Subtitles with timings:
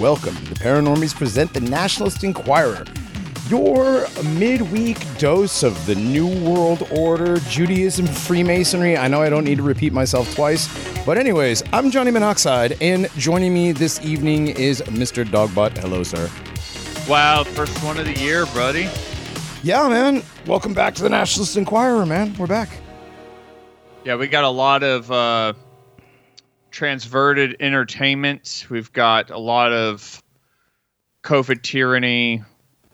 [0.00, 2.84] Welcome The Paranormies present the Nationalist Enquirer,
[3.48, 8.98] your midweek dose of the New World Order, Judaism, Freemasonry.
[8.98, 10.68] I know I don't need to repeat myself twice,
[11.06, 15.24] but anyways, I'm Johnny Monoxide, and joining me this evening is Mr.
[15.24, 15.78] Dogbot.
[15.78, 16.30] Hello, sir.
[17.08, 18.90] Wow, first one of the year, buddy.
[19.62, 20.22] Yeah, man.
[20.46, 22.34] Welcome back to the Nationalist Enquirer, man.
[22.36, 22.68] We're back.
[24.04, 25.54] Yeah, we got a lot of uh,
[26.80, 28.66] transverted entertainment.
[28.68, 30.22] We've got a lot of
[31.22, 32.44] COVID tyranny.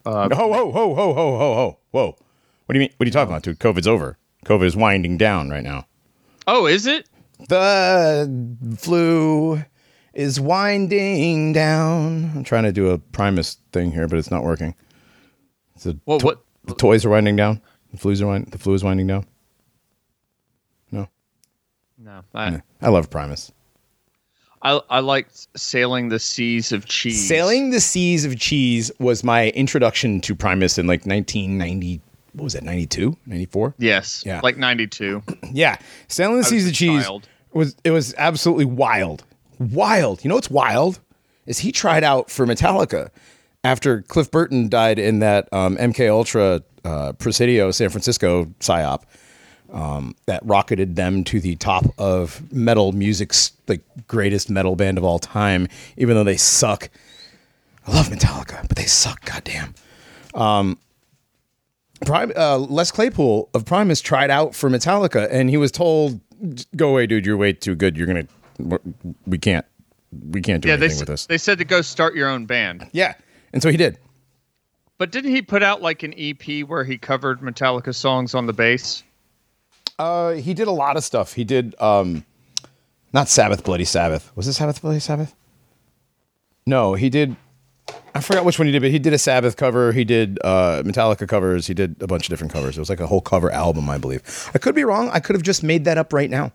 [0.07, 2.07] Uh, Ho, ho, ho, ho, ho, ho, ho, whoa.
[2.67, 2.91] What do you mean?
[2.97, 3.59] What are you talking about, dude?
[3.59, 4.17] COVID's over.
[4.47, 5.87] COVID is winding down right now.
[6.47, 7.09] Oh, is it?
[7.49, 9.61] The flu
[10.15, 12.31] is winding down.
[12.37, 14.77] I'm trying to do a Primus thing here, but it's not working.
[15.75, 17.61] It's a Well, to- what- The toys are winding down.
[17.91, 19.27] The flu's are wind- The flu is winding down.
[20.93, 21.09] No,
[21.99, 23.51] No, I, I love Primus.
[24.63, 27.29] I I liked sailing the seas of cheese.
[27.29, 32.01] Sailing the Seas of Cheese was my introduction to Primus in like 1990.
[32.35, 32.63] What was that?
[32.63, 33.75] 92, 94?
[33.79, 34.23] Yes.
[34.25, 34.41] Yeah.
[34.43, 35.23] Like ninety two.
[35.53, 35.77] Yeah,
[36.09, 37.29] Sailing the Seas of Cheese child.
[37.53, 39.25] was it was absolutely wild,
[39.59, 40.25] wild.
[40.25, 41.01] You know what's wild
[41.45, 43.11] is he tried out for Metallica
[43.65, 49.03] after Cliff Burton died in that um, MK Ultra uh, Presidio San Francisco psyop
[49.73, 55.05] um, that rocketed them to the top of metal music's the greatest metal band of
[55.05, 56.91] all time, even though they suck.
[57.87, 59.25] I love Metallica, but they suck.
[59.25, 59.75] Goddamn.
[62.05, 66.21] Prime, uh, Les Claypool of Primus tried out for Metallica, and he was told,
[66.75, 67.25] "Go away, dude.
[67.25, 67.97] You're way too good.
[67.97, 68.27] You're gonna,
[69.27, 69.65] we can't,
[70.31, 72.45] we can't do Yeah, anything s- with this." they said to go start your own
[72.47, 72.89] band.
[72.93, 73.15] Yeah,
[73.53, 73.99] and so he did.
[74.99, 78.53] But didn't he put out like an EP where he covered Metallica songs on the
[78.53, 79.05] bass?
[80.03, 81.35] Uh, he did a lot of stuff.
[81.35, 82.25] He did, um,
[83.13, 84.33] not Sabbath, Bloody Sabbath.
[84.37, 85.33] Was it Sabbath, Bloody Sabbath?
[86.67, 87.37] No, he did.
[88.13, 89.93] I forgot which one he did, but he did a Sabbath cover.
[89.93, 91.69] He did uh, Metallica covers.
[91.69, 92.77] He did a bunch of different covers.
[92.77, 94.51] It was like a whole cover album, I believe.
[94.53, 95.09] I could be wrong.
[95.13, 96.51] I could have just made that up right now.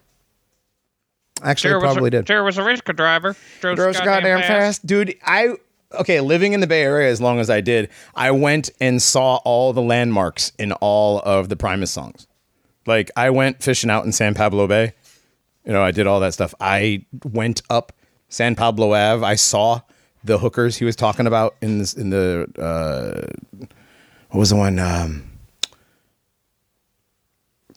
[1.41, 2.25] Actually, I probably a, did.
[2.25, 3.33] Jared was a risk driver.
[3.61, 4.85] Drove, Drove so goddamn fast.
[4.85, 5.15] dude.
[5.23, 5.55] I
[5.93, 6.19] okay.
[6.19, 9.71] Living in the Bay Area as long as I did, I went and saw all
[9.71, 12.26] the landmarks in all of the Primus songs.
[12.87, 14.93] Like I went fishing out in San Pablo Bay.
[15.65, 16.53] You know, I did all that stuff.
[16.61, 17.91] I went up
[18.29, 19.25] San Pablo Ave.
[19.25, 19.81] I saw
[20.23, 23.67] the hookers he was talking about in this in the uh,
[24.29, 24.79] what was the one?
[24.79, 25.29] Um,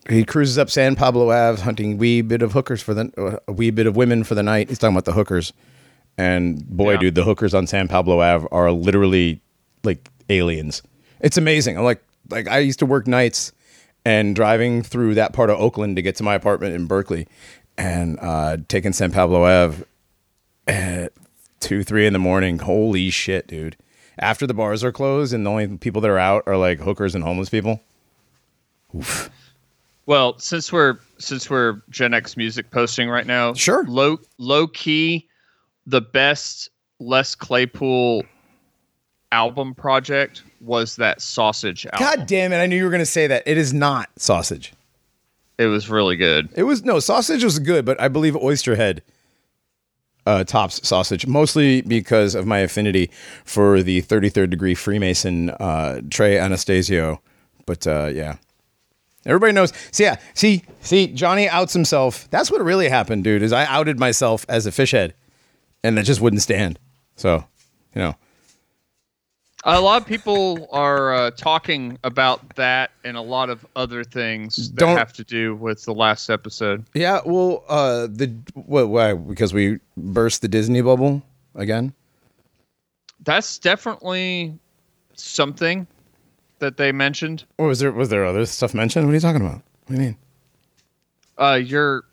[0.08, 3.52] he cruises up San Pablo Ave, hunting wee bit of hookers for the uh, a
[3.52, 4.68] wee bit of women for the night.
[4.68, 5.52] He's talking about the hookers,
[6.16, 6.98] and boy, Yeah.
[7.00, 9.40] dude, the hookers on San Pablo Ave are literally
[9.84, 10.82] like aliens.
[11.20, 11.76] It's amazing.
[11.76, 13.52] I'm like, like I used to work nights
[14.10, 17.28] and driving through that part of Oakland to get to my apartment in Berkeley,
[17.78, 19.84] and uh, taking San Pablo Ave
[20.66, 21.12] at
[21.60, 22.58] two, three in the morning.
[22.58, 23.76] Holy shit, dude!
[24.18, 27.14] After the bars are closed and the only people that are out are like hookers
[27.14, 27.80] and homeless people.
[28.96, 29.30] Oof.
[30.06, 33.84] Well, since we're since we're Gen X music posting right now, Sure.
[33.84, 35.28] Low low key,
[35.86, 36.68] the best
[36.98, 38.24] Les Claypool
[39.30, 42.00] album project was that Sausage album.
[42.00, 42.58] God damn it!
[42.58, 43.42] I knew you were going to say that.
[43.46, 44.72] It is not sausage.
[45.58, 46.48] It was really good.
[46.54, 49.00] It was no sausage was good, but I believe Oysterhead
[50.26, 53.10] uh, tops sausage mostly because of my affinity
[53.44, 57.20] for the 33rd degree Freemason uh, Trey Anastasio.
[57.66, 58.36] But uh, yeah,
[59.26, 59.72] everybody knows.
[59.92, 62.28] So yeah, see, see, Johnny outs himself.
[62.30, 63.42] That's what really happened, dude.
[63.42, 65.14] Is I outed myself as a fish head,
[65.84, 66.78] and that just wouldn't stand.
[67.16, 67.44] So
[67.94, 68.16] you know,
[69.64, 74.70] A lot of people are uh, talking about that and a lot of other things
[74.70, 76.84] that Don't- have to do with the last episode.
[76.94, 77.20] yeah.
[77.24, 78.88] Well, uh, the what?
[78.88, 79.12] Why?
[79.14, 81.22] Because we burst the Disney bubble
[81.54, 81.92] again.
[83.22, 84.58] That's definitely
[85.14, 85.86] something
[86.60, 87.44] that they mentioned.
[87.58, 89.04] Or was there was there other stuff mentioned?
[89.06, 89.60] What are you talking about?
[89.86, 90.16] What do you mean?
[91.36, 92.04] Uh, your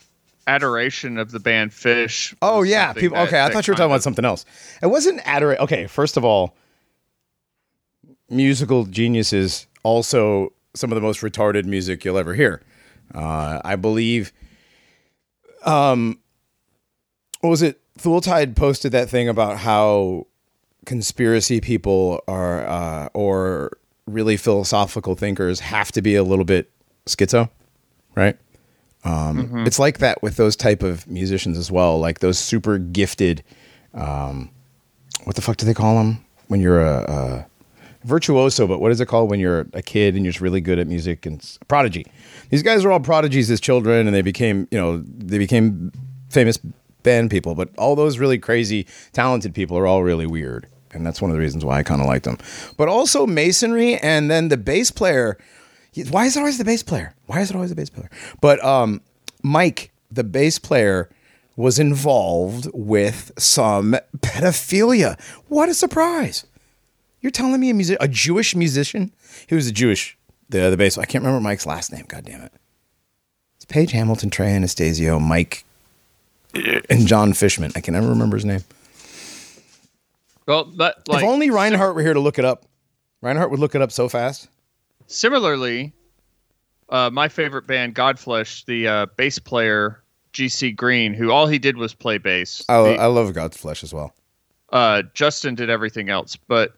[0.48, 2.34] adoration of the band Phish.
[2.42, 3.18] Oh yeah, people.
[3.20, 4.46] okay, I thought you were talking about something else.
[4.82, 5.64] It wasn't adoration.
[5.64, 6.56] Okay, first of all,
[8.30, 12.62] musical geniuses also some of the most retarded music you'll ever hear.
[13.14, 14.32] Uh, I believe.
[15.66, 16.20] Um,
[17.42, 17.82] what was it?
[17.98, 20.28] Thultide posted that thing about how
[20.86, 26.72] conspiracy people are, uh, or really philosophical thinkers have to be a little bit
[27.06, 27.50] schizo,
[28.16, 28.38] right?
[29.04, 33.44] Um, It's like that with those type of musicians as well, like those super gifted.
[33.94, 34.52] Um,
[35.24, 37.48] what the fuck do they call them when you're a, a
[38.04, 38.68] virtuoso?
[38.68, 40.88] But what is it called when you're a kid and you're just really good at
[40.88, 42.06] music and prodigy?
[42.50, 45.92] These guys are all prodigies as children, and they became, you know, they became
[46.30, 46.60] famous
[47.04, 50.68] band people, but all those really crazy, talented people are all really weird.
[50.92, 52.38] And that's one of the reasons why I kind of like them.
[52.76, 55.38] But also masonry and then the bass player.
[56.10, 57.14] Why is it always the bass player?
[57.26, 58.10] Why is it always the bass player?
[58.42, 59.02] But um,
[59.42, 61.10] Mike, the bass player,
[61.56, 65.20] was involved with some pedophilia.
[65.48, 66.46] What a surprise!
[67.22, 69.12] You're telling me a music, a Jewish musician?
[69.48, 70.18] He was a Jewish,
[70.50, 70.98] the the bass.
[70.98, 72.06] I can't remember Mike's last name.
[72.08, 72.54] God damn it!
[73.56, 75.66] It's Page Hamilton, Trey Anastasio, Mike,
[76.54, 77.72] and John Fishman.
[77.76, 78.64] I can never remember his name.
[80.46, 82.66] Well, that like if only Reinhardt were here to look it up.
[83.22, 84.48] Reinhardt would look it up so fast.
[85.08, 85.92] similarly,
[86.90, 90.02] uh, my favorite band, Godflesh, the uh, bass player
[90.34, 92.64] GC Green, who all he did was play bass.
[92.70, 94.14] I, The- I love Godflesh as well.
[94.72, 96.76] uh, Justin did everything else, but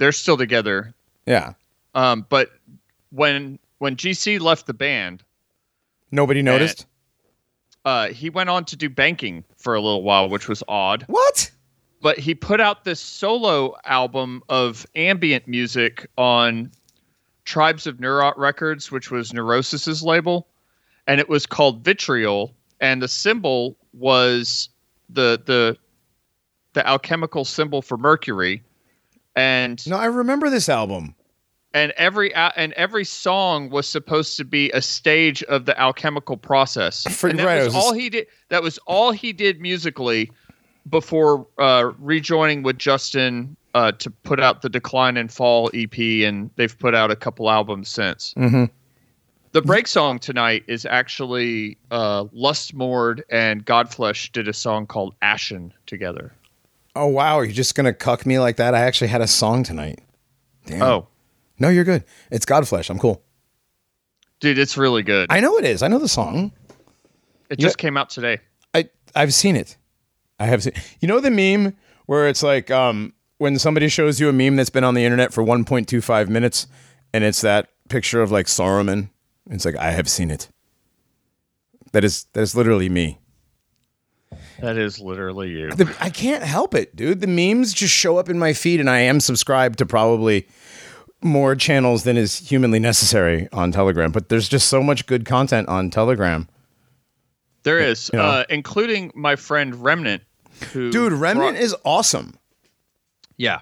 [0.00, 0.92] they're still together.
[1.26, 1.52] Yeah.
[1.94, 2.50] Um, but
[3.10, 5.22] when when GC left the band,
[6.10, 6.86] Nobody noticed.
[7.84, 11.04] uh, he went on to do banking for a little while, which was odd.
[11.06, 11.50] what?
[12.02, 16.70] But he put out this solo album of ambient music on
[17.44, 20.48] Tribes of Neurot Records, which was Neurosis's label,
[21.06, 24.70] and it was called Vitriol, and the symbol was
[25.10, 25.76] the the
[26.72, 28.62] the alchemical symbol for Mercury,
[29.40, 31.14] and No, I remember this album.
[31.72, 37.04] and every and every song was supposed to be a stage of the alchemical process.
[37.18, 38.26] For- and that right, was was all s- he did.
[38.48, 40.30] That was all he did musically
[40.88, 45.96] before uh, rejoining with Justin uh, to put out the Decline and Fall EP,
[46.26, 48.34] and they've put out a couple albums since.
[48.36, 48.64] Mm-hmm.
[49.52, 55.72] The break song tonight is actually uh, Lustmord and Godflesh did a song called Ashen
[55.86, 56.32] together.
[56.96, 58.74] Oh wow, you're just gonna cuck me like that?
[58.74, 60.00] I actually had a song tonight.
[60.66, 60.82] Damn.
[60.82, 61.08] Oh,
[61.58, 62.04] no, you're good.
[62.30, 62.90] It's Godflesh.
[62.90, 63.22] I'm cool.
[64.40, 65.26] dude, it's really good.
[65.30, 65.82] I know it is.
[65.82, 66.52] I know the song.
[67.50, 68.38] it just came out today.
[68.74, 69.76] I I've seen it.
[70.38, 70.72] I have seen.
[71.00, 71.76] You know the meme
[72.06, 75.32] where it's like um when somebody shows you a meme that's been on the internet
[75.32, 76.66] for 1.25 minutes,
[77.14, 79.10] and it's that picture of like Saruman.
[79.48, 80.48] It's like I have seen it.
[81.92, 83.18] That is that is literally me.
[84.60, 85.70] That is literally you.
[85.70, 87.20] The, I can't help it, dude.
[87.20, 90.46] The memes just show up in my feed, and I am subscribed to probably
[91.22, 94.10] more channels than is humanly necessary on Telegram.
[94.12, 96.48] But there's just so much good content on Telegram.
[97.62, 98.24] There is, you know.
[98.24, 100.22] uh, including my friend Remnant,
[100.72, 102.34] who Dude, Remnant brought- is awesome.
[103.36, 103.60] yeah,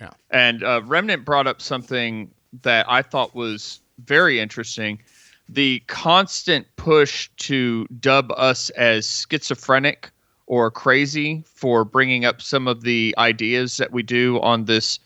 [0.00, 0.10] Yeah.
[0.30, 2.30] and uh, Remnant brought up something
[2.62, 5.00] that I thought was very interesting:
[5.48, 10.10] the constant push to dub us as schizophrenic
[10.50, 14.98] or crazy for bringing up some of the ideas that we do on this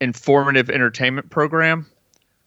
[0.00, 1.84] informative entertainment program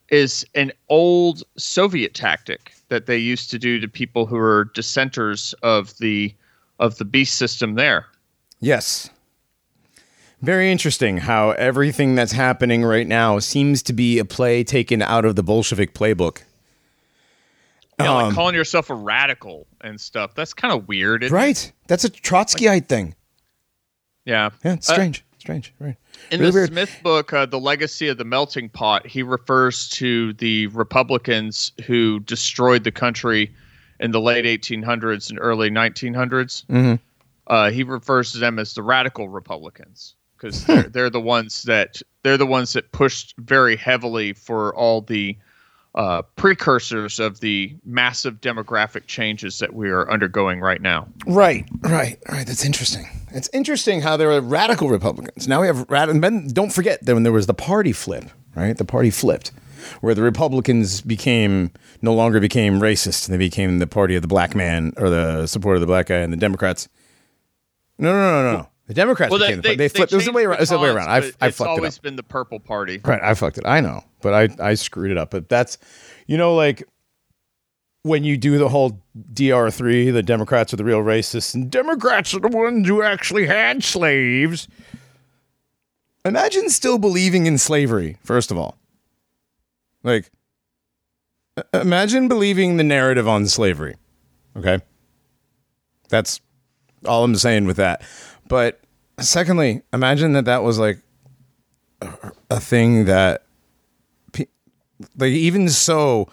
[0.09, 5.53] is an old Soviet tactic that they used to do to people who are dissenters
[5.61, 6.33] of the
[6.79, 8.07] of the beast system there.
[8.59, 9.11] Yes.
[10.41, 15.23] Very interesting how everything that's happening right now seems to be a play taken out
[15.23, 16.41] of the Bolshevik playbook.
[17.99, 20.33] Yeah, Um, like calling yourself a radical and stuff.
[20.35, 21.23] That's kind of weird.
[21.23, 21.37] isn't it?
[21.39, 21.71] Right.
[21.87, 23.15] That's a Trotskyite thing.
[24.25, 24.49] Yeah.
[24.63, 25.23] Yeah, it's Uh, strange.
[25.37, 25.73] strange.
[25.79, 25.95] Right.
[26.31, 26.69] In Really the weird.
[26.71, 32.19] Smith book, uh, The Legacy of the Melting Pot, he refers to the Republicans who
[32.21, 33.53] destroyed the country
[33.99, 36.65] in the late 1800s and early 1900s.
[36.69, 36.99] Mhm.
[37.47, 42.01] Uh, he refers to them as the radical Republicans because they're, they're the ones that
[42.23, 45.37] they're the ones that pushed very heavily for all the
[45.95, 51.07] uh, precursors of the massive demographic changes that we are undergoing right now.
[51.25, 52.45] Right, right, right.
[52.45, 53.07] That's interesting.
[53.31, 55.47] It's interesting how there are radical Republicans.
[55.47, 56.19] Now we have radical.
[56.19, 58.25] Then don't forget that when there was the party flip,
[58.55, 58.77] right?
[58.77, 59.51] The party flipped,
[60.01, 61.71] where the Republicans became
[62.01, 63.27] no longer became racist.
[63.27, 66.07] and They became the party of the black man or the support of the black
[66.07, 66.89] guy, and the Democrats.
[67.97, 68.67] No, no, no, no, no.
[68.87, 70.11] The Democrats Well, became they, the, they, flipped.
[70.13, 70.57] It was the way around.
[70.57, 71.09] It was the way around.
[71.09, 71.67] I, I it's fucked it up.
[71.69, 72.99] always been the purple party.
[73.03, 73.65] Right, I fucked it.
[73.65, 75.29] I know, but I I screwed it up.
[75.29, 75.77] But that's
[76.25, 76.83] you know like
[78.01, 79.03] when you do the whole
[79.33, 83.45] DR three, the Democrats are the real racists, and Democrats are the ones who actually
[83.45, 84.67] had slaves.
[86.25, 88.17] Imagine still believing in slavery.
[88.23, 88.79] First of all,
[90.01, 90.31] like
[91.71, 93.95] imagine believing the narrative on slavery.
[94.57, 94.79] Okay,
[96.09, 96.41] that's
[97.05, 98.01] all I'm saying with that.
[98.47, 98.81] But
[99.19, 100.97] secondly, imagine that that was like
[102.49, 103.44] a thing that
[105.17, 106.27] like even so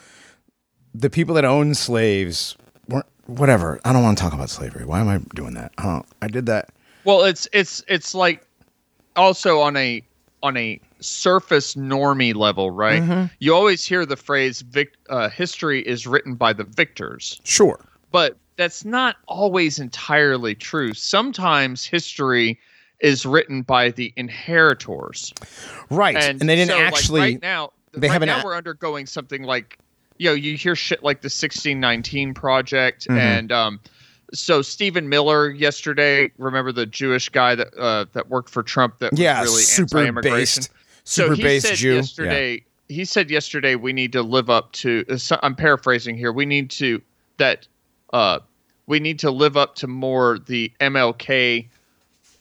[0.94, 2.56] the people that owned slaves
[2.88, 5.84] weren't whatever i don't want to talk about slavery why am i doing that i
[5.84, 6.70] don't i did that
[7.04, 8.46] Well, it's it's it's like
[9.16, 10.02] also on a
[10.42, 13.02] on a surface normie level, right?
[13.02, 13.26] Mm-hmm.
[13.38, 17.80] You always hear the phrase "vic- uh, "history is written by the victors," sure
[18.12, 20.92] but that's not always entirely true.
[20.94, 22.58] Sometimes history
[23.00, 25.32] is written by the inheritors,
[25.90, 26.16] right?
[26.16, 27.20] And, they didn't so, like, actually.
[27.20, 29.78] right now, they right haven't now we're undergoing something like
[30.18, 33.18] you know you hear shit like the 1619 project Mhm.
[33.18, 33.80] and um
[34.34, 39.10] so Stephen Miller yesterday remember the Jewish guy that uh, that worked for Trump that
[39.12, 40.70] was yeah, really super anti-immigration based,
[41.04, 41.90] so super he based said Jew.
[41.90, 41.94] Yeah.
[41.96, 46.32] yesterday he said yesterday we need to live up to uh, so- I'm paraphrasing here
[46.32, 47.02] we need to
[47.38, 47.66] that
[48.14, 48.38] uh
[48.86, 51.68] we need to live up to more the MLK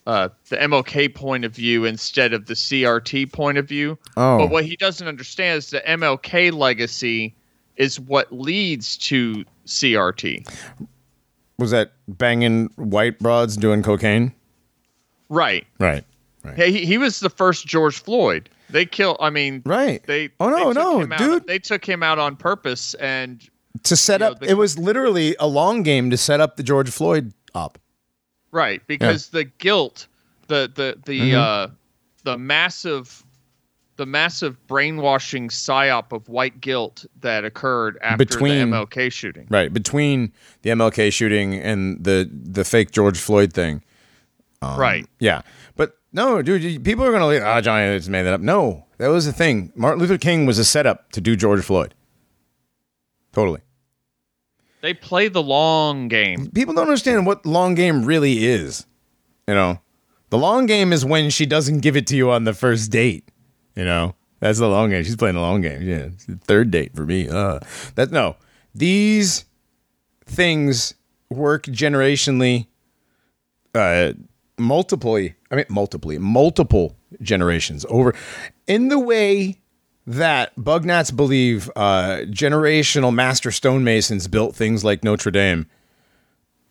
[0.07, 3.97] uh, the MLK point of view instead of the CRT point of view.
[4.17, 7.35] Oh, But what he doesn't understand is the MLK legacy
[7.77, 10.47] is what leads to CRT.
[11.57, 14.33] was that banging white broads doing cocaine?
[15.29, 15.65] Right.
[15.79, 16.03] Right.
[16.57, 18.49] He, he was the first George Floyd.
[18.71, 19.15] They kill.
[19.19, 20.03] I mean, Right.
[20.07, 20.29] they.
[20.39, 21.47] Oh, no, they no, him out- dude.
[21.47, 23.47] They took him out on purpose, and
[23.83, 26.57] To set You know, up, the- it was literally a long game to set up
[26.57, 27.77] the George Floyd up.
[28.51, 30.07] Right because the guilt,
[30.47, 31.35] the the the Mhm.
[31.35, 31.67] uh,
[32.23, 33.23] the massive.
[33.97, 39.45] The massive brainwashing psyop of white guilt that occurred after Between- the MLK shooting.
[39.47, 40.31] Right between
[40.63, 43.83] the MLK shooting and the the fake George Floyd thing.
[44.63, 45.05] Um, right.
[45.19, 45.41] Yeah,
[45.75, 47.43] but no, dude, people are gonna leave.
[47.43, 48.41] Ah, Johnny just made that up.
[48.41, 49.71] No, that was the thing.
[49.75, 51.93] Martin Luther King was a setup to do George Floyd.
[53.33, 53.59] Totally.
[54.81, 56.49] They play the long game.
[56.51, 58.85] People don't understand what long game really is.
[59.47, 59.79] You know,
[60.29, 63.29] the long game is when she doesn't give it to you on the first date.
[63.75, 65.03] You know, that's the long game.
[65.03, 65.81] She's playing the long game.
[65.83, 66.09] Yeah,
[66.41, 67.29] third date for me.
[67.29, 67.59] Uh,
[67.95, 68.35] that no,
[68.73, 69.45] these
[70.25, 70.95] things
[71.29, 72.67] work generationally,
[73.75, 74.13] uh,
[74.57, 75.27] multiply.
[75.51, 78.15] I mean, multiply, multiple generations over,
[78.67, 79.60] in the way
[80.07, 85.67] that Bugnats believe uh, generational master stonemasons built things like Notre Dame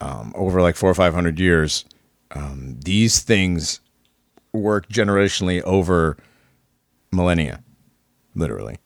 [0.01, 1.85] um, over like four or five hundred years.
[2.33, 3.81] Um, these things
[4.53, 6.17] work generationally over
[7.13, 7.63] millennia,
[8.35, 8.77] literally.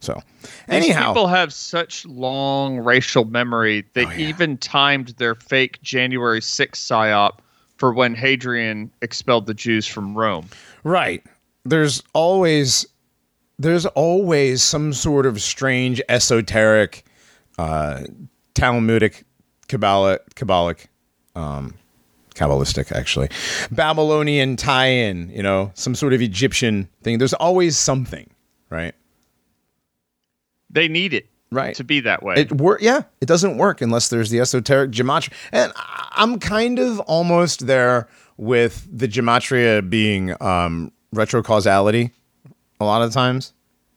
[0.00, 0.20] So,
[0.68, 3.84] These people have such long racial memory.
[3.94, 4.28] They Oh, yeah.
[4.28, 7.38] even timed their fake January 6th psyop
[7.78, 10.48] for when Hadrian expelled the Jews from Rome.
[10.84, 11.24] Right.
[11.64, 12.86] There's always
[13.58, 17.04] there's always some sort of strange esoteric
[17.58, 18.02] uh
[18.54, 19.24] Talmudic
[19.68, 20.86] Kabbalic Kabbalic
[21.34, 21.74] um
[22.34, 23.28] Kabbalistic actually.
[23.72, 27.18] Babylonian tie-in, you know, some sort of Egyptian thing.
[27.18, 28.30] There's always something,
[28.70, 28.94] right?
[30.70, 31.74] They need it Right.
[31.76, 32.34] to be that way.
[32.36, 33.02] It work, yeah.
[33.22, 35.72] It doesn't work unless there's the esoteric gematria, and
[36.12, 42.10] I'm kind of almost there with the gematria being um, retrocausality.
[42.80, 43.54] A lot of times,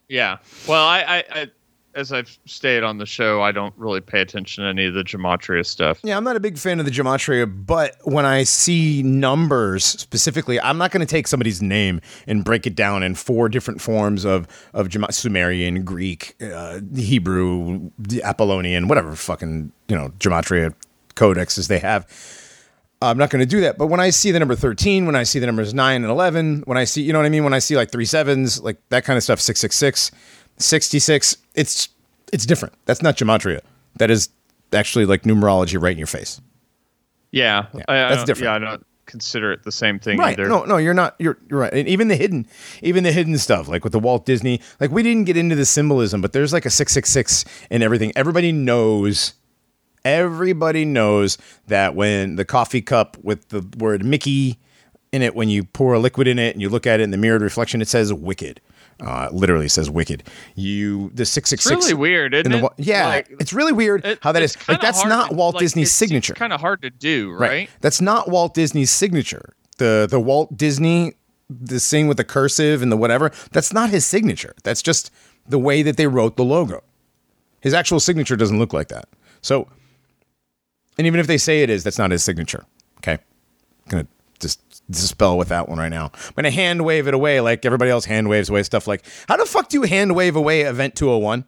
[0.09, 0.37] yeah.
[0.67, 1.47] Well, I, I, I,
[1.93, 5.03] as I've stated on the show, I don't really pay attention to any of the
[5.03, 5.99] gematria stuff.
[6.03, 10.59] yeah, I'm not a big fan of the gematria, but when I see numbers specifically,
[10.59, 14.25] I'm not going to take somebody's name and break it down in four different forms
[14.25, 17.91] of of Sumerian, Greek, uh, Hebrew,
[18.23, 20.73] Apollonian, whatever fucking you know gematria
[21.15, 22.07] codexes they have.
[23.01, 23.77] I'm not going to do that.
[23.77, 26.63] But when I see the number 13, when I see the numbers 9 and 11,
[26.65, 27.43] when I see, you know what I mean?
[27.43, 30.11] When I see like three sevens, like that kind of stuff, 666,
[30.57, 31.89] 66, it's
[32.31, 32.75] it's different.
[32.85, 33.59] That's not gematria.
[33.97, 34.29] That is
[34.71, 36.39] actually like numerology right in your face.
[37.31, 38.43] Yeah, I, I that's don't- different.
[38.45, 40.39] Yeah, I don't consider it the same thing Right.
[40.39, 40.47] either.
[40.47, 41.15] No, no, you're not.
[41.19, 41.73] You're, you're right.
[41.73, 42.47] And even the hidden,
[42.81, 45.65] even the hidden stuff, like with the Walt Disney, like we didn't get into the
[45.65, 48.13] symbolism, but there's like a 666 and everything.
[48.15, 49.33] Everybody knows.
[50.03, 54.57] Everybody knows that when the coffee cup with the word Mickey
[55.11, 57.11] in it, when you pour a liquid in it and you look at it in
[57.11, 58.61] the mirrored reflection, it says wicked.
[58.99, 60.21] Uh, literally says wicked.
[60.55, 61.85] You the six six six.
[61.85, 62.71] really weird, isn't the it?
[62.77, 64.55] Yeah, Like, it's really weird it- how that is.
[64.67, 66.35] Like that's not to- Walt like, Disney's signature.
[66.35, 67.67] Kind of hard to do, right?
[67.81, 69.53] That's not Walt Disney's signature.
[69.77, 71.13] The the Walt Disney
[71.49, 74.55] the thing with the cursive and the whatever, that's not his signature.
[74.63, 75.11] That's just
[75.49, 76.83] the way that they wrote the logo.
[77.59, 79.09] His actual signature doesn't look like that.
[79.41, 79.67] So
[80.97, 82.65] and even if they say it is, that's not his signature.
[82.97, 83.13] Okay?
[83.13, 84.07] I'm gonna
[84.39, 86.11] just dispel with that one right now.
[86.13, 89.37] I'm gonna hand wave it away like everybody else hand waves away stuff like how
[89.37, 91.45] the fuck do you hand wave away event 201?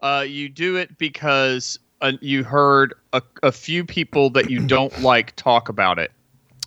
[0.00, 5.00] Uh, you do it because uh, you heard a, a few people that you don't
[5.02, 6.12] like talk about it.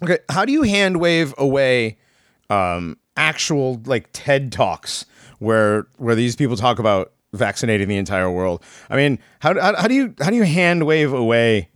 [0.04, 1.98] Okay, how do you hand wave away
[2.50, 5.06] um, actual like TED talks
[5.40, 8.64] where where these people talk about vaccinating the entire world?
[8.90, 11.70] I mean, how, how, how do you how do you hand wave away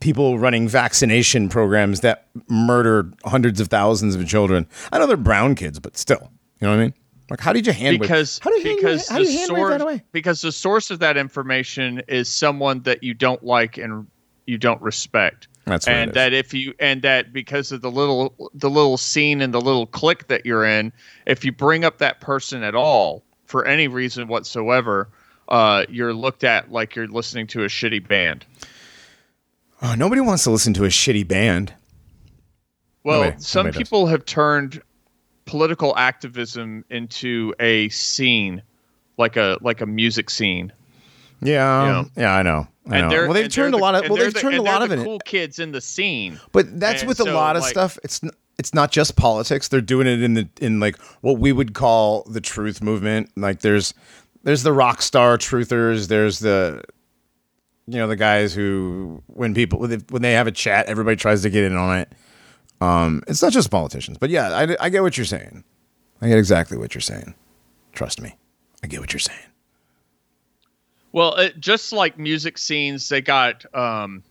[0.00, 4.66] people running vaccination programs that murder hundreds of thousands of children?
[4.92, 6.30] I know they're brown kids, but still,
[6.60, 6.94] you know what I mean?
[7.30, 9.46] Like, how did you hand because how do you because hand, how do the wave
[9.46, 10.02] source that away?
[10.12, 14.06] because the source of that information is someone that you don't like and
[14.46, 15.48] you don't respect.
[15.64, 19.52] That's and that if you and that because of the little the little scene and
[19.52, 20.92] the little click that you're in,
[21.26, 25.08] if you bring up that person at all for any reason whatsoever,
[25.48, 28.44] uh, you're looked at like you're listening to a shitty band.
[29.82, 31.72] Oh, nobody wants to listen to a shitty band.
[33.04, 33.88] Well, Nobody- some nobody does.
[33.88, 34.82] people have turned
[35.44, 38.62] political activism into a scene,
[39.16, 40.72] like a like a music scene.
[41.40, 42.66] Yeah, yeah, I know.
[42.88, 43.08] I know.
[43.08, 44.08] Well, they've turned a lot of.
[44.08, 45.04] Well, they've the- turned a lot of the it.
[45.04, 46.40] cool kids in the scene.
[46.52, 47.98] But that's And with a lot of like- stuff.
[48.02, 48.20] It's
[48.58, 49.68] it's not just politics.
[49.68, 53.30] They're doing it in the in like what we would call the truth movement.
[53.36, 53.94] Like there's
[54.42, 56.08] there's the rock star truthers.
[56.08, 56.82] There's the
[57.86, 61.50] you know the guys who when people when they, have a chat, everybody tries to
[61.50, 62.12] get in on it.
[62.80, 65.64] Um, it's not just politicians, but yeah, I, I get what you're saying.
[66.20, 67.34] I get exactly what you're saying.
[67.92, 68.34] Trust me,
[68.82, 69.38] I get what you're saying.
[71.12, 74.22] Well, it, just like music scenes, they got um,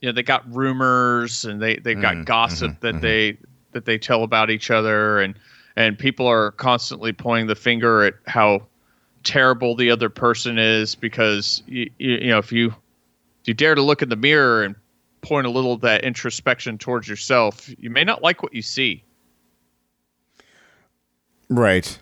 [0.00, 3.02] you know, they got rumors and they they've got mm, gossip mm-hmm, that mm-hmm.
[3.02, 3.38] they
[3.72, 5.38] that they tell about each other, and
[5.76, 8.66] and people are constantly pointing the finger at how
[9.22, 13.74] terrible the other person is because you you, you know if you if you dare
[13.74, 14.76] to look in the mirror and
[15.22, 19.02] point a little of that introspection towards yourself, you may not like what you see.
[21.48, 21.98] Right.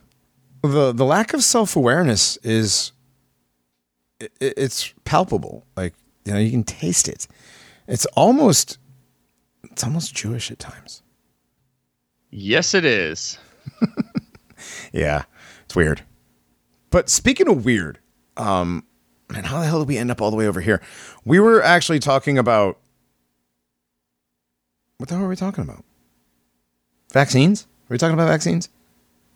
[0.62, 2.92] The the lack of self awareness is
[4.20, 5.64] i i- it's palpable.
[5.76, 7.26] Like you know, you can taste it.
[7.86, 8.78] It's almost
[9.70, 11.02] it's almost Jewish at times.
[12.30, 13.38] Yes, it is.
[14.92, 15.24] Yeah,
[15.64, 16.02] it's weird.
[16.90, 17.98] But speaking of weird,
[18.36, 18.84] um,
[19.30, 20.80] man, how the hell did we end up all the way over here?
[21.24, 22.78] We were actually talking about
[24.98, 25.84] what the hell are we talking about?
[27.12, 27.64] Vaccines?
[27.64, 28.68] Are we talking about vaccines?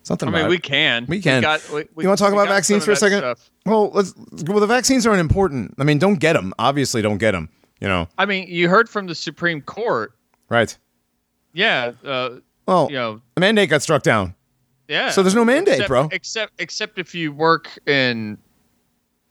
[0.03, 0.29] Something.
[0.29, 1.05] I mean, about we can.
[1.07, 1.41] We can.
[1.41, 3.19] got- we- we- you want to talk about vaccines for a second?
[3.19, 3.51] stuff.
[3.65, 4.13] Well, let's.
[4.47, 5.75] Well, the vaccines aren't important.
[5.77, 6.53] I mean, don't get them.
[6.57, 7.49] Obviously, don't get them.
[7.81, 10.13] You know, I mean, you heard from the Supreme Court.
[10.49, 10.77] right?
[11.53, 11.93] Yeah.
[12.03, 14.35] Uh, Well, you know, the mandate got struck down,
[14.87, 15.09] yeah.
[15.11, 16.09] so there's no mandate, except, bro.
[16.11, 18.37] Except, except if you work in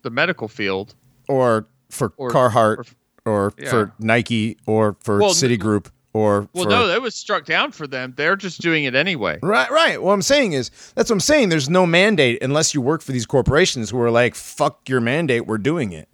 [0.03, 0.95] the medical field.
[1.29, 2.93] Or for Or- Carhartt,
[3.25, 3.71] or, Yeah.
[3.71, 7.87] for Nike, or for Well, Citigroup, or Well, for no, that was struck down for
[7.87, 8.15] them.
[8.17, 9.39] They're just doing it anyway.
[9.43, 10.03] Right, right.
[10.03, 11.51] What I'm saying is that's what I'm saying.
[11.51, 15.47] There's no mandate unless you work for these corporations who are like, "Fuck your mandate,
[15.47, 16.09] we're doing it."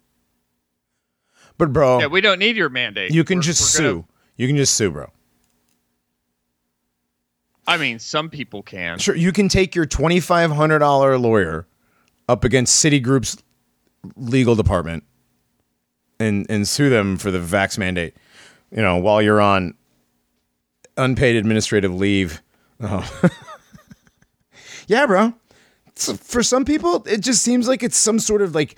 [1.59, 3.13] But bro, Yeah, we don't need your mandate.
[3.13, 3.93] you can We're- just we're sue.
[3.93, 4.05] gonna-
[4.37, 5.11] You can just sue, bro.
[7.67, 8.99] I mean, some people can.
[8.99, 11.67] Sure, you can take your twenty five hundred dollar lawyer
[12.29, 13.43] up against Citigroup's
[14.17, 15.05] legal department
[16.21, 18.15] and and sue them for the vax mandate.
[18.71, 19.75] You know, while you're on
[20.97, 22.43] unpaid administrative leave.
[22.81, 23.09] Oh.
[24.87, 25.33] yeah, bro.
[25.97, 28.77] So for some people, it just seems like it's some sort of like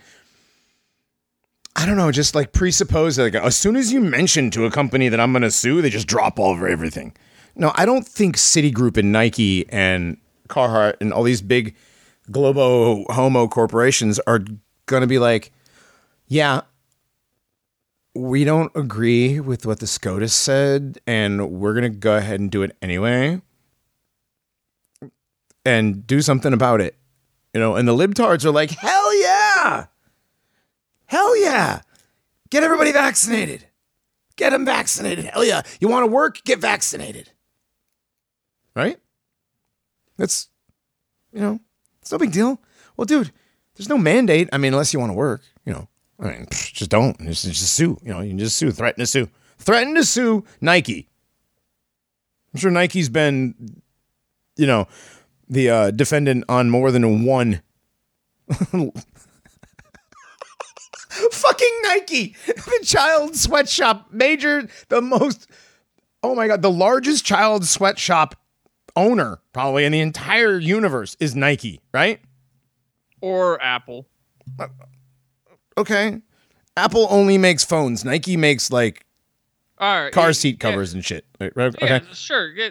[1.79, 5.11] I don't know, just like presuppose like as soon as you mention to a company
[5.11, 7.15] that I'm going to sue, they just drop all over everything.
[7.55, 10.17] No, I don't think Citigroup and Nike and
[10.49, 11.77] Carhartt and all these big
[12.31, 14.41] globo homo corporations are
[14.87, 15.53] going to be like,
[16.27, 16.63] yeah,
[18.15, 22.51] we don't agree with what the SCOTUS said, and we're going to go ahead and
[22.51, 23.43] do it anyway
[25.67, 26.97] and do something about it.
[27.53, 29.87] You know, and the libtards are like, hell yeah.
[31.07, 31.81] Hell yeah.
[32.51, 33.67] Get everybody vaccinated.
[34.37, 35.25] Get them vaccinated.
[35.25, 35.63] Hell yeah.
[35.81, 36.43] You want to work?
[36.45, 37.31] Get vaccinated.
[38.75, 38.99] Right?
[40.17, 40.49] That's,
[41.33, 41.61] you know,
[42.01, 42.61] it's no big deal.
[42.97, 43.33] Well, dude,
[43.75, 44.49] there's no mandate.
[44.53, 45.89] I mean, unless you want to work, you know,
[46.19, 47.19] I mean, just don't.
[47.21, 47.99] Just, just sue.
[48.03, 48.71] You know, you can just sue.
[48.71, 49.29] Threaten to sue.
[49.59, 51.09] Threaten to sue Nike.
[52.53, 53.83] I'm sure Nike's been,
[54.57, 54.89] you know,
[55.49, 57.61] the uh, defendant on more than one.
[61.33, 65.49] Fucking Nike, the child sweatshop, major, the most,
[66.23, 68.35] oh my God, the largest child sweatshop
[68.95, 72.21] owner probably in the entire universe is Nike, right?
[73.21, 74.07] Or Apple.
[74.59, 74.69] Uh,
[75.79, 76.21] okay.
[76.77, 78.05] Apple only makes phones.
[78.05, 79.05] Nike makes like
[79.79, 80.13] All right.
[80.13, 81.25] car yeah, seat yeah, covers and shit.
[81.41, 82.07] Right, right, Yeah, Okay.
[82.13, 82.49] sure.
[82.53, 82.71] Yeah,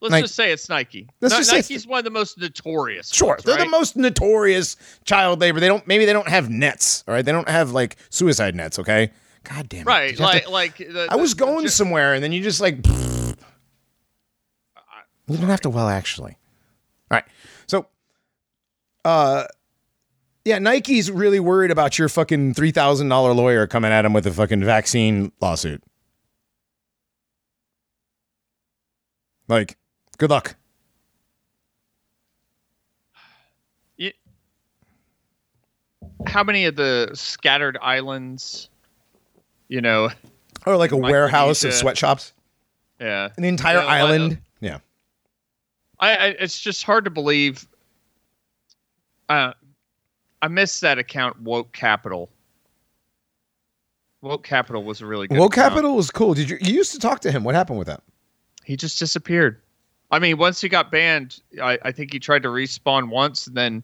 [0.00, 1.08] let's Nike- just say it's Nike.
[1.20, 3.10] Let's just say Nike's one of the most notorious.
[3.12, 5.60] Sure, ones, they're the most notorious child labor.
[5.60, 7.24] They don't maybe they don't have nets, all right?
[7.24, 9.10] They don't have like suicide nets, okay?
[9.44, 9.86] God damn it.
[9.86, 12.32] Right, Did you have like to- like the, I was the- going somewhere and then
[12.32, 12.84] you just like
[15.28, 16.36] You don't have to well actually.
[17.10, 17.24] All right.
[17.66, 17.86] So
[19.04, 19.44] uh
[20.44, 24.62] yeah, Nike's really worried about your fucking $3,000 lawyer coming at him with a fucking
[24.62, 25.82] vaccine lawsuit.
[29.48, 29.76] Like,
[30.18, 30.56] Good luck.
[36.26, 38.68] How many of the scattered islands,
[39.68, 40.10] you know?
[40.66, 42.32] Or like a warehouse of sweatshops?
[43.00, 43.28] Yeah.
[43.36, 44.32] An entire yeah, island?
[44.32, 44.78] I yeah.
[46.00, 47.66] I, I, It's just hard to believe.
[49.28, 49.52] Uh,
[50.42, 52.28] I miss that account, Woke Capital.
[54.22, 55.38] Woke Capital was a really good.
[55.38, 55.74] Woke account.
[55.74, 56.34] Capital was cool.
[56.34, 57.44] Did you you used to talk to him?
[57.44, 58.02] What happened with that?
[58.64, 59.60] He just disappeared.
[60.10, 63.56] I mean, once he got banned, I, I think he tried to respawn once, and
[63.56, 63.82] then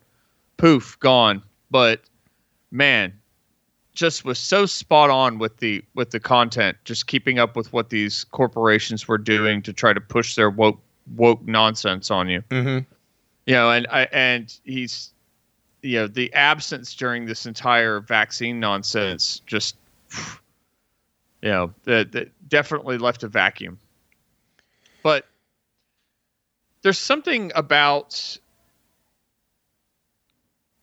[0.57, 1.43] poof, gone.
[1.71, 2.01] But
[2.71, 3.13] man,
[3.93, 7.91] just was so spot on with the with the content, just keeping up with what
[7.91, 10.81] these corporations were doing to try to push their woke
[11.17, 12.43] woke nonsense on you.
[12.51, 12.85] Mm-hmm.
[13.47, 15.13] you know and I, and he's
[15.83, 19.77] you know the absence during this entire vaccine nonsense just
[21.43, 23.79] you know that, that definitely left a vacuum
[25.03, 25.27] but
[26.83, 28.39] there's something about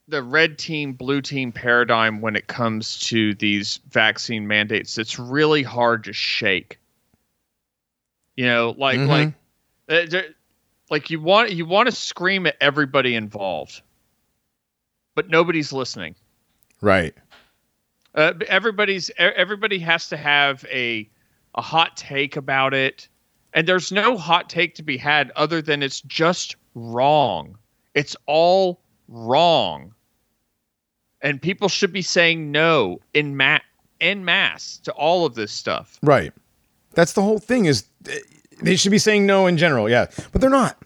[0.08, 5.62] the red team blue team paradigm when it comes to these vaccine mandates that's really
[5.62, 6.80] hard to shake
[8.36, 9.08] you know like Mhm.
[9.08, 10.22] like uh,
[10.90, 13.82] like you want you want to scream at everybody involved
[15.16, 16.16] but nobody's listening
[16.82, 17.14] Right.
[18.16, 21.08] uh, everybody's everybody has to have a
[21.54, 23.10] a hot take about it
[23.54, 27.58] and there's no hot take to be had other than it's just wrong
[27.94, 29.94] it's all wrong
[31.22, 33.60] and people should be saying no in ma-
[34.02, 36.32] en masse to all of this stuff Right.
[36.94, 38.14] That's the whole thing is uh,
[38.62, 40.08] they should be saying no in general, yeah.
[40.32, 40.78] But they're not.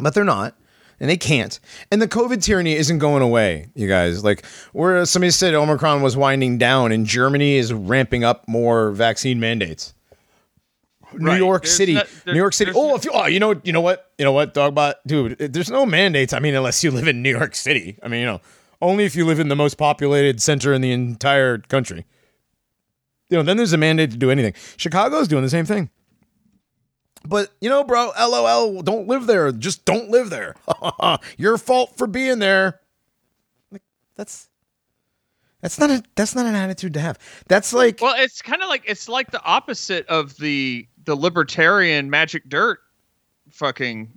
[0.00, 0.56] But they're not.
[1.00, 1.58] And they can't.
[1.90, 4.22] And the COVID tyranny isn't going away, you guys.
[4.22, 9.40] Like where somebody said Omicron was winding down and Germany is ramping up more vaccine
[9.40, 9.94] mandates.
[11.14, 11.38] New Right.
[11.38, 11.94] York There's City.
[11.94, 12.72] no- there- New York City.
[12.74, 14.10] Oh, no- if you oh, you know you know what?
[14.18, 14.94] You know what, Dogbot?
[15.06, 16.32] Dude, there's no mandates.
[16.32, 17.98] I mean, unless you live in New York City.
[18.02, 18.40] I mean, you know,
[18.80, 22.04] only if you live in the most populated center in the entire country.
[23.30, 24.52] You know, then there's a mandate to do anything.
[24.76, 25.88] Chicago's doing the same thing.
[27.24, 29.52] But you know, bro, LOL, don't live there.
[29.52, 30.56] Just don't live there.
[31.38, 32.80] Your fault for being there.
[33.70, 33.82] Like
[34.16, 34.48] that's
[35.60, 37.18] that's not a that's not an attitude to have.
[37.46, 42.10] That's like Well, it's kind of like it's like the opposite of the the libertarian
[42.10, 42.80] magic dirt
[43.50, 44.10] fucking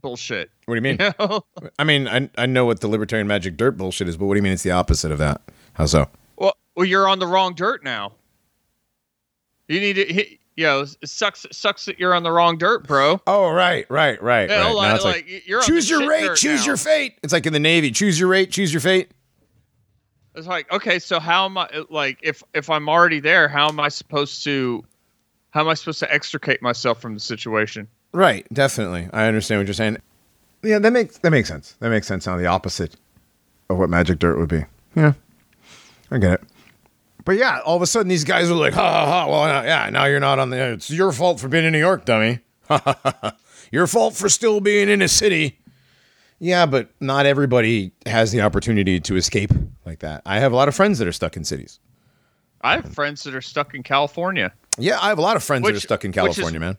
[0.00, 0.50] bullshit.
[0.66, 0.98] what do you mean?
[1.00, 1.44] You know?
[1.78, 4.38] I mean, I I know what the libertarian magic dirt bullshit is, but what do
[4.38, 5.40] you mean it's the opposite of that?
[5.74, 6.08] How so?
[6.36, 8.12] well, well, you're on the wrong dirt now.
[9.68, 11.44] You need to, hit, you know, it sucks.
[11.44, 13.20] It sucks that you're on the wrong dirt, bro.
[13.26, 14.48] Oh, right, right, right.
[14.48, 14.62] Know, right.
[14.62, 16.66] Now like, it's like, like, you're choose your rate, choose now.
[16.66, 17.18] your fate.
[17.22, 19.10] It's like in the Navy, choose your rate, choose your fate.
[20.34, 23.80] It's like, okay, so how am I like if if I'm already there, how am
[23.80, 24.84] I supposed to
[25.50, 27.88] how am I supposed to extricate myself from the situation?
[28.12, 29.08] Right, definitely.
[29.12, 29.98] I understand what you're saying.
[30.62, 31.76] Yeah, that makes that makes sense.
[31.80, 32.96] That makes sense on the opposite
[33.68, 34.64] of what magic dirt would be.
[34.94, 35.12] Yeah.
[36.10, 36.40] I get it.
[37.24, 39.28] But yeah, all of a sudden these guys are like, ha ha ha.
[39.30, 40.72] Well, yeah, now you're not on the.
[40.72, 42.40] It's your fault for being in New York, dummy.
[42.68, 43.36] Ha ha, ha.
[43.72, 45.58] Your fault for still being in a city.
[46.38, 49.50] Yeah, but not everybody has the opportunity to escape
[49.84, 50.22] like that.
[50.26, 51.80] I have a lot of friends that are stuck in cities.
[52.60, 55.66] I have friends that are stuck in California, Yeah, I have a lot of friends
[55.66, 56.78] that are stuck in which is- California, man.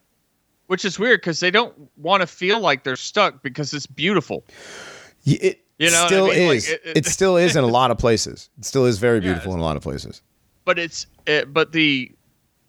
[0.67, 4.43] which is weird because they don't want to feel like they're stuck because it's beautiful.
[5.25, 6.47] It You know what I still mean?
[6.47, 6.69] Like, is.
[6.69, 8.49] it- it, it- still is in a lot of places.
[8.59, 10.21] It still is very beautiful it's- in a lot of places.
[10.65, 12.11] But it's it, but the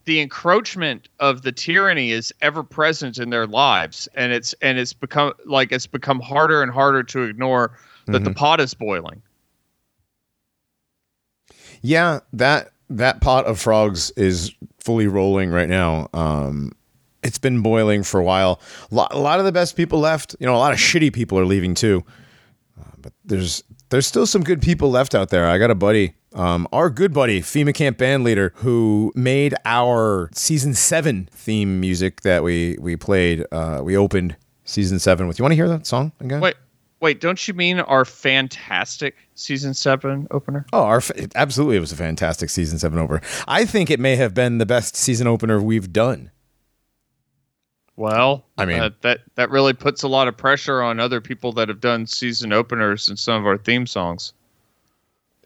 [0.05, 4.93] the encroachment of the tyranny is ever present in their lives, and it's and it's
[4.93, 8.39] become like it's become harder and harder to ignore that the mm-hmm.
[8.39, 9.21] pot is boiling.
[11.83, 14.55] Yeah, that that pot of frogs is
[14.89, 16.09] fully rolling right now.
[16.15, 16.73] Um,
[17.23, 18.59] it's been boiling for a while.
[18.91, 20.35] A lot of the best people left.
[20.41, 22.03] You know, a lot of shitty people are leaving too.
[22.81, 25.47] Uh, but there's there's still some good people left out there.
[25.47, 30.31] I got a buddy, um, our good buddy, FEMA camp band leader, who made our
[30.33, 33.45] season seven theme music that we we played.
[33.53, 35.39] Uh, we opened season seven with.
[35.39, 36.41] You want to hear that song again?
[36.41, 36.55] Wait,
[37.01, 40.67] wait, don't you mean our fantastic season seven opener?
[40.73, 41.77] Oh, our it, absolutely!
[41.77, 43.21] It was a fantastic season seven opener.
[43.47, 46.31] I think it may have been the best season opener we've done.
[47.97, 51.53] Well, I mean- uh, that that really puts a lot of pressure on other people
[51.55, 54.33] that have done season openers and some of our theme songs.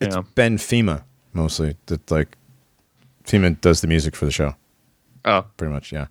[0.00, 0.24] It's know?
[0.34, 1.76] been FEMA mostly.
[1.86, 2.36] That like
[3.24, 4.54] FEMA does the music for the show,
[5.24, 5.92] Oh, pretty much.
[5.92, 6.06] Yeah,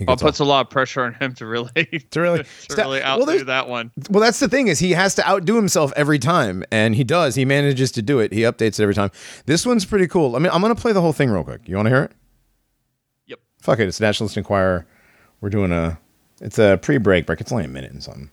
[0.00, 1.70] well, all- oh, puts a lot of pressure on him to really
[2.10, 3.90] to really, to really outdo there's- that one.
[4.10, 7.34] well, that's the thing is he has to outdo himself every time, and he does.
[7.34, 8.32] He manages to do it.
[8.32, 9.10] He updates it every time.
[9.46, 10.36] This one's pretty cool.
[10.36, 11.62] I mean, I'm gonna play the whole thing real quick.
[11.66, 12.12] You want to hear it?
[13.26, 13.38] Yep.
[13.60, 13.88] Fuck it.
[13.88, 14.86] It's Nationalist Enquirer.
[15.40, 15.98] We're doing a.
[16.40, 17.40] It's a pre-break break.
[17.40, 18.30] It's only a minute and something.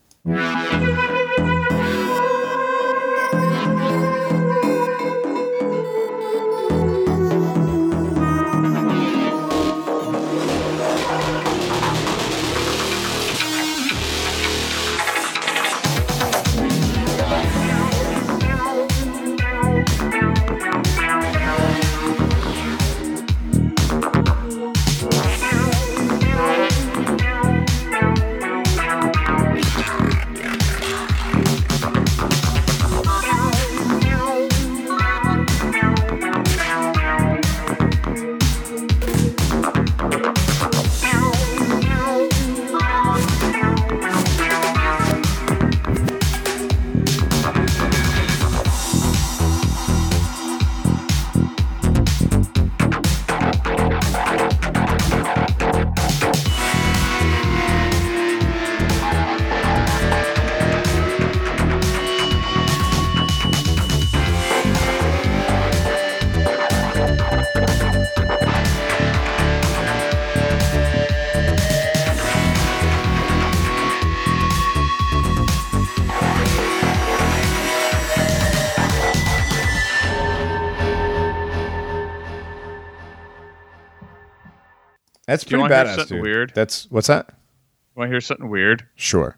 [85.34, 86.22] That's Do pretty badass, dude.
[86.22, 86.52] weird?
[86.54, 87.28] That's what's that?
[87.30, 88.86] You want to hear something weird?
[88.96, 89.38] Sure.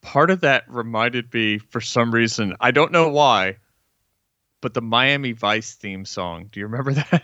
[0.00, 3.56] Part of that reminded me, for some reason, I don't know why,
[4.60, 6.48] but the Miami Vice theme song.
[6.52, 7.22] Do you remember that?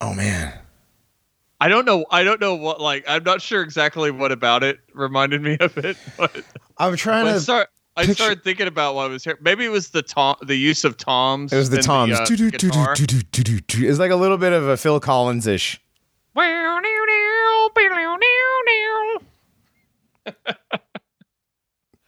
[0.00, 0.58] Oh man.
[1.60, 2.06] I don't know.
[2.10, 2.80] I don't know what.
[2.80, 5.96] Like, I'm not sure exactly what about it reminded me of it.
[6.16, 6.44] But
[6.78, 7.40] I'm trying to.
[7.40, 7.68] start.
[7.98, 9.36] I picture- started thinking about what I was here.
[9.40, 11.52] Maybe it was the tom, the use of toms.
[11.52, 12.12] it was the toms.
[12.18, 12.24] uh.
[12.28, 15.80] It's like a little bit of a Phil Collins ish.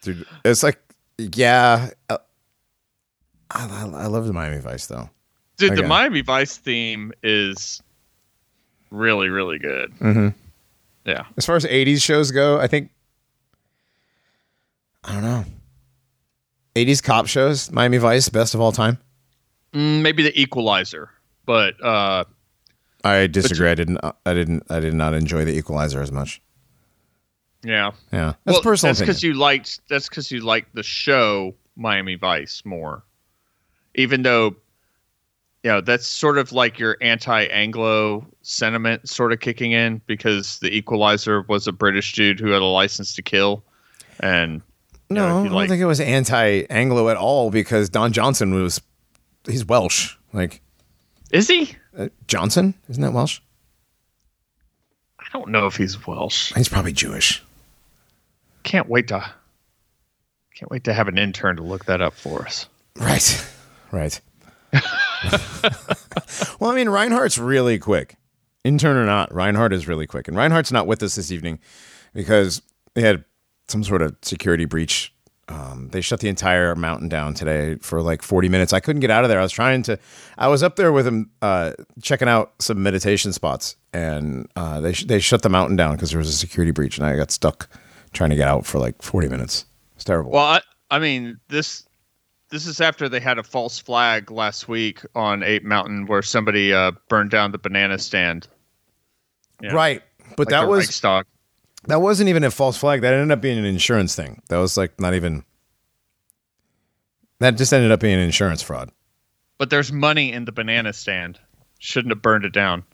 [0.03, 0.79] Dude, it's like,
[1.19, 1.91] yeah.
[2.09, 2.19] uh,
[3.51, 5.11] I, I, I love the Miami Vice though.
[5.57, 5.83] Dude, Okay.
[5.83, 7.83] the Miami Vice theme is
[8.91, 9.93] really, really good.
[9.99, 10.29] Mm-hmm.
[11.05, 11.25] Yeah.
[11.37, 12.91] As far as '80s shows go, I think
[15.05, 15.45] I don't know.
[16.75, 18.99] '80s cop shows, Miami Vice, best of all time.
[19.73, 21.11] Mm, maybe the Equalizer,
[21.47, 22.25] but uh,
[23.05, 23.69] I disagree.
[23.69, 23.99] I didn't.
[24.03, 24.65] I didn't.
[24.71, 26.41] I did not enjoy the Equalizer as much.
[27.63, 27.93] yeah.
[28.13, 28.91] Yeah, that's well, personal.
[28.91, 29.81] That's because you liked.
[29.89, 33.05] That's because you liked the show Miami Vice more,
[33.95, 34.57] even though.
[35.63, 40.75] You know, that's sort of like your anti-Anglo sentiment sort of kicking in because the
[40.75, 43.63] Equalizer was a British dude who had a license to kill,
[44.21, 44.63] and
[45.11, 48.55] you know, no, I don't like- think it was anti-Anglo at all because Don Johnson
[48.55, 48.81] was.
[49.47, 50.17] He's Welsh.
[50.33, 50.61] Like
[51.33, 51.75] is he?
[51.97, 53.41] uh, Johnson, isn't that Welsh?
[55.19, 56.53] I don't know if he's Welsh.
[56.55, 57.43] He's probably Jewish.
[58.63, 59.25] Can't wait to.
[60.55, 62.67] Can't wait to have an intern to look that up for us.
[62.97, 63.47] Right.
[63.93, 64.21] Right.
[66.61, 68.17] well, I mean, Reinhardt's really quick.
[68.63, 70.29] Intern or not, Reinhardt is really quick.
[70.29, 71.59] And Reinhardt's not with us this evening
[72.15, 72.61] because
[72.95, 73.25] they had
[73.71, 75.13] some sort of security breach.
[75.49, 78.73] Um, they shut the entire mountain down today for like 40 minutes.
[78.73, 79.41] I couldn't get out of there.
[79.41, 79.99] I was trying to,
[80.39, 84.93] I was up there with him uh, checking out some meditation spots and uh, they,
[84.93, 87.33] sh- they shut the mountain down because there was a security breach and I got
[87.33, 87.69] stuck
[88.13, 89.65] trying to get out for like 40 minutes.
[89.97, 90.31] It's terrible.
[90.31, 91.85] Well, I, I mean this.
[92.51, 96.73] This is after they had a false flag last week on Ape Mountain where somebody
[96.73, 98.49] uh, burned down the banana stand.
[99.63, 99.73] Yeah.
[99.73, 100.03] Right.
[100.31, 101.27] But Like that was Reichstag.
[101.85, 103.01] That wasn't even a false flag.
[103.01, 104.43] That ended up being an insurance thing.
[104.49, 105.45] That was like not even.
[107.39, 108.91] That just ended up being an insurance fraud.
[109.57, 111.39] But there's money in the banana stand.
[111.79, 112.85] Shouldn't have burned it down.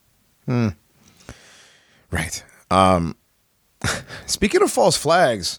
[2.11, 2.45] Right.
[2.71, 3.17] Um,
[4.27, 5.59] speaking of false flags,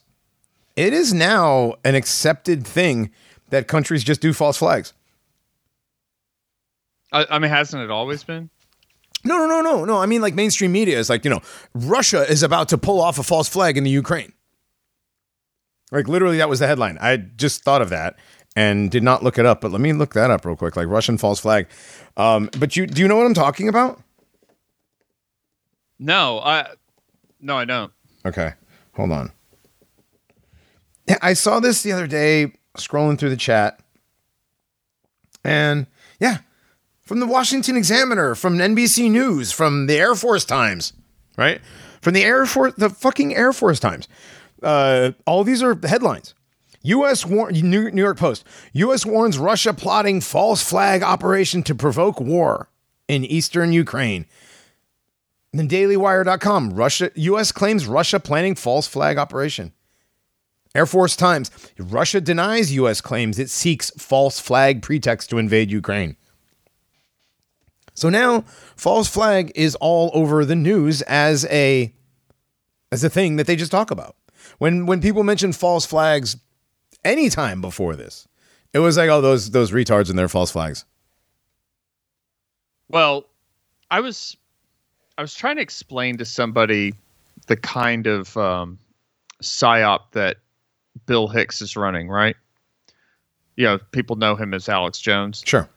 [0.75, 3.11] it is now an accepted thing
[3.49, 4.93] that countries just do false flags.
[7.11, 8.49] I, I mean, hasn't it always been?
[9.27, 9.97] No, no, no, no, no.
[9.97, 11.41] I mean, like mainstream media is like, you know,
[11.73, 14.33] Russia is about to pull off a false flag in the Ukraine.
[15.91, 16.97] Like literally, that was the headline.
[16.99, 18.17] I just thought of that
[18.55, 20.75] and did not look it up, but let me look that up real quick.
[20.75, 21.67] Like Russian false flag.
[22.17, 24.01] Um, but you do you know what I'm talking about?
[25.99, 26.67] No, I.
[27.39, 27.91] No, I don't.
[28.25, 28.53] Okay,
[28.93, 29.31] hold on.
[31.07, 33.79] Yeah, I saw this the other day scrolling through the chat,
[35.43, 35.87] and
[37.07, 40.91] from the Washington Examiner, from NBC News, from the Air Force Times,
[41.37, 41.61] right?
[42.01, 44.09] From the Air Force, the fucking Air Force Times.
[44.61, 46.35] Uh, all these are headlines.
[46.83, 47.25] U.S.
[47.25, 48.43] War- New New York Post.
[48.73, 49.05] U.S.
[49.05, 52.69] warns Russia plotting false flag operation to provoke war
[53.07, 54.25] in eastern Ukraine.
[55.53, 56.73] Then DailyWire.com.
[56.73, 57.53] Russia U.S.
[57.53, 59.71] claims Russia planning false flag operation.
[60.75, 61.49] Air Force Times.
[61.79, 62.99] Russia denies U.S.
[62.99, 66.17] claims it seeks false flag pretext to invade Ukraine.
[67.97, 68.41] So now
[68.75, 71.91] false flag is all over the news as a
[72.91, 74.15] as a thing that they just talk about.
[74.59, 76.37] When when people mention false flags
[77.03, 78.27] anytime before this,
[78.71, 80.85] it was like, oh, those those retards and their false flags.
[82.87, 83.25] Well,
[83.89, 84.37] I was
[85.17, 86.93] I was trying to explain to somebody
[87.47, 88.77] the kind of um,
[89.41, 90.37] psyop that
[91.07, 92.35] Bill Hicks is running, right?
[93.55, 95.41] You know, people know him as Alex Jones.
[95.47, 95.67] Sure.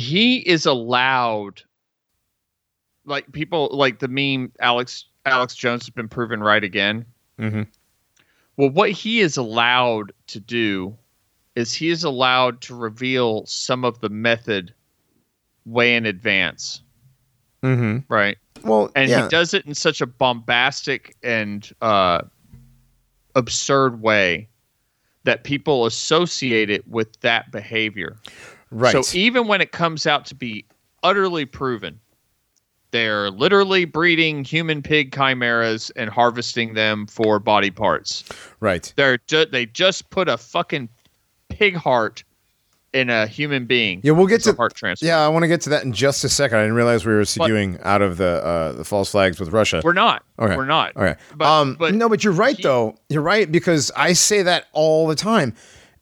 [0.00, 1.62] He is allowed
[3.04, 7.04] like people like the meme Alex Alex Jones has been proven right again.
[7.38, 7.62] Mm-hmm.
[8.56, 10.96] Well, what he is allowed to do
[11.56, 14.72] is he is allowed to reveal some of the method
[15.66, 16.82] way in advance,
[17.62, 18.12] Mm-hmm.
[18.12, 18.38] right?
[18.64, 19.24] Well, And yeah.
[19.24, 22.22] he does it in such a bombastic and uh,
[23.34, 24.48] absurd way
[25.24, 28.16] that people associate it with that behavior.
[28.70, 29.04] Right.
[29.04, 30.64] So even when it comes out to be
[31.02, 32.00] utterly proven,
[32.90, 38.24] they're literally breeding human pig chimeras and harvesting them for body parts.
[38.60, 38.92] right.
[38.96, 40.88] They're ju- they just put a fucking
[41.48, 42.24] pig heart
[42.92, 44.00] in a human being.
[44.02, 45.08] Yeah, we'll get to heart transplant.
[45.08, 46.58] Yeah, I want to get to that in just a second.
[46.58, 49.80] I didn't realize we were seguing out of the uh, the false flags with Russia.
[49.84, 50.24] We're not.
[50.40, 50.56] Okay.
[50.56, 50.96] We're not.
[50.96, 51.14] Okay.
[51.36, 52.96] But, um, but no, but you're right he- though.
[53.08, 55.54] You're right because I say that all the time.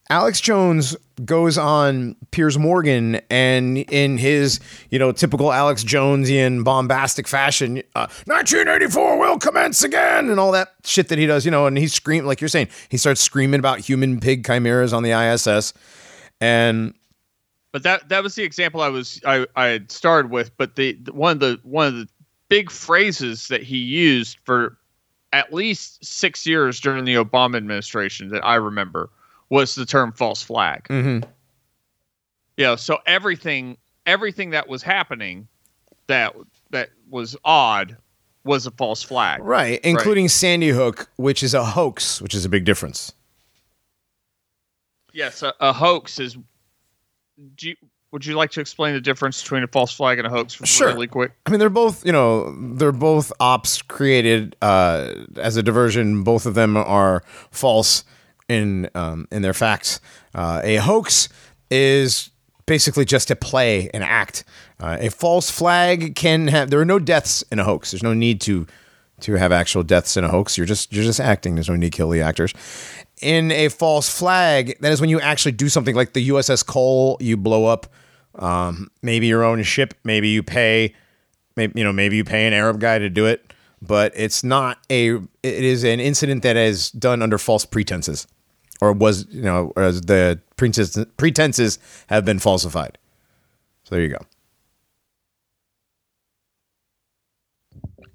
[0.08, 7.28] Alex Jones goes on Piers Morgan and in his, you know, typical Alex Jonesian bombastic
[7.28, 11.66] fashion, uh, 1984 will commence again and all that shit that he does, you know,
[11.66, 15.12] and he's screaming like you're saying, he starts screaming about human pig chimeras on the
[15.12, 15.72] ISS.
[16.40, 16.94] And
[17.72, 20.56] but that that was the example I was I, I had started with.
[20.56, 22.08] But the, the one of the one of the
[22.48, 24.78] big phrases that he used for
[25.32, 29.10] at least six years during the Obama administration that I remember
[29.50, 30.84] was the term false flag.
[30.88, 31.24] Mhm.
[32.56, 35.48] You know, so everything everything that was happening
[36.06, 36.34] that
[36.70, 37.96] that was odd
[38.44, 39.42] was a false flag.
[39.42, 43.12] right, including Sandy Hook, which is a hoax, which is a big difference.
[45.12, 46.36] Yes, a, a hoax is.
[47.56, 47.76] Do you,
[48.10, 50.88] would you like to explain the difference between a false flag and a hoax Sure.
[50.88, 51.32] really quick?
[51.46, 56.24] I mean, they're both, you know, they're both ops created uh, as a diversion.
[56.24, 58.04] Both of them are false
[58.48, 60.00] in um, in their facts.
[60.34, 61.28] Uh, a hoax
[61.70, 62.30] is
[62.66, 64.44] basically just a play, an act.
[64.80, 66.70] Uh, a false flag can have.
[66.70, 67.90] There are no deaths in a hoax.
[67.90, 68.66] There's no need to
[69.20, 70.56] to have actual deaths in a hoax.
[70.56, 71.54] You're just you're just acting.
[71.54, 72.54] There's no need to kill the actors.
[73.20, 77.16] In a false flag, that is when you actually do something like the USS Cole.
[77.20, 77.88] You blow up
[78.36, 79.94] um, maybe your own ship.
[80.04, 80.94] Maybe you pay
[81.56, 84.78] maybe you know maybe you pay an Arab guy to do it, but it's not
[84.90, 85.16] a.
[85.16, 88.26] It is an incident that is done under false pretenses,
[88.80, 92.98] or was you know as the pretenses pretenses have been falsified.
[93.84, 94.18] So there you go.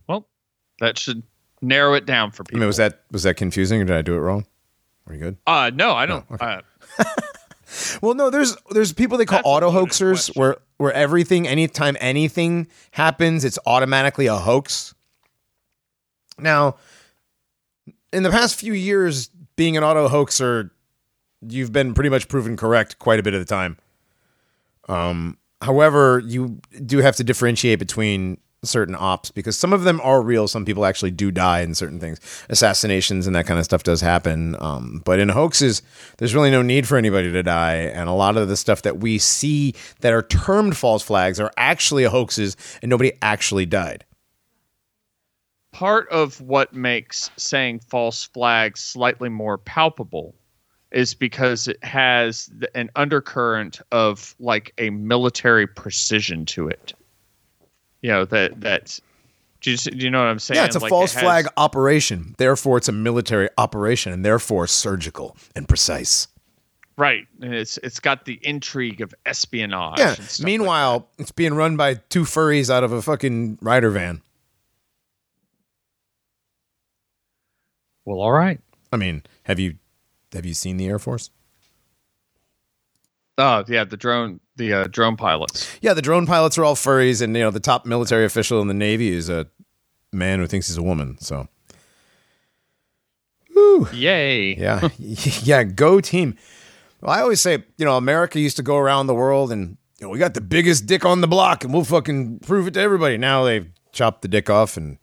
[0.08, 0.28] Well,
[0.80, 1.23] that should
[1.62, 2.58] narrow it down for people.
[2.58, 4.45] I mean, was that was that confusing, or did I do it wrong?
[5.08, 5.38] Are you good?
[5.45, 6.26] Uh, no, I don't.
[6.39, 6.62] uh,
[8.02, 13.43] Well, no, there's there's people they call auto hoaxers where where everything anytime anything happens,
[13.43, 14.93] it's automatically a hoax.
[16.38, 16.76] Now,
[18.12, 20.72] in the past few years, being an auto hoaxer,
[21.42, 23.78] you've been pretty much proven correct quite a bit of the time.
[24.88, 30.22] Um, however, you do have to differentiate between certain ops because some of them are
[30.22, 30.48] real.
[30.48, 32.19] Some people actually do die in certain things.
[32.50, 34.56] Assassinations and that kind of stuff does happen.
[34.60, 35.82] Um, but in hoaxes,
[36.17, 37.75] there's really no need for anybody to die.
[37.75, 41.52] And a lot of the stuff that we see that are termed false flags are
[41.58, 44.06] actually hoaxes and nobody actually died.
[45.74, 50.34] Part of what makes saying false flag slightly more palpable
[50.92, 56.94] is because it has an undercurrent of like a military precision to it.
[58.02, 59.00] You know that that.
[59.62, 60.58] Do you, do you know what I'm saying?
[60.58, 62.36] Yeah, it's a Like, false it has- flag operation.
[62.38, 66.28] Therefore, it's a military operation and therefore surgical and precise.
[66.98, 67.26] right?
[67.42, 69.98] And it's it's got the intrigue of espionage.
[70.00, 70.13] Yeah.
[70.13, 74.21] stuff like Meanwhile, it's being run by two furries out of a fucking Ryder van.
[78.06, 78.60] Well, all right.
[78.91, 79.75] I mean, have you
[80.33, 81.29] have you seen the Air Force?
[83.37, 85.67] Oh yeah, the drone, the uh, drone pilots.
[85.81, 88.67] Yeah, the drone pilots are all furries, and you know the top military official in
[88.67, 89.47] the Navy is a
[90.12, 91.17] man who thinks he's a woman.
[91.19, 91.47] So,
[93.56, 93.87] Woo.
[93.93, 94.56] Yay!
[94.56, 96.37] yeah, yeah, go team.
[97.01, 100.08] Well, I always say, you know, America used to go around the world, and you
[100.08, 102.79] know, we got the biggest dick on the block, and we'll fucking prove it to
[102.79, 103.17] everybody.
[103.17, 104.99] Now they've chopped the dick off, and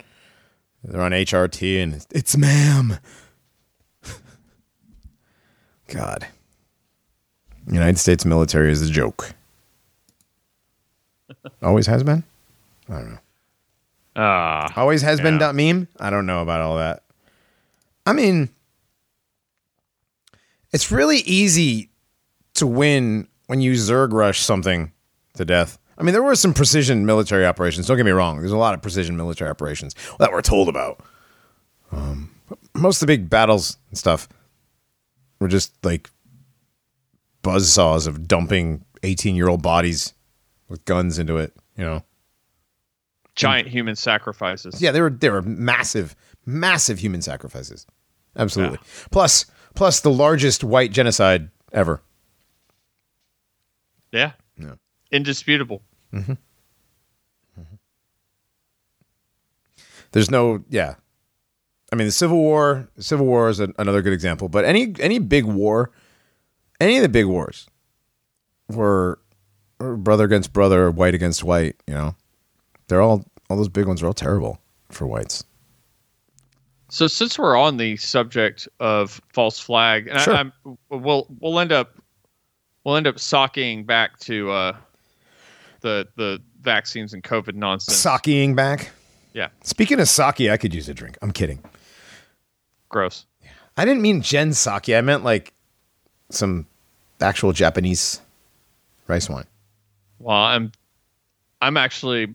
[0.85, 2.99] they're on HRT, and it's ma'am.
[5.89, 6.26] God.
[7.70, 9.31] United States military is a joke.
[11.62, 12.24] Always has been?
[12.89, 13.18] I don't know.
[14.16, 15.87] Ah, Always has been dot meme?
[16.01, 17.05] I don't know about all that.
[18.07, 18.49] I mean,
[20.72, 21.91] it's really easy
[22.55, 24.93] to win when you Zerg rush something
[25.35, 25.78] to death.
[26.01, 27.86] I mean, there were some precision military operations.
[27.86, 28.38] Don't get me wrong.
[28.38, 31.01] There's a lot of precision military operations that we're told about.
[31.92, 32.34] Um,
[32.74, 34.26] most of the big battles and stuff
[35.40, 36.09] were just like
[37.42, 40.14] buzzsaws of dumping 18 year old bodies
[40.68, 42.03] with guns into it, you know?
[43.34, 44.80] giant human sacrifices.
[44.80, 46.14] Yeah, they were they were massive,
[46.46, 47.86] massive human sacrifices.
[48.36, 48.78] Absolutely.
[49.11, 52.01] Plus, plus the largest white genocide ever.
[54.12, 54.32] Yeah.
[54.57, 54.74] Yeah.
[55.11, 55.82] Indisputable.
[60.13, 60.95] There's no yeah.
[61.93, 62.89] I mean, the Civil War.
[62.99, 64.49] Civil War is a, another good example.
[64.49, 65.91] But any any big war,
[66.81, 67.69] any of the big wars,
[68.69, 69.19] were,
[69.79, 71.77] were brother against brother, white against white.
[71.87, 72.17] You know,
[72.89, 75.45] they're all all those big ones are all terrible for whites.
[76.89, 80.35] So since we're on the subject of false flag, and Sure.
[80.35, 80.53] I, I'm,
[80.91, 81.99] we'll we'll end up
[82.85, 84.77] we'll end up socking back to uh,
[85.81, 88.03] the the vaccines and COVID nonsense.
[88.03, 88.91] Sakiing back.
[89.33, 91.16] Yeah, Speaking of sake, I could use a drink.
[91.22, 91.62] I'm kidding.
[92.89, 93.26] gross.
[93.43, 93.51] Yeah.
[93.76, 94.99] I didn't mean Jen Psaki.
[94.99, 95.53] I meant like
[96.31, 96.66] some
[97.20, 98.20] actual Japanese
[99.07, 99.45] rice wine.
[100.18, 100.72] Well, I'm
[101.62, 102.35] I'm actually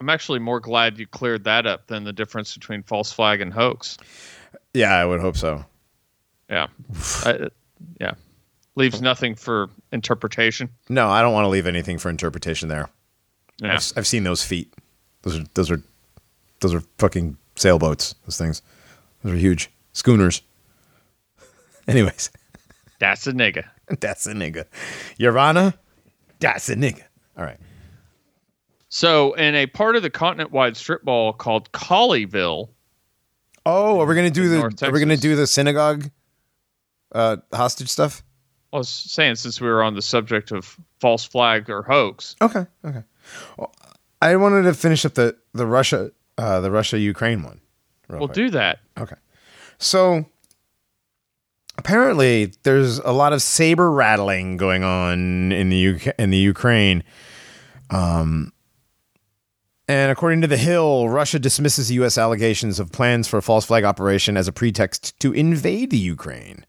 [0.00, 3.52] I'm actually more glad you cleared that up than the difference between false flag and
[3.52, 3.98] hoax.
[4.72, 5.64] Yeah, I would hope so.
[6.48, 6.68] Yeah,
[7.24, 7.48] I,
[8.00, 8.14] yeah,
[8.76, 10.68] leaves nothing for interpretation.
[10.88, 12.88] No, I don't want to leave anything for interpretation there.
[13.58, 14.72] Yeah, I've, I've seen those feet.
[15.22, 15.82] Those are those are
[16.60, 18.14] those are fucking sailboats.
[18.26, 18.62] Those things.
[19.22, 20.42] Those are huge schooners.
[21.88, 22.30] Anyways,
[23.00, 23.64] that's a nigga.
[24.00, 24.66] that's a nigga.
[25.18, 25.74] Your Honor,
[26.38, 27.02] that's a nigga.
[27.36, 27.58] All right.
[28.88, 32.68] So, in a part of the continent-wide strip mall called Colleyville,
[33.68, 34.86] Oh, are we gonna do the?
[34.86, 36.08] Are we gonna do the synagogue
[37.10, 38.22] uh, hostage stuff?
[38.76, 42.66] I was saying since we were on the subject of false flag or hoax, Okay.
[42.84, 43.02] Okay.
[43.56, 43.74] Well,
[44.20, 47.60] I wanted to finish up the the Russia uh, the Russia Ukraine one.
[48.10, 48.34] we'll quick.
[48.34, 48.80] do that.
[48.98, 49.16] Okay.
[49.78, 50.26] So
[51.78, 57.02] apparently there's a lot of saber rattling going on in the UK in the Ukraine.
[57.88, 58.52] Um
[59.88, 63.84] and according to The Hill, Russia dismisses US allegations of plans for a false flag
[63.84, 66.66] operation as a pretext to invade the Ukraine.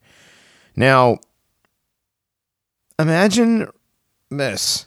[0.76, 1.18] Now,
[2.98, 3.68] imagine
[4.30, 4.86] this.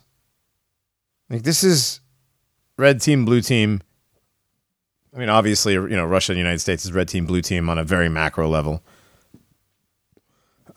[1.29, 2.01] Like this is
[2.77, 3.81] red team, blue team.
[5.15, 7.69] I mean, obviously, you know, Russia and the United States is red team, blue team
[7.69, 8.81] on a very macro level.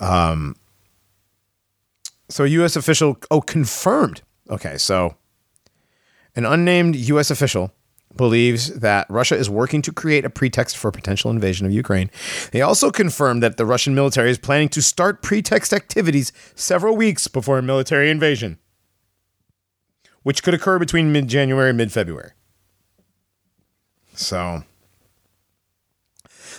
[0.01, 0.57] Um,
[2.29, 2.75] so a U.S.
[2.75, 4.23] official, oh, confirmed.
[4.51, 5.17] Okay, so
[6.35, 7.31] an unnamed U.S.
[7.31, 7.73] official
[8.17, 12.11] believes that Russia is working to create a pretext for a potential invasion of Ukraine.
[12.53, 17.29] They also confirmed that the Russian military is planning to start pretext activities several weeks
[17.29, 18.59] before a military invasion,
[20.23, 22.33] which could occur between mid January and mid February.
[24.15, 24.63] So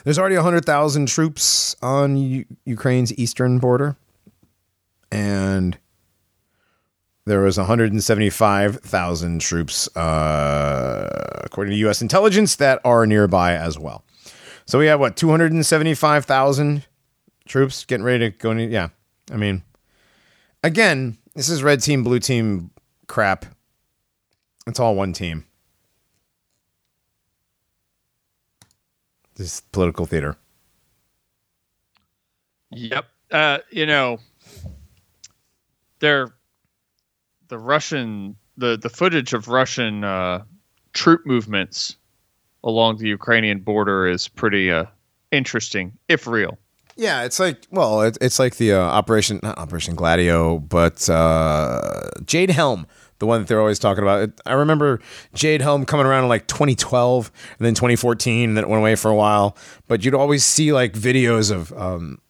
[0.03, 3.97] there's already 100,000 troops on U- Ukraine's eastern border.
[5.11, 5.77] And
[7.25, 12.01] there was 175,000 troops, uh, according to U.S.
[12.01, 14.03] intelligence, that are nearby as well.
[14.65, 16.85] So we have what 275,000
[17.47, 18.51] troops getting ready to go.
[18.51, 18.89] In, yeah,
[19.31, 19.63] I mean,
[20.63, 22.69] again, this is red team, blue team
[23.07, 23.45] crap.
[24.67, 25.45] It's all one team.
[29.35, 30.37] This is political theater.
[32.71, 33.05] Yep.
[33.31, 34.19] Uh, you know,
[35.99, 36.34] they're
[37.47, 40.43] the Russian the the footage of Russian uh,
[40.93, 41.97] troop movements
[42.63, 44.85] along the Ukrainian border is pretty uh,
[45.31, 46.57] interesting, if real.
[46.97, 52.09] Yeah, it's like well, it, it's like the uh, Operation not Operation Gladio, but uh,
[52.25, 52.87] Jade Helm,
[53.19, 54.21] the one that they're always talking about.
[54.21, 55.01] It, I remember
[55.33, 58.95] Jade Helm coming around in like 2012 and then 2014, and then it went away
[58.95, 59.57] for a while.
[59.87, 62.21] But you'd always see like videos of um,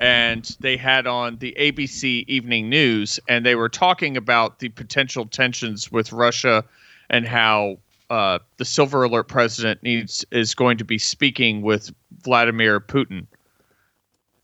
[0.00, 5.26] and they had on the ABC Evening News, and they were talking about the potential
[5.26, 6.64] tensions with Russia
[7.10, 7.78] and how
[8.10, 11.92] uh, the Silver Alert president needs is going to be speaking with
[12.22, 13.26] Vladimir Putin.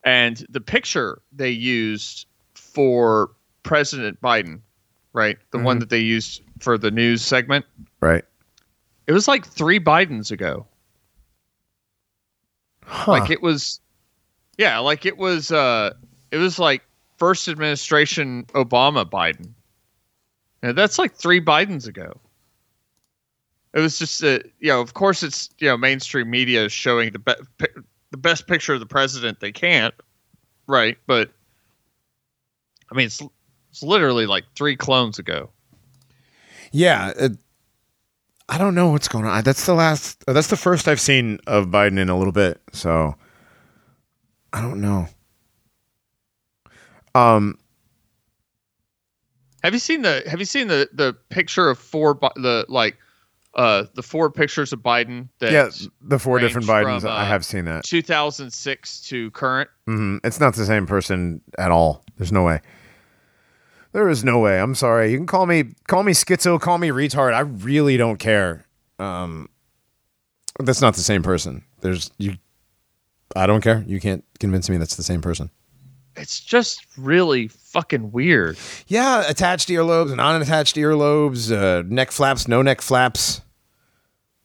[0.05, 3.30] And the picture they used for
[3.62, 4.61] President Biden,
[5.12, 7.64] right, the one that they used for the news segment
[8.03, 8.24] Right.
[9.07, 10.66] It was like three Bidens ago.
[12.84, 13.12] Huh.
[13.12, 13.80] Like it was,
[14.59, 15.50] yeah, like it was.
[15.53, 15.92] uh
[16.30, 16.82] It was like
[17.18, 19.50] first administration Obama Biden.
[20.62, 22.20] And that's like three Bidens ago.
[23.74, 27.12] It was just, uh, you know, of course, it's you know, mainstream media is showing
[27.12, 27.66] the be-
[28.11, 29.94] the best picture of the president they can't,
[30.66, 30.98] right?
[31.07, 31.30] But
[32.90, 33.22] I mean, it's
[33.70, 35.50] it's literally like three clones ago.
[36.70, 37.32] Yeah, it,
[38.48, 39.42] I don't know what's going on.
[39.44, 40.22] That's the last.
[40.28, 42.61] uh, That's the first I've seen of Biden in a little bit.
[42.72, 43.14] So
[44.53, 45.09] I don't know.
[47.14, 47.59] Um,
[49.62, 52.96] Have you seen the Have you seen the the picture of four the like
[53.55, 55.68] uh the four pictures of Biden that yeah,
[56.00, 57.03] the four different Bidens.
[57.03, 57.84] from, uh, I have seen that.
[57.84, 59.68] 2006 to current?
[59.86, 62.05] hmm It's not the same person at all.
[62.16, 62.61] There's no way.
[63.92, 64.59] There is no way.
[64.59, 65.12] I'm sorry.
[65.12, 67.34] You can call me call me schizo, call me retard.
[67.34, 68.64] I really don't care.
[68.98, 69.50] Um,
[70.59, 71.64] that's not the same person.
[71.82, 72.36] There's you.
[73.35, 73.85] I don't care.
[73.87, 75.51] You can't convince me that's the same person.
[76.16, 78.59] It's just really fucking weird.
[78.87, 83.41] Yeah, attached earlobes, non-attached earlobes, uh, neck flaps, no neck flaps.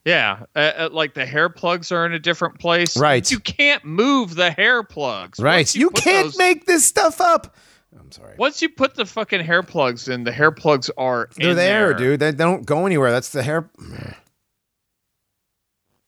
[0.06, 2.96] Yeah, uh, uh, like the hair plugs are in a different place.
[2.96, 3.30] Right.
[3.30, 5.38] You can't move the hair plugs.
[5.40, 5.58] Right.
[5.58, 7.56] Once You, can't those- make this stuff up.
[8.00, 8.36] I'm sorry.
[8.38, 11.94] Once you put the fucking hair plugs in, the hair plugs are They're there, there,
[11.98, 12.20] dude.
[12.22, 13.12] They don't go anywhere.
[13.12, 13.70] That's the hair.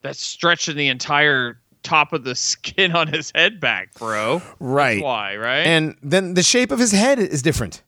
[0.01, 4.41] That's stretching the entire top of the skin on his head back, bro.
[4.59, 4.95] Right.
[4.95, 5.65] That's why, right?
[5.65, 7.83] And then the shape of his head is different.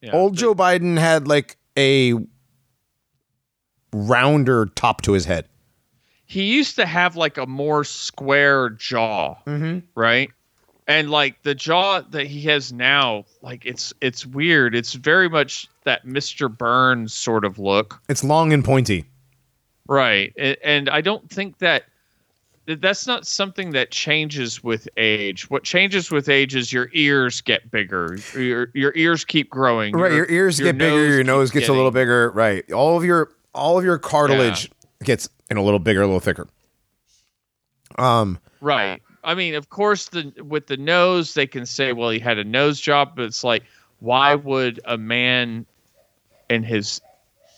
[0.00, 0.12] Yeah.
[0.12, 2.14] Old Joe Biden had like a
[3.92, 5.46] rounder top to his head.
[6.26, 9.80] he used to have like a more square jaw, Mm-hmm.
[9.94, 10.30] right?
[10.88, 14.74] And like the jaw that he has now, like it's it's weird.
[14.74, 16.54] It's very much that Mr.
[16.54, 19.04] Burns sort of look, It's long and pointy.
[19.88, 20.32] Right?
[20.62, 21.84] And, I don't think that
[22.66, 25.50] that's not something that changes with age.
[25.50, 30.12] What changes with age is your ears get bigger, your your ears keep growing, Right.
[30.12, 31.08] Your ears get bigger.
[31.08, 32.30] Your nose gets a little bigger.
[32.30, 32.70] Right.
[32.72, 34.70] All of your all of your cartilage
[35.02, 36.48] gets in a little bigger, a little thicker.
[37.98, 38.38] Um.
[38.60, 39.02] Right.
[39.24, 42.44] I mean, of course, the with the nose, they can say, "Well, he had a
[42.44, 43.64] nose job," but it's like,
[44.00, 45.66] why would a man
[46.48, 47.00] in his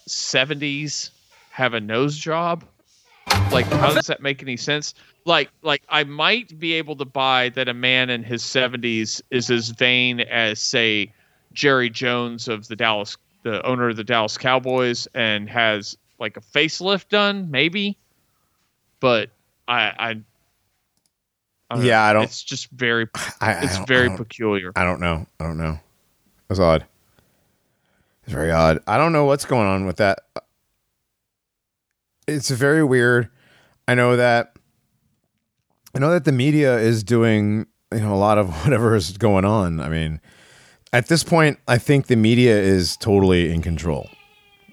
[0.07, 1.11] seventies
[1.55, 2.65] have a nose job?
[3.53, 4.93] Like, how does that make any sense?
[5.25, 9.51] Like, like I might be able to buy that a man in his seventies is
[9.53, 11.13] as vain as, say,
[11.53, 16.41] Jerry Jones of the Dallas, the owner of the Dallas Cowboys, and has like a
[16.41, 17.97] facelift done, maybe.
[18.99, 19.31] But
[19.69, 20.09] I, I,
[21.71, 22.03] I don't Yeah, know.
[22.05, 23.07] I don't- It's just very,
[23.41, 24.73] I, I it's very peculiar.
[24.75, 25.25] I don't know.
[25.39, 25.79] I don't know.
[26.51, 26.85] It's odd.
[28.25, 28.81] It's very odd.
[28.89, 30.19] I don't know what's going on with that.
[32.27, 33.29] It's very weird.
[33.87, 34.57] I know that.
[35.95, 39.45] I know that the media is doing you know a lot of whatever is going
[39.45, 39.81] on.
[39.81, 40.21] I mean,
[40.93, 44.09] at this point, I think the media is totally in control.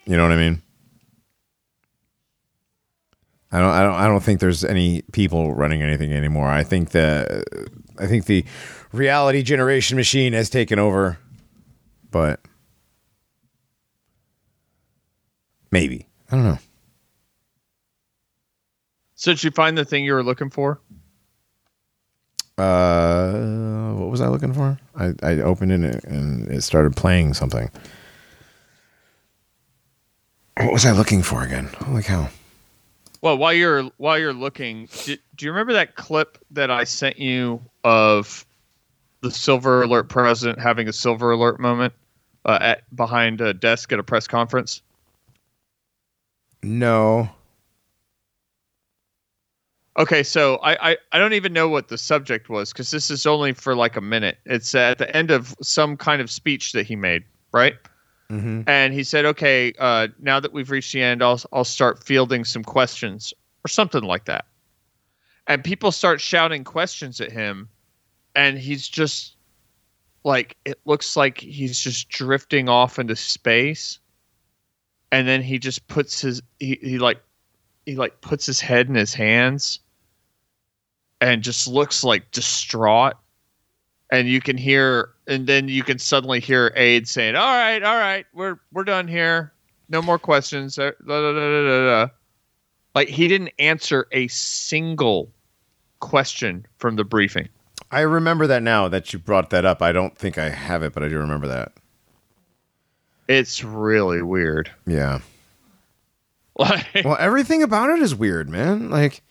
[0.05, 0.61] You know what I mean?
[3.51, 3.69] I don't.
[3.69, 3.95] I don't.
[3.95, 6.47] I don't think there's any people running anything anymore.
[6.47, 7.43] I think the.
[7.99, 8.45] I think the
[8.93, 11.19] reality generation machine has taken over,
[12.09, 12.39] but
[15.69, 16.59] maybe I don't know.
[19.21, 20.79] So did you find the thing you were looking for?
[22.57, 24.79] Uh, what was I looking for?
[24.95, 27.69] I, I opened it and it started playing something.
[30.57, 31.69] What was I looking for again?
[31.81, 32.29] Holy cow!
[33.21, 37.19] Well, while you're while you're looking, do, do you remember that clip that I sent
[37.19, 38.43] you of
[39.21, 41.93] the Silver Alert president having a Silver Alert moment
[42.45, 44.81] uh, at behind a desk at a press conference?
[46.63, 47.29] No.
[50.01, 53.27] Okay, so I, I, I don't even know what the subject was because this is
[53.27, 54.39] only for like a minute.
[54.47, 57.75] It's at the end of some kind of speech that he made, right?
[58.31, 58.63] Mm-hmm.
[58.65, 62.45] And he said, "Okay, uh, now that we've reached the end, I'll I'll start fielding
[62.45, 63.31] some questions
[63.63, 64.45] or something like that."
[65.45, 67.69] And people start shouting questions at him,
[68.35, 69.35] and he's just
[70.23, 73.99] like it looks like he's just drifting off into space.
[75.11, 77.21] And then he just puts his he, he like
[77.85, 79.79] he like puts his head in his hands
[81.21, 83.13] and just looks like distraught
[84.11, 87.95] and you can hear and then you can suddenly hear aide saying all right all
[87.97, 89.53] right we're we're done here
[89.87, 92.07] no more questions Uh, da, da, da, da, da, da."
[92.95, 95.31] like he didn't answer a single
[95.99, 97.47] question from the briefing
[97.93, 99.81] I remember that now that you brought that up.
[99.81, 101.73] I don't think I have it, but I do remember that.
[103.27, 105.19] it's really weird Yeah.
[106.57, 108.89] Like, Well, everything about it is weird, man.
[108.89, 109.23] Like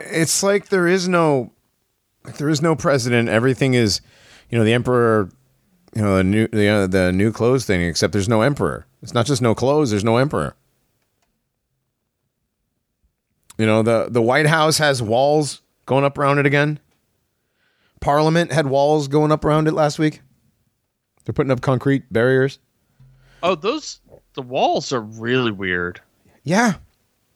[0.00, 1.52] it's like there is no
[2.24, 3.28] like there is no president.
[3.28, 4.00] Everything is,
[4.50, 5.30] you know, the emperor,
[5.94, 8.86] you know, the new the uh, the new clothes thing except there's no emperor.
[9.02, 10.56] It's not just no clothes, there's no emperor.
[13.58, 16.80] You know, the the White House has walls going up around it again.
[18.00, 20.20] Parliament had walls going up around it last week.
[21.24, 22.58] They're putting up concrete barriers.
[23.42, 24.00] oh, those
[24.34, 26.00] the walls are really weird.
[26.42, 26.74] Yeah.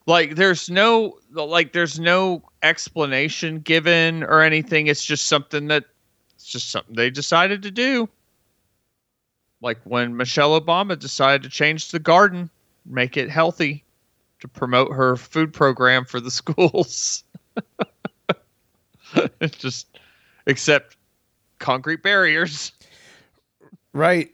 [0.07, 4.87] Like, there's no like, there's no explanation given or anything.
[4.87, 5.85] It's just something that
[6.35, 8.09] it's just something they decided to do.
[9.61, 12.49] Like when Michelle Obama decided to change the garden,
[12.87, 13.85] make it healthy,
[14.41, 17.25] to promote her food program for the schools.
[19.41, 19.87] it's just
[20.47, 20.97] except
[21.59, 22.73] concrete barriers.
[23.93, 24.31] Right.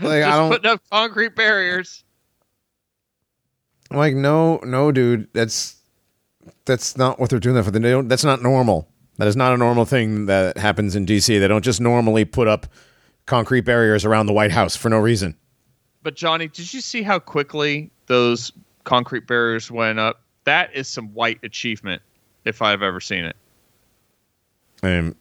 [0.00, 2.04] Like just I don't putting up concrete barriers.
[3.90, 5.28] Like no, no, dude.
[5.32, 5.76] That's
[6.64, 7.70] that's not what they're doing that for.
[7.70, 8.08] They don't.
[8.08, 8.88] That's not normal.
[9.16, 11.40] That is not a normal thing that happens in DC.
[11.40, 12.66] They don't just normally put up
[13.26, 15.34] concrete barriers around the White House for no reason.
[16.02, 18.52] But Johnny, did you see how quickly those
[18.84, 20.22] concrete barriers went up?
[20.44, 22.00] That is some white achievement,
[22.44, 23.36] if I've ever seen it.
[24.82, 25.16] Um,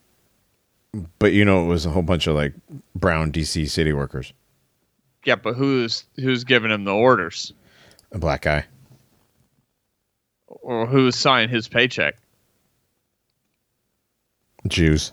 [1.19, 2.53] but you know, it was a whole bunch of like
[2.95, 4.31] brown DC city workers,
[5.25, 7.53] Yeah, but who's who's giving him the orders,
[8.11, 8.65] a black guy.
[10.47, 12.15] or who's signing his paycheck?
[14.67, 15.11] Jews.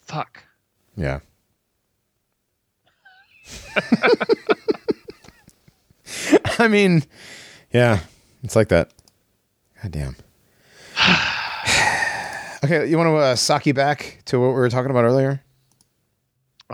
[0.00, 0.44] Fuck.
[0.96, 1.20] Yeah.
[6.58, 7.02] I mean,
[7.72, 8.00] yeah,
[8.42, 8.92] it's like that.
[9.82, 10.16] God damn.
[12.64, 15.42] okay, you want to uh, sock you back to what we were talking about earlier?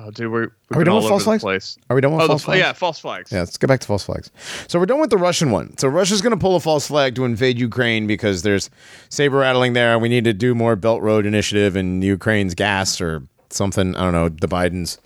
[0.01, 1.43] Oh, dude, we're, Are we done all with false flags?
[1.43, 1.77] place.
[1.91, 2.61] Are we done with Oh, the, false flags?
[2.61, 3.33] yeah, false flags.
[3.33, 4.31] Yeah, let's get back to false flags.
[4.69, 5.77] So we're done with the Russian one.
[5.77, 8.71] So Russia's going to pull a false flag to invade Ukraine because there's
[9.09, 9.99] saber rattling there.
[9.99, 13.97] We need to do more Belt Road Initiative and Ukraine's gas or something.
[13.97, 14.29] I don't know.
[14.29, 14.99] The Bidens.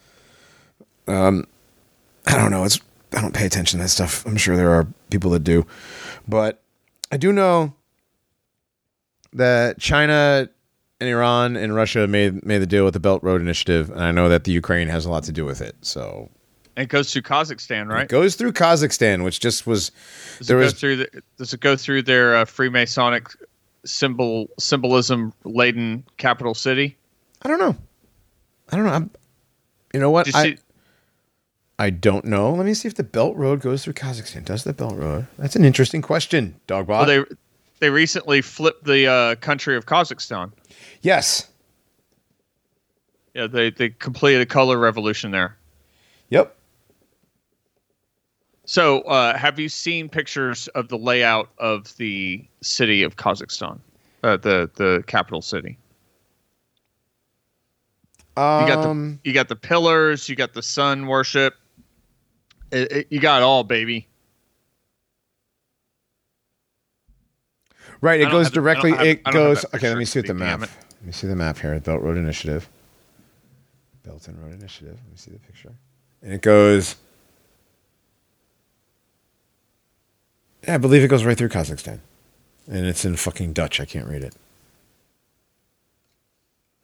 [1.09, 1.47] Um,
[2.27, 2.65] I don't know.
[2.65, 2.79] It's
[3.17, 4.27] I don't pay attention to that stuff.
[4.27, 5.67] I'm sure there are people that do,
[6.29, 6.61] but
[7.11, 7.75] I do know
[9.33, 10.49] that China
[11.03, 14.13] and Iran and Russia made made the deal with the Belt Road Initiative, and I
[14.13, 15.75] know that the Ukraine has a lot to do with it.
[15.83, 16.31] So
[16.77, 18.05] it goes through Kazakhstan, right?
[18.05, 19.91] it goes through Kazakhstan, which just was
[20.39, 23.35] Does there it go was through the, Does it go through their uh, Freemasonic
[23.85, 26.97] symbol symbolism laden capital city?
[27.43, 27.77] I don't know.
[28.71, 28.93] I don't know.
[28.93, 29.11] I'm,
[29.93, 30.27] you know what?
[30.27, 30.59] Did I see?
[31.79, 32.53] I don't know.
[32.53, 34.45] Let me see if the Belt Road goes through Kazakhstan.
[34.45, 35.27] Does the Belt Road?
[35.37, 36.87] That's an interesting question, Dogbot.
[36.89, 37.25] Well, they
[37.83, 40.53] they recently flipped the uh, country of Kazakhstan.
[41.03, 41.49] yes.
[43.35, 45.57] Yeah, they they completed a color revolution there.
[46.31, 46.55] Yep.
[48.67, 53.81] So, uh, have you seen pictures of the layout of the city of Kazakhstan,
[54.23, 55.77] uh, the the capital city?
[58.37, 61.55] You got Um, the you got the pillars, you got the sun worship.
[62.71, 64.07] It, it- you got all, baby.
[68.03, 68.21] Right.
[68.21, 68.91] It goes have the- I don't directly.
[68.93, 69.75] have- it I don't have goes.
[69.75, 69.89] Okay.
[69.89, 70.61] Let me see what the map.
[70.61, 70.71] Let
[71.03, 71.79] me see the map here.
[71.81, 72.69] Belt Road Initiative.
[74.05, 74.95] Belton Road Initiative.
[75.03, 75.73] Let me see the picture.
[76.23, 76.97] And it goes.
[80.67, 81.99] Yeah, I believe it goes right through Kazakhstan,
[82.69, 83.81] and it's in fucking Dutch.
[83.81, 84.35] I can't read it.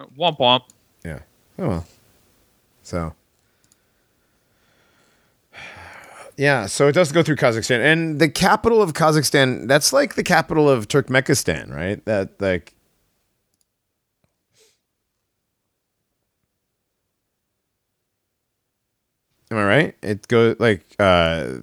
[0.01, 0.63] Uh, womp womp.
[1.05, 1.21] Yeah.
[1.59, 1.87] Oh well.
[2.83, 3.15] So.
[6.39, 9.67] Yeah, so it does go through Kazakhstan, and the capital of Kazakhstan.
[9.67, 12.03] That's like the capital of Turkmenistan, right?
[12.05, 12.75] That like.
[19.51, 19.97] Am I right?
[20.01, 21.55] It goes like uh,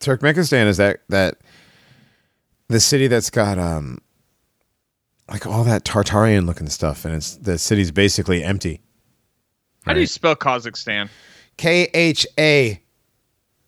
[0.00, 1.42] Turkmenistan is that that
[2.68, 3.98] the city that's got um
[5.30, 8.80] like all that Tartarian looking stuff, and it's the city's basically empty.
[9.84, 11.10] How do you spell Kazakhstan?
[11.58, 12.80] K H A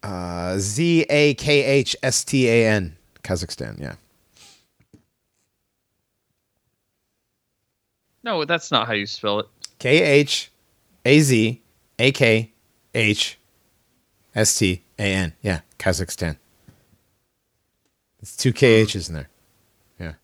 [0.03, 3.78] uh, Z A K H S T A N, Kazakhstan.
[3.80, 3.94] Yeah.
[8.22, 9.46] No, that's not how you spell it.
[9.78, 10.51] K H
[11.05, 11.61] A Z
[11.99, 12.51] A K
[12.94, 13.38] H
[14.34, 15.32] S T A N.
[15.42, 16.36] Yeah, Kazakhstan.
[18.20, 19.28] It's two K H's in there.
[19.99, 20.14] Yeah.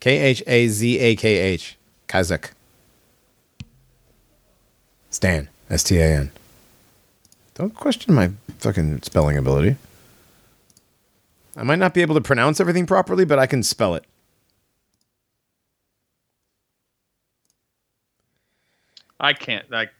[0.00, 1.76] K H A Z A K H.
[2.08, 2.50] Kazakh.
[5.10, 5.48] Stan.
[5.68, 6.30] S T A N.
[7.54, 8.30] Don't question my
[8.64, 9.76] fucking spelling ability.
[11.56, 14.04] I might not be able to pronounce everything properly, but I can spell it.
[19.20, 19.70] I can't.
[19.70, 19.90] Like,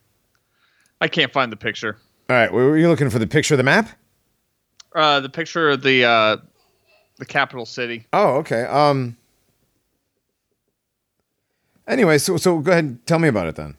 [1.01, 1.99] I can't find the picture.
[2.29, 3.91] All right, were you looking for the picture of the map?
[4.95, 6.37] Uh, the picture of the uh,
[7.19, 8.07] the capital city.
[8.13, 8.63] Oh, okay.
[8.63, 9.17] Um.
[11.87, 13.77] Anyway, so so go ahead and tell me about it then.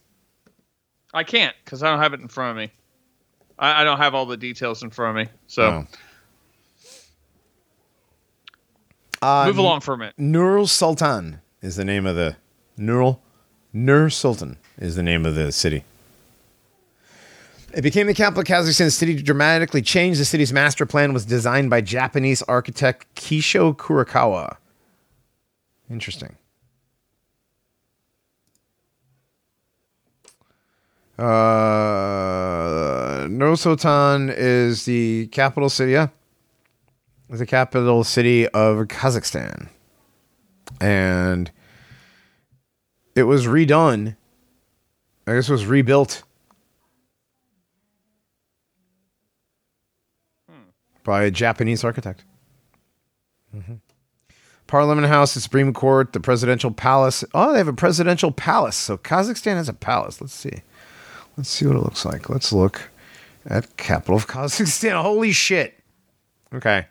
[1.13, 2.71] I can't because I don't have it in front of me.
[3.57, 5.31] I, I don't have all the details in front of me.
[5.47, 5.87] So Oh.
[9.21, 10.13] Uh, move along for a minute.
[10.17, 12.35] Nur Sultan is the name of the
[12.77, 13.17] Nur
[13.73, 15.83] Nur Sultan is the name of the city.
[17.73, 18.85] It became the capital of Kazakhstan.
[18.85, 20.19] The city dramatically changed.
[20.19, 24.57] The city's master plan was designed by Japanese architect Kisho Kurokawa.
[25.89, 26.35] Interesting.
[31.17, 31.23] Uh,
[33.27, 35.93] Nur Sultan is the capital city.
[35.93, 36.07] Yeah,
[37.29, 39.69] is the capital city of Kazakhstan,
[40.79, 41.51] and
[43.15, 44.15] it was redone.
[45.27, 46.23] I guess it was rebuilt
[51.03, 52.23] by a Japanese architect.
[53.55, 53.79] Mhm.
[54.67, 57.23] Parliament House, the Supreme Court, the presidential palace.
[57.33, 58.75] Oh, they have a presidential palace.
[58.75, 60.19] So Kazakhstan has a palace.
[60.19, 60.63] Let's see.
[61.37, 62.29] Let's see what it looks like.
[62.29, 62.89] Let's look
[63.45, 65.01] at capital of Kazakhstan.
[65.01, 65.79] Holy shit.
[66.53, 66.87] Okay.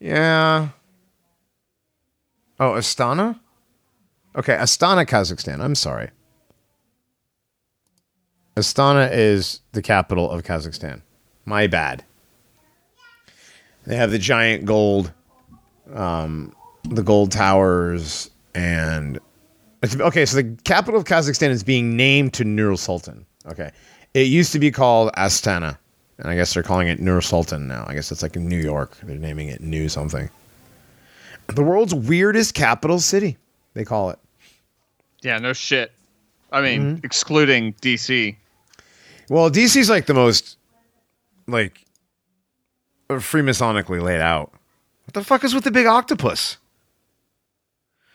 [0.00, 0.68] Yeah.
[2.60, 3.38] Oh, Astana?
[4.36, 5.60] Okay, Astana, Kazakhstan.
[5.60, 6.10] I'm sorry.
[8.56, 11.02] Astana is the capital of Kazakhstan.
[11.44, 12.04] My bad.
[13.86, 15.12] They have the giant gold,
[15.94, 16.54] um,
[16.84, 19.18] the gold towers, and
[19.82, 20.26] okay.
[20.26, 23.24] So the capital of Kazakhstan is being named to Nur Sultan.
[23.46, 23.70] Okay,
[24.14, 25.78] it used to be called Astana,
[26.18, 27.84] and I guess they're calling it Nur Sultan now.
[27.86, 28.96] I guess it's like in New York.
[29.02, 30.30] They're naming it New something.
[31.48, 33.36] The world's weirdest capital city.
[33.74, 34.18] They call it.
[35.22, 35.92] Yeah, no shit.
[36.52, 37.04] I mean, mm-hmm.
[37.04, 38.36] excluding DC.
[39.28, 40.56] Well, DC's like the most
[41.46, 41.84] like
[43.08, 44.52] Freemasonically laid out.
[45.04, 46.58] What the fuck is with the big octopus?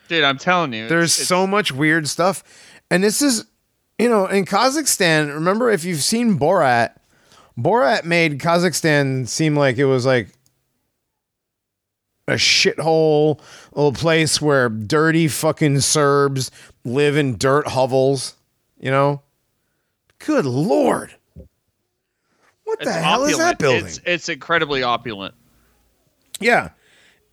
[0.08, 0.88] Dude, I'm telling you.
[0.88, 2.44] There's it's- so much weird stuff.
[2.90, 3.46] And this is,
[3.98, 6.96] you know, in Kazakhstan, remember if you've seen Borat,
[7.58, 10.28] Borat made Kazakhstan seem like it was like
[12.26, 13.40] a shithole
[13.74, 16.50] little place where dirty fucking Serbs
[16.84, 18.34] live in dirt hovels,
[18.80, 19.22] you know?
[20.18, 21.14] Good lord.
[22.64, 23.86] What the it's hell is that building?
[23.86, 25.34] It's, it's incredibly opulent.
[26.40, 26.70] Yeah.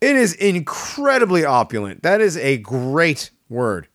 [0.00, 2.02] It is incredibly opulent.
[2.02, 3.88] That is a great word.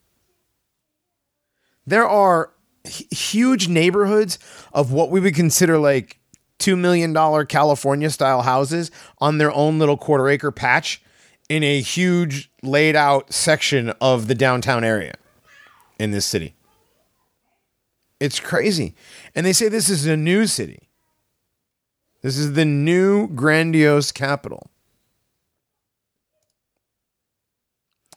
[1.86, 2.52] There are
[2.88, 4.40] huge neighborhoods
[4.74, 6.20] of what we would consider like
[6.60, 7.14] $2 million
[7.48, 11.02] California style houses on their own little quarter acre patch
[11.50, 15.16] in a huge laid out section of the downtown area
[16.00, 16.54] in this city.
[18.20, 18.96] It's crazy.
[19.36, 20.90] And they say this is a new city.
[22.24, 24.70] This is the new grandiose capital.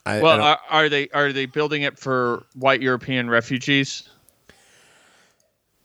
[0.06, 4.08] I, I Well, don't- are, are they are they building it for white European refugees?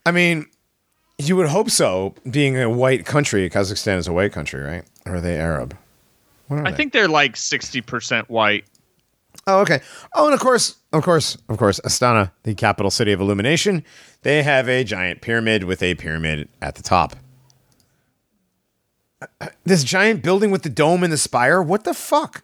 [0.06, 0.46] I mean,
[1.18, 3.50] you would hope so, being a white country.
[3.50, 4.84] Kazakhstan is a white country, right?
[5.06, 5.76] Or are they Arab?
[6.50, 6.78] Are I they?
[6.78, 8.66] think they're like sixty percent white.
[9.48, 9.82] Oh, okay.
[10.14, 13.84] Oh, and of course, of course, of course, Astana, the capital city of illumination,
[14.22, 17.16] they have a giant pyramid with a pyramid at the top.
[19.22, 22.44] Uh, this giant building with the dome and the spire, what the fuck?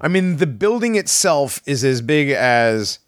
[0.00, 2.98] I mean, the building itself is as big as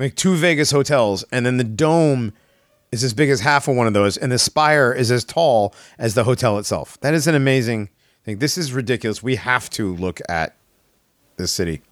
[0.00, 2.32] like two Vegas hotels, and then the dome
[2.90, 5.74] is as big as half of one of those, and the spire is as tall
[5.98, 6.98] as the hotel itself.
[7.02, 7.88] That is an amazing
[8.24, 8.38] thing.
[8.38, 9.22] This is ridiculous.
[9.22, 10.56] We have to look at
[11.36, 11.82] this city.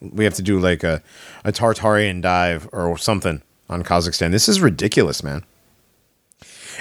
[0.00, 1.02] We have to do like a,
[1.44, 4.30] a Tartarian dive or something on Kazakhstan.
[4.30, 5.42] This is ridiculous, man.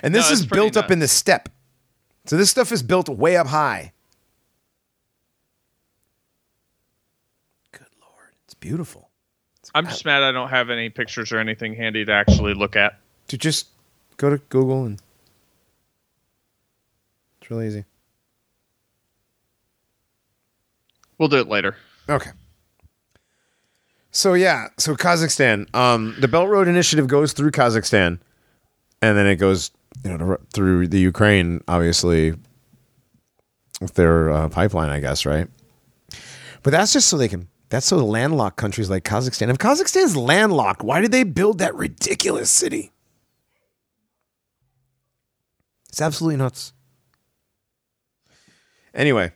[0.03, 1.13] And this No, is built up in the nuts.
[1.13, 1.49] steppe.
[2.25, 3.93] So this stuff is built way up high.
[7.71, 8.33] Good lord.
[8.43, 9.04] It's beautiful.
[9.75, 12.97] I'm just mad I don't have any pictures or anything handy to actually look at.
[13.27, 13.67] To just
[14.17, 15.01] go to Google and
[17.41, 17.83] it's really easy.
[21.17, 21.75] We'll do it later.
[22.09, 22.31] Okay.
[24.11, 28.19] So yeah, so Kazakhstan, um, the Belt Road Initiative goes through Kazakhstan,
[29.01, 29.71] and then it goes,
[30.05, 32.33] you know, to- through the Ukraine, obviously,
[33.81, 35.49] with their uh, pipeline, I guess, right?
[36.63, 37.49] But that's just so they can.
[37.69, 39.49] That's so landlocked countries like Kazakhstan.
[39.49, 42.91] If Kazakhstan's landlocked, why did they build that ridiculous city?
[45.89, 46.73] It's absolutely nuts.
[48.93, 49.31] Anyway,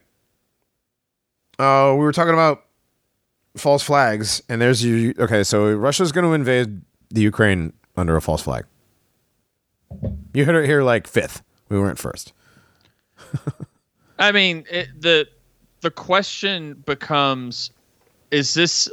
[1.58, 2.64] uh, we were talking about
[3.56, 5.14] false flags, and there's you.
[5.18, 8.64] Okay, so Russia's going to invade the Ukraine under a false flag.
[10.32, 11.42] You heard it here like fifth.
[11.68, 12.32] We weren't first.
[14.18, 15.28] I mean, it, the
[15.80, 17.70] the question becomes:
[18.30, 18.88] Is this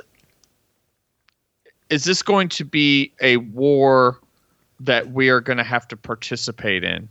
[1.90, 4.20] is this going to be a war
[4.80, 7.08] that we are going to have to participate in?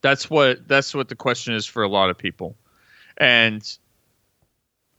[0.00, 2.56] That's what that's what the question is for a lot of people,
[3.16, 3.78] and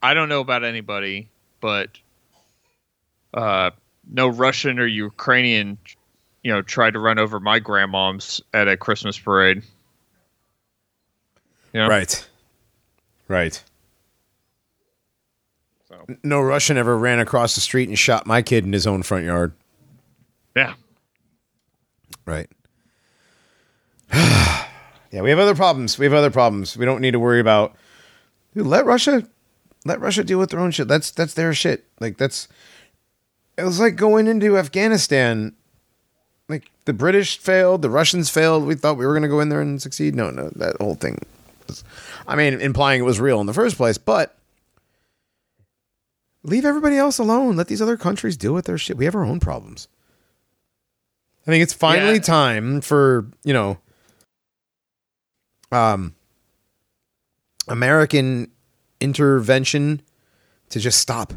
[0.01, 1.29] I don't know about anybody,
[1.61, 1.97] but
[3.33, 3.71] uh,
[4.11, 5.77] no Russian or Ukrainian,
[6.43, 9.63] you know, tried to run over my grandmom's at a Christmas parade.
[11.73, 11.87] You know?
[11.87, 12.27] Right.
[13.27, 13.63] Right.
[16.23, 19.25] No Russian ever ran across the street and shot my kid in his own front
[19.25, 19.53] yard.
[20.55, 20.73] Yeah.
[22.25, 22.49] Right.
[24.13, 25.97] yeah, we have other problems.
[25.97, 26.77] We have other problems.
[26.77, 27.75] We don't need to worry about.
[28.55, 29.27] Dude, let Russia,
[29.83, 30.87] let Russia deal with their own shit.
[30.87, 31.85] That's that's their shit.
[31.99, 32.47] Like that's.
[33.57, 35.53] It was like going into Afghanistan.
[36.47, 38.65] Like the British failed, the Russians failed.
[38.65, 40.13] We thought we were going to go in there and succeed.
[40.13, 41.17] No, no, that whole thing.
[41.67, 41.83] Was,
[42.27, 44.37] I mean, implying it was real in the first place, but
[46.45, 47.55] leave everybody else alone.
[47.55, 48.97] Let these other countries deal with their shit.
[48.97, 49.87] We have our own problems.
[51.47, 52.19] I think it's finally Yeah.
[52.21, 53.77] time for, you know,
[55.71, 56.15] um
[57.67, 58.51] American
[59.01, 60.01] intervention
[60.69, 61.33] to just stop.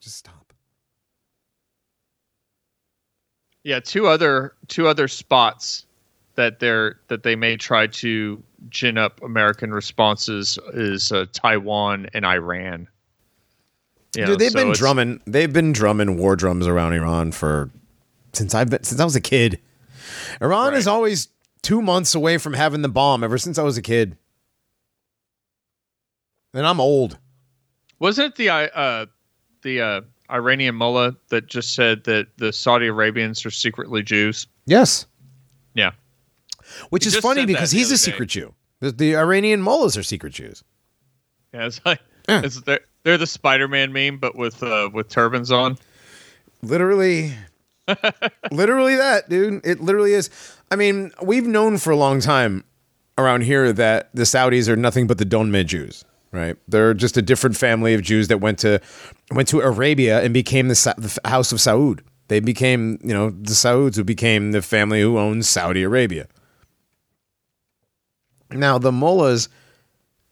[0.00, 0.52] Just stop.
[3.64, 5.86] Yeah, two other two other spots
[6.34, 12.24] that they're that they may try to gin up American responses is uh, Taiwan and
[12.26, 12.88] Iran.
[14.16, 17.70] You know, Dude, they've so been drumming they've been drumming war drums around Iran for
[18.32, 19.58] since I've been since I was a kid.
[20.40, 21.28] Iran is always
[21.62, 24.16] 2 months away from having the bomb ever since I was a kid.
[26.54, 27.18] And I'm old.
[27.98, 29.06] Wasn't it the uh,
[29.62, 30.00] the uh,
[30.30, 34.46] Iranian mullah that just said that the Saudi Arabians are secretly Jews?
[34.66, 35.06] Yes.
[35.74, 35.92] Yeah,
[36.90, 37.96] Which He is funny because he's a day.
[38.12, 38.52] secret Jew.
[38.80, 40.62] The, the Iranian mullahs are secret Jews.
[41.54, 41.64] yeah.
[41.66, 42.42] It's like Yeah.
[42.44, 45.78] it's they're, they're the Spider-Man meme, but with uh, with turbans on.
[46.62, 47.32] Literally,
[48.50, 49.64] literally that, dude.
[49.66, 50.30] It literally is.
[50.70, 52.64] I mean, we've known for a long time
[53.18, 56.56] around here that the Saudis are nothing but the Donme Jews, right?
[56.68, 58.80] They're just a different family of Jews that went to
[59.32, 62.00] went to Arabia and became the, Sa- the House of Saud.
[62.28, 66.28] They became, you know, the Sauds who became the family who owns Saudi Arabia.
[68.50, 69.48] Now, the mullahs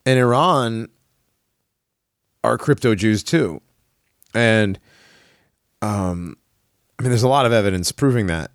[0.06, 0.88] in Iran
[2.42, 3.60] are crypto Jews too.
[4.34, 4.78] And
[6.98, 8.50] I mean, there's a lot of evidence proving that.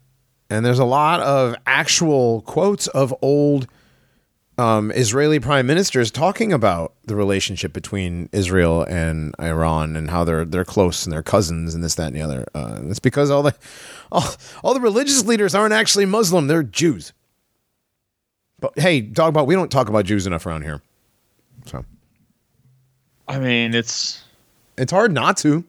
[0.49, 3.67] And there's a lot of actual quotes of old
[4.57, 10.45] um, Israeli prime ministers talking about the relationship between Israel and Iran and how they're
[10.45, 12.45] they're close and they're cousins and this, that, and the other.
[12.53, 13.55] Uh, it's because all the
[14.11, 14.23] all,
[14.63, 17.11] all the religious leaders aren't actually Muslim; they're Jews.
[18.59, 20.81] But hey, dog, about we don't talk about Jews enough around here,
[21.65, 21.83] so
[23.27, 24.23] I mean, it's
[24.77, 25.63] it's hard not to.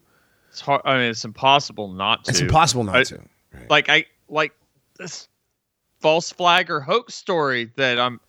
[0.51, 0.83] it's hard.
[0.85, 2.31] I mean, it's impossible not to.
[2.31, 3.21] It's impossible not I- to.
[3.71, 4.53] like I like
[4.99, 5.29] this
[6.01, 8.21] false flag or hoax story that I'm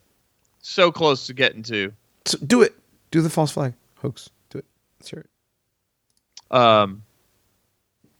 [0.61, 1.91] so close to getting to.
[2.25, 2.75] So do it.
[3.11, 4.29] Do the false flag hoax.
[4.49, 4.65] Do it.
[4.99, 6.55] Let's hear it.
[6.55, 7.03] Um,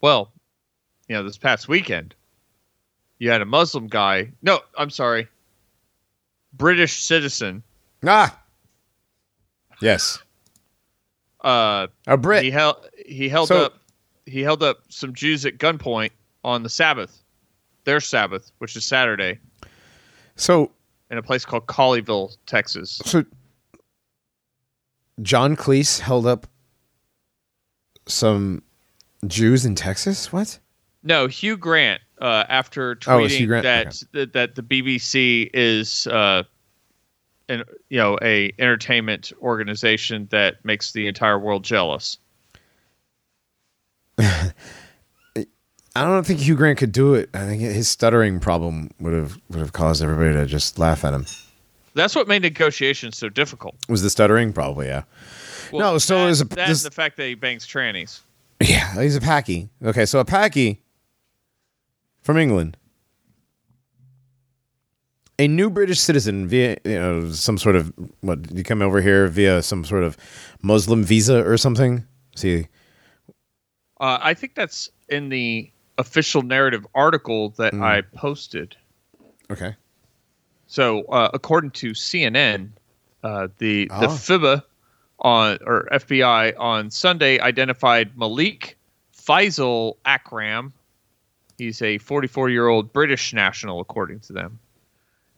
[0.02, 0.32] well,
[1.08, 2.14] you know, this past weekend,
[3.20, 4.32] you had a Muslim guy.
[4.42, 5.28] No, I'm sorry,
[6.54, 7.64] British citizen.
[8.06, 8.38] Ah.
[9.82, 10.20] Yes.
[11.42, 12.44] Uh, A Brit.
[12.44, 12.76] he held
[13.06, 13.82] he held So- up
[14.26, 16.10] he held up some Jews at gunpoint
[16.44, 17.24] on the Sabbath,
[17.86, 19.40] their Sabbath, which is Saturday,
[20.36, 20.72] so
[21.10, 23.00] in a place called Colleyville, Texas.
[23.06, 23.24] so
[25.22, 26.48] John Cleese held up
[28.08, 28.62] some
[29.26, 30.32] Jews in Texas.
[30.32, 30.60] What?
[31.04, 32.02] No, Hugh Grant.
[32.20, 36.44] Uh, after Oh, tweeting Grant, that, that that the BBC is, uh,
[37.50, 42.18] an you know, a entertainment organization that makes the entire world jealous.
[44.20, 44.54] I
[46.04, 47.30] don't think Hugh Grant could do it.
[47.34, 51.14] I think his stuttering problem would have would have caused everybody to just laugh at
[51.14, 51.26] him.
[51.96, 53.76] That's what made negotiations so difficult.
[53.90, 54.54] Was the stuttering?
[54.54, 55.04] Probably, yeah.
[55.72, 58.22] Well, No, so that, is a- that this- the fact that he bangs trannies.
[58.60, 59.70] Yeah, he's a packy.
[59.84, 60.82] Okay, so a packy
[62.24, 62.76] from England,
[65.40, 69.02] a new British citizen via you know some sort of what did you come over
[69.02, 70.18] here via some sort of
[70.62, 72.06] Muslim visa or something?
[72.36, 72.68] See,
[74.00, 77.84] Uh, I think that's in the official narrative article that Mm.
[77.84, 78.76] I posted.
[79.50, 79.76] okay,
[80.68, 82.70] So, uh, according to CNN,
[83.24, 84.08] uh, the the Ah.
[84.18, 84.64] FIBA
[85.20, 88.78] on or FBI on Sunday identified Malik
[89.16, 90.74] Faisal Akram
[91.58, 94.60] He's a 44 year old British national, according to them,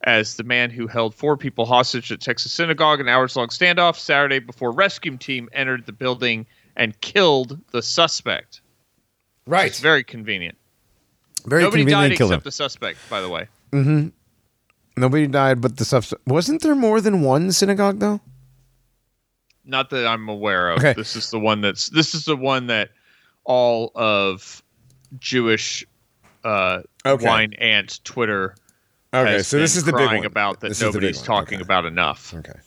[0.03, 3.97] as the man who held four people hostage at Texas synagogue, an hours long standoff
[3.97, 6.45] Saturday before rescue team entered the building
[6.75, 8.61] and killed the suspect.
[9.45, 9.67] Right.
[9.67, 10.57] It's very convenient.
[11.45, 12.35] Very Nobody died conveniently killed him.
[12.37, 13.47] except the suspect, by the way.
[14.97, 16.25] Nobody died, but the suspect.
[16.27, 18.19] Wasn't there more than one synagogue though?
[19.65, 20.79] Not that I'm aware of.
[20.79, 20.93] Okay.
[20.93, 22.89] This is the one that's this is the one that
[23.43, 24.61] all of
[25.19, 25.85] Jewish
[26.43, 27.25] uh, Okay.
[27.25, 28.55] wine ant Twitter.
[29.13, 30.25] Okay, so this is the big one.
[30.25, 31.63] about that This is the big nobody's talking Okay.
[31.63, 32.33] about enough.
[32.33, 32.59] Okay.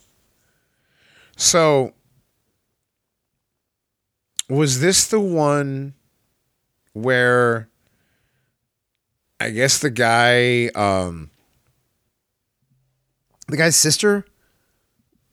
[1.37, 1.95] So
[4.49, 5.95] was this the one
[6.95, 7.69] where
[9.41, 11.31] I guess the guy um
[13.49, 14.25] the guy's sister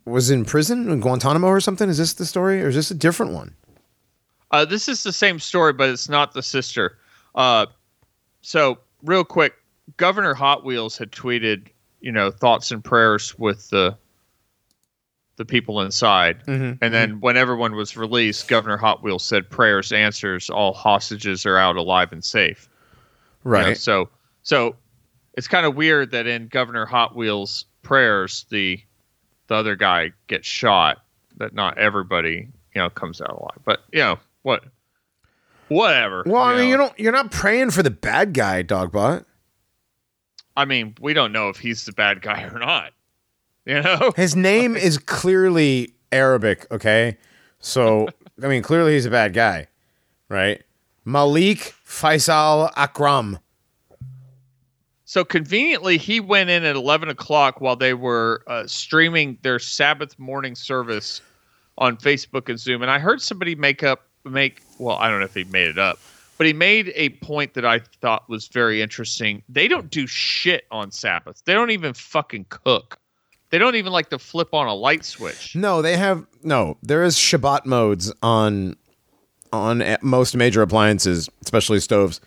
[0.05, 1.89] was in prison in Guantanamo or something?
[1.89, 3.55] Is this the story or is this a different one?
[4.51, 6.97] Uh, this is the same story, but it's not the sister.
[7.35, 7.67] Uh,
[8.41, 9.53] so, real quick,
[9.97, 11.67] Governor Hot Wheels had tweeted,
[12.01, 13.97] you know, thoughts and prayers with the
[15.37, 16.83] the people inside, Mm-hmm.
[16.83, 20.49] and then when everyone was released, Governor Hot Wheels said, "Prayers answers.
[20.49, 22.67] All hostages are out alive and safe."
[23.45, 23.77] You know, Right.
[23.77, 24.09] so,
[24.43, 24.75] so
[25.35, 28.81] it's kind of weird that in Governor Hot Wheels' prayers, the
[29.47, 30.97] the other guy gets shot.
[31.37, 33.59] That not everybody, you know, comes out alive.
[33.63, 34.65] But you know what?
[35.69, 36.23] Whatever.
[36.25, 36.69] Well, I mean, know.
[36.69, 39.23] you don't you're not praying for the bad guy, dogbot.
[40.59, 42.91] I mean, we don't know if he's the bad guy or not.
[43.65, 44.11] You know.
[44.17, 47.17] His name is clearly Arabic, okay?
[47.59, 48.09] So,
[48.43, 49.67] I mean, clearly he's a bad guy,
[50.27, 50.61] right?
[51.05, 53.39] Malik Faisal Akram.
[55.05, 60.19] So conveniently, he went in at 11 o'clock while they were uh, streaming their Sabbath
[60.19, 61.21] morning service
[61.77, 62.81] on Facebook and Zoom.
[62.81, 65.77] And I heard somebody make up, make, well, I don't know if he made it
[65.77, 65.99] up,
[66.39, 69.43] but he made a point that I thought was very interesting.
[69.47, 72.97] They don't do shit on Sabbath, they don't even fucking cook.
[73.51, 75.55] They don't even like to flip on a light switch.
[75.55, 76.77] No, they have no.
[76.83, 78.75] There is Shabbat modes on
[79.51, 82.21] on most major appliances, especially stoves,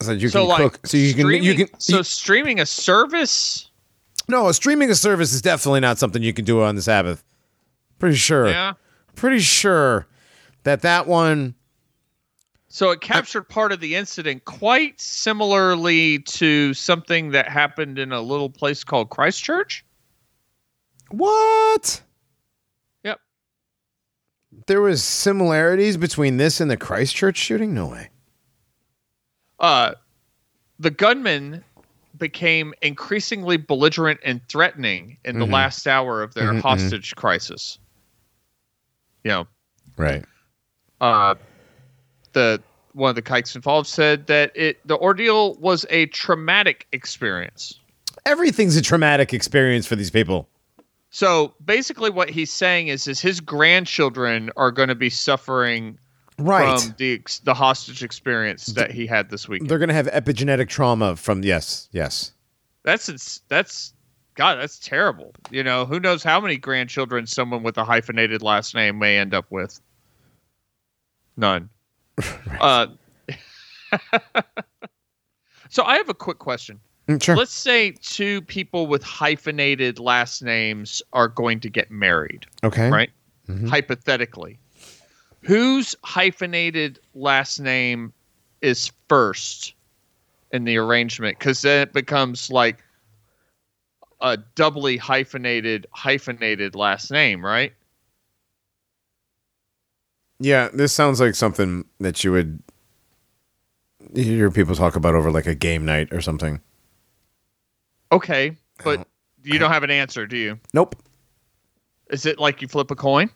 [0.00, 0.86] so you So can like, cook.
[0.86, 3.70] So you can you can so you- streaming a service.
[4.28, 7.22] no streaming a service is definitely not something you can do on the Sabbath.
[8.00, 8.48] Pretty sure.
[8.48, 8.72] Yeah.
[9.14, 10.06] Pretty sure
[10.64, 11.54] that that one.
[12.74, 18.22] So it captured part of the incident quite similarly to something that happened in a
[18.22, 19.84] little place called Christchurch.
[21.10, 22.00] What?
[23.04, 23.20] Yep.
[24.68, 27.74] There was similarities between this and the Christchurch shooting.
[27.74, 28.08] No way.
[29.60, 29.92] Uh,
[30.78, 31.62] the gunman
[32.16, 37.78] became increasingly belligerent and threatening in the last hour of their hostage crisis.
[39.24, 39.46] You know,
[39.98, 40.24] Right.
[41.02, 41.34] uh,
[42.32, 42.62] the
[42.94, 47.78] one of the kikes involved said that it the ordeal was a traumatic experience.
[48.26, 50.48] Everything's a traumatic experience for these people.
[51.10, 55.98] So basically, what he's saying is, is his grandchildren are going to be suffering
[56.38, 56.80] Right.
[56.80, 59.70] from the ex- the hostage experience that he had this weekend.
[59.70, 62.32] They're going to have epigenetic trauma from yes, yes.
[62.84, 63.92] That's ins- that's
[64.34, 65.34] God, that's terrible.
[65.50, 69.34] You know, who knows how many grandchildren someone with a hyphenated last name may end
[69.34, 69.78] up with?
[71.36, 71.68] None.
[72.60, 72.86] uh,
[75.68, 76.80] so I have a quick question.
[77.08, 77.36] Mm, Sure.
[77.36, 82.88] Let's say two people with hyphenated last names are going to get married, okay.
[82.88, 83.10] right?
[83.68, 84.58] Hypothetically,
[85.40, 88.12] whose hyphenated last name
[88.62, 89.74] is first
[90.52, 91.38] in the arrangement?
[91.38, 92.82] Because then it becomes like
[94.20, 97.72] a doubly hyphenated hyphenated last name, right?
[100.42, 102.60] Yeah, this sounds like something that you would
[104.12, 106.60] hear people talk about over like a game night or something.
[108.10, 109.08] Okay, but don't-
[109.44, 110.58] you don't have an answer, do you?
[110.74, 110.96] Nope.
[112.10, 113.30] Is it like you flip a coin,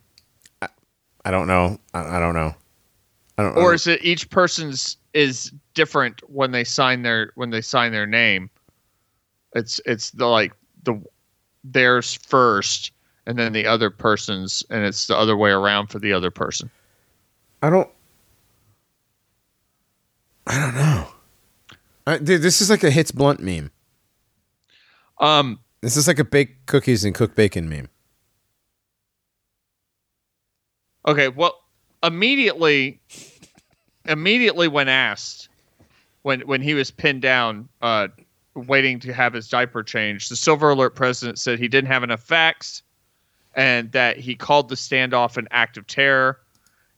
[1.24, 1.78] I don't know.
[1.94, 2.54] I, I don't know.
[3.38, 3.56] I don't.
[3.56, 7.90] or I is it each person's is different when they sign their when they sign
[7.92, 8.50] their name?
[9.54, 10.52] It's it's the like
[10.84, 11.00] the
[11.64, 12.90] theirs first,
[13.26, 16.68] and then the other person's, and it's the other way around for the other person.
[17.62, 17.90] I don't.
[20.46, 21.08] I don't know.
[22.06, 23.70] I, dude, this is like a hits blunt meme.
[25.18, 27.88] Um, This is like a bake cookies and cook bacon meme.
[31.06, 31.60] Okay, well,
[32.02, 33.00] immediately,
[34.04, 35.48] immediately when asked,
[36.22, 38.08] when when he was pinned down, uh,
[38.54, 42.22] waiting to have his diaper changed, the Silver Alert president said he didn't have enough
[42.22, 42.82] facts,
[43.54, 46.40] and that he called the standoff an act of terror,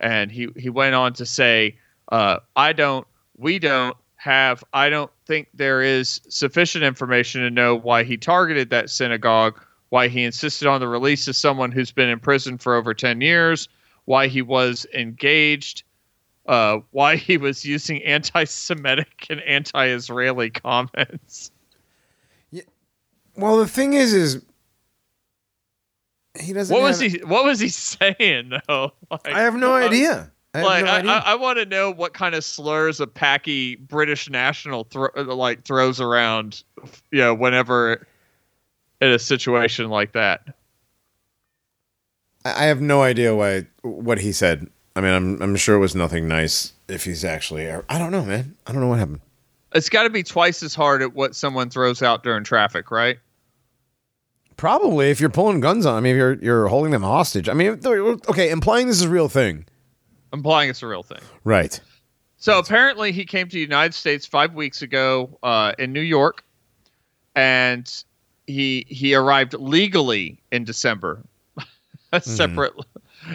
[0.01, 1.76] and he he went on to say,
[2.11, 7.76] uh, "I don't, we don't, have I don't think there is sufficient information to know
[7.76, 12.09] why he targeted that synagogue, why he insisted on the release of someone who's been
[12.09, 13.68] in prison for over 10 years,
[14.05, 15.84] why he was engaged,
[16.46, 21.53] uh, why he was using anti Semitic and anti Israeli comments.
[23.36, 24.44] Well, the thing is, is
[26.41, 26.74] he doesn't.
[26.74, 28.93] What was he what was he saying though?
[29.11, 30.30] Like, I have no uh, idea.
[30.55, 31.11] I like no I, idea.
[31.12, 35.64] I, I want to know what kind of slurs a packy British national thro- like
[35.64, 36.62] throws around,
[37.11, 38.07] you know, whenever
[39.01, 40.55] in a situation like that.
[42.45, 44.68] I I have no idea why what he said.
[44.97, 46.72] I mean, I'm I'm sure it was nothing nice.
[46.89, 48.57] If he's actually, I don't know, man.
[48.66, 49.20] I don't know what happened.
[49.74, 53.18] It's got to be twice as hard at what someone throws out during traffic, right?
[54.59, 55.94] Probably if you're pulling guns on.
[55.94, 57.48] I mean, if you're you're holding them hostage.
[57.48, 59.64] I mean, okay, implying this is a real thing,
[60.32, 61.20] Implying it's a real thing.
[61.44, 61.80] right?
[62.36, 66.44] So apparently, he came to the United States five weeks ago uh, in New York,
[67.36, 68.04] and
[68.48, 71.22] he he arrived legally in December.
[72.12, 72.72] a separate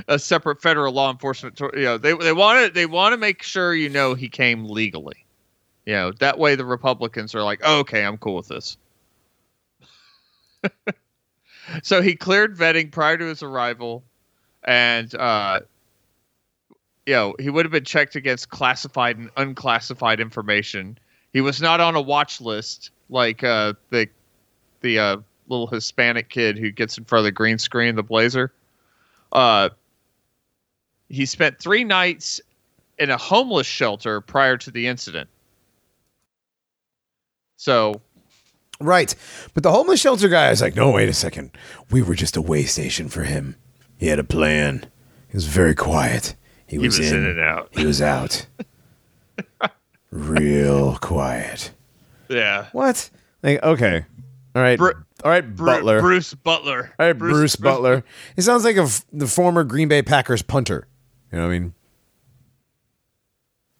[0.09, 1.57] a separate federal law enforcement.
[1.59, 4.65] You know, they they want to they want to make sure you know he came
[4.65, 5.25] legally.
[5.85, 8.77] You know that way the Republicans are like, oh, okay, I'm cool with this.
[11.81, 14.03] so he cleared vetting prior to his arrival,
[14.63, 15.61] and uh,
[17.05, 20.97] you know, he would have been checked against classified and unclassified information.
[21.33, 24.07] He was not on a watch list like uh, the
[24.81, 28.51] the uh, little Hispanic kid who gets in front of the green screen, the Blazer.
[29.31, 29.69] Uh,
[31.09, 32.41] he spent three nights
[32.99, 35.29] in a homeless shelter prior to the incident.
[37.57, 38.01] So
[38.83, 39.15] Right.
[39.53, 41.51] But the homeless shelter guy is like, no, wait a second.
[41.89, 43.55] We were just a way station for him.
[43.97, 44.85] He had a plan.
[45.29, 46.35] He was very quiet.
[46.67, 47.19] He he was, was in.
[47.19, 47.69] in and out.
[47.71, 48.45] He was out.
[50.11, 51.71] Real quiet.
[52.29, 52.67] Yeah.
[52.71, 53.09] What?
[53.41, 54.05] Like, okay.
[54.55, 54.77] All right.
[54.77, 54.93] Bru-
[55.23, 56.01] All right, Bru- Butler.
[56.01, 56.93] Bruce Butler.
[56.99, 58.03] All right, Bruce, Butler.
[58.35, 60.87] He sounds like a f- the former Green Bay Packers punter.
[61.31, 61.73] You know what I mean?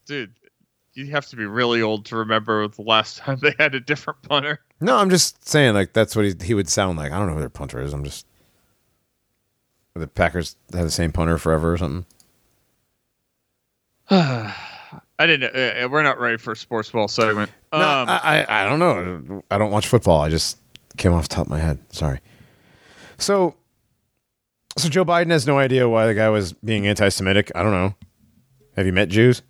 [0.05, 0.33] Dude,
[0.93, 4.21] you have to be really old to remember the last time they had a different
[4.23, 4.59] punter.
[4.83, 7.11] No, I'm just saying, like, that's what he, he would sound like.
[7.11, 7.93] I don't know who their punter is.
[7.93, 8.25] I'm just.
[9.95, 12.05] The Packers have the same punter forever or something.
[14.09, 14.55] I
[15.19, 15.55] didn't.
[15.55, 17.51] Uh, we're not ready for a sports ball segment.
[17.71, 19.43] No, Um, I, I I don't know.
[19.49, 20.19] I don't watch football.
[20.21, 20.57] I just
[20.97, 21.79] came off the top of my head.
[21.93, 22.19] Sorry.
[23.17, 23.55] So,
[24.77, 27.51] so Joe Biden has no idea why the guy was being anti-Semitic.
[27.55, 27.95] I don't know.
[28.75, 29.43] Have you met Jews?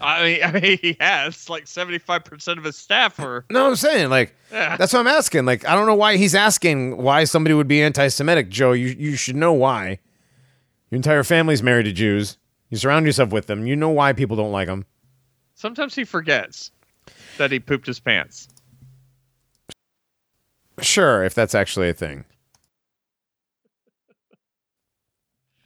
[0.00, 3.44] I mean, I mean, he has like seventy-five percent of his staff are.
[3.50, 4.76] No, I'm saying like Yeah.
[4.76, 5.44] that's what I'm asking.
[5.44, 8.48] Like I don't know why he's asking why somebody would be anti-Semitic.
[8.50, 9.98] Joe, you you should know why.
[10.90, 12.38] Your entire family's married to Jews.
[12.70, 13.66] You surround yourself with them.
[13.66, 14.84] You know why people don't like them.
[15.54, 16.70] Sometimes he forgets
[17.38, 18.48] that he pooped his pants.
[20.80, 22.24] Sure, if that's actually a thing.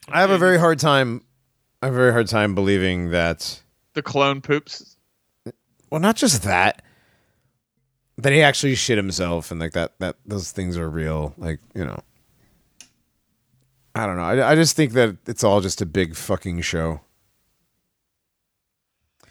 [0.09, 1.23] I have a very hard time.
[1.83, 3.63] I have a very hard time believing that.
[3.99, 4.97] The clone poops.
[5.91, 6.83] Well, not just that.
[8.17, 9.99] That he actually shit himself and like that.
[9.99, 11.35] That those things are real.
[11.37, 11.99] Like you know.
[13.97, 14.23] I don't know.
[14.23, 17.01] I, I just think that it's all just a big fucking show.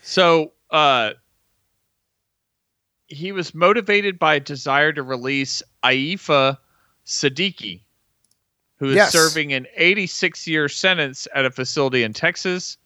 [0.02, 1.12] So, uh,
[3.08, 6.58] he was motivated by a desire to release Aafia
[7.06, 7.84] Siddiqui,
[8.80, 9.14] who is Yes.
[9.14, 12.78] serving an 86 year sentence at a facility in Texas,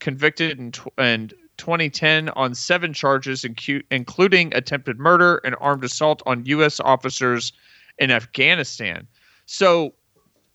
[0.00, 6.22] convicted in, tw- in 2010 on seven charges, incu- including attempted murder and armed assault
[6.26, 6.80] on U.S.
[6.80, 7.52] officers
[7.98, 9.06] in Afghanistan.
[9.46, 9.94] So,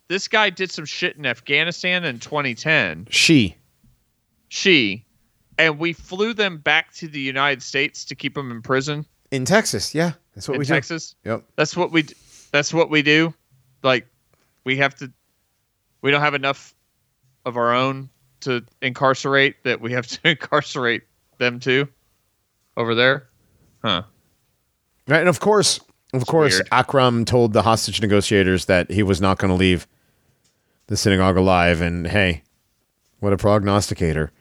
[0.07, 3.55] this guy did some shit in Afghanistan in 2010 She.
[4.49, 5.05] she
[5.57, 9.45] and we flew them back to the United States to keep them in prison In
[9.45, 11.15] Texas, yeah, that's what in we Texas.
[11.23, 11.31] do.
[11.31, 11.43] Yep.
[11.55, 12.15] That's what we d-
[12.51, 13.33] that's what we do.
[13.81, 14.07] Like
[14.65, 15.11] we have to
[16.01, 16.75] we don't have enough
[17.45, 18.09] of our own
[18.43, 21.03] to incarcerate that we have to incarcerate
[21.37, 21.87] them too
[22.77, 23.27] over there.
[23.83, 24.03] Huh.
[25.07, 25.79] Right, and of course,
[26.13, 26.67] of course, weird.
[26.71, 29.87] Akram told the hostage negotiators that he was not going to leave
[30.87, 31.81] the synagogue alive.
[31.81, 32.43] And hey,
[33.19, 34.31] what a prognosticator!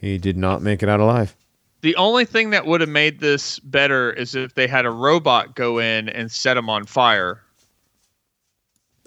[0.00, 1.36] He did not make it out alive.
[1.82, 5.54] The only thing that would have made this better is if they had a robot
[5.54, 7.42] go in and set him on fire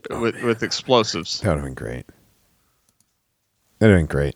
[0.09, 1.39] oh, with with explosives.
[1.41, 2.05] That would have been great.
[3.83, 4.35] Have been great.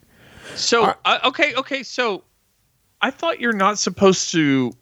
[0.55, 1.81] So uh, okay, okay.
[1.81, 2.25] So
[2.99, 4.73] I thought you're not supposed to.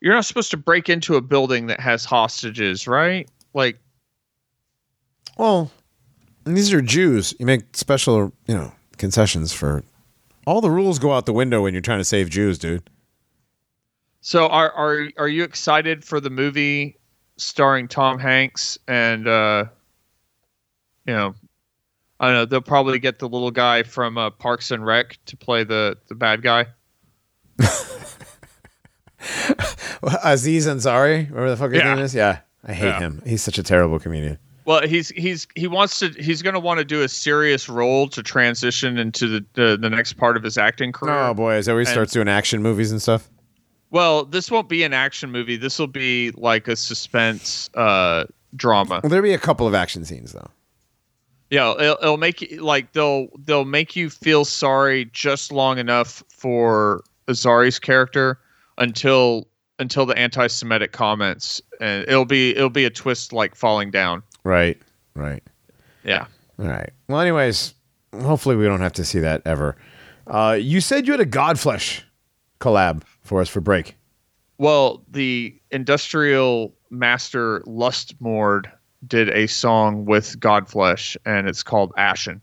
[0.00, 3.28] You're not supposed to break into a building that has hostages, right?
[3.52, 3.80] Like,
[5.36, 5.72] Well,
[6.46, 7.34] and these are Jews.
[7.40, 9.82] You make special, you know, concessions for
[10.46, 12.88] All the rules go out the window when you're trying to save Jews, dude.
[14.20, 16.98] So are are are you excited for the movie
[17.36, 19.64] starring Tom Hanks and uh
[21.04, 21.34] you know
[22.20, 25.36] I don't know, they'll probably get the little guy from uh, Parks and Rec to
[25.36, 26.66] play the the bad guy.
[30.24, 31.94] Aziz Ansari, whatever the fuck his Yeah.
[31.94, 32.14] name is.
[32.14, 32.98] Yeah, I hate Yeah.
[33.00, 33.22] him.
[33.26, 34.38] He's such a terrible comedian.
[34.64, 38.08] Well, he's he's he wants to he's going to want to do a serious role
[38.08, 41.14] to transition into the the, the next part of his acting career.
[41.14, 43.28] Oh boy, is that where he And- starts doing action movies and stuff?
[43.90, 45.56] Well, this won't be an action movie.
[45.56, 48.24] This will be like a suspense uh
[48.54, 49.00] drama.
[49.02, 50.50] Well, there'll be a couple of action scenes though.
[51.50, 56.22] Yeah, it'll, it'll make you like they'll they'll make you feel sorry just long enough
[56.28, 58.38] for Azari's character
[58.78, 59.48] until
[59.80, 64.22] until the anti-Semitic comments, and it'll be it'll be a twist like falling down.
[64.44, 64.80] Right,
[65.14, 65.42] right.
[66.04, 66.26] Yeah.
[66.58, 66.90] All right.
[67.08, 67.74] Well, anyways,
[68.22, 69.76] hopefully we don't have to see that ever.
[70.26, 72.02] Uh, you said you had a Godflesh
[72.60, 73.96] collab for us for break.
[74.58, 78.70] Well, the industrial master Lustmord
[79.06, 82.40] did a song with Godflesh, and it's called Ashen.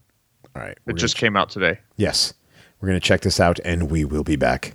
[0.56, 0.76] All right.
[0.86, 1.78] It just gonna- came out today.
[1.96, 2.34] yes.
[2.80, 4.74] We're gonna check this out, and we will be back.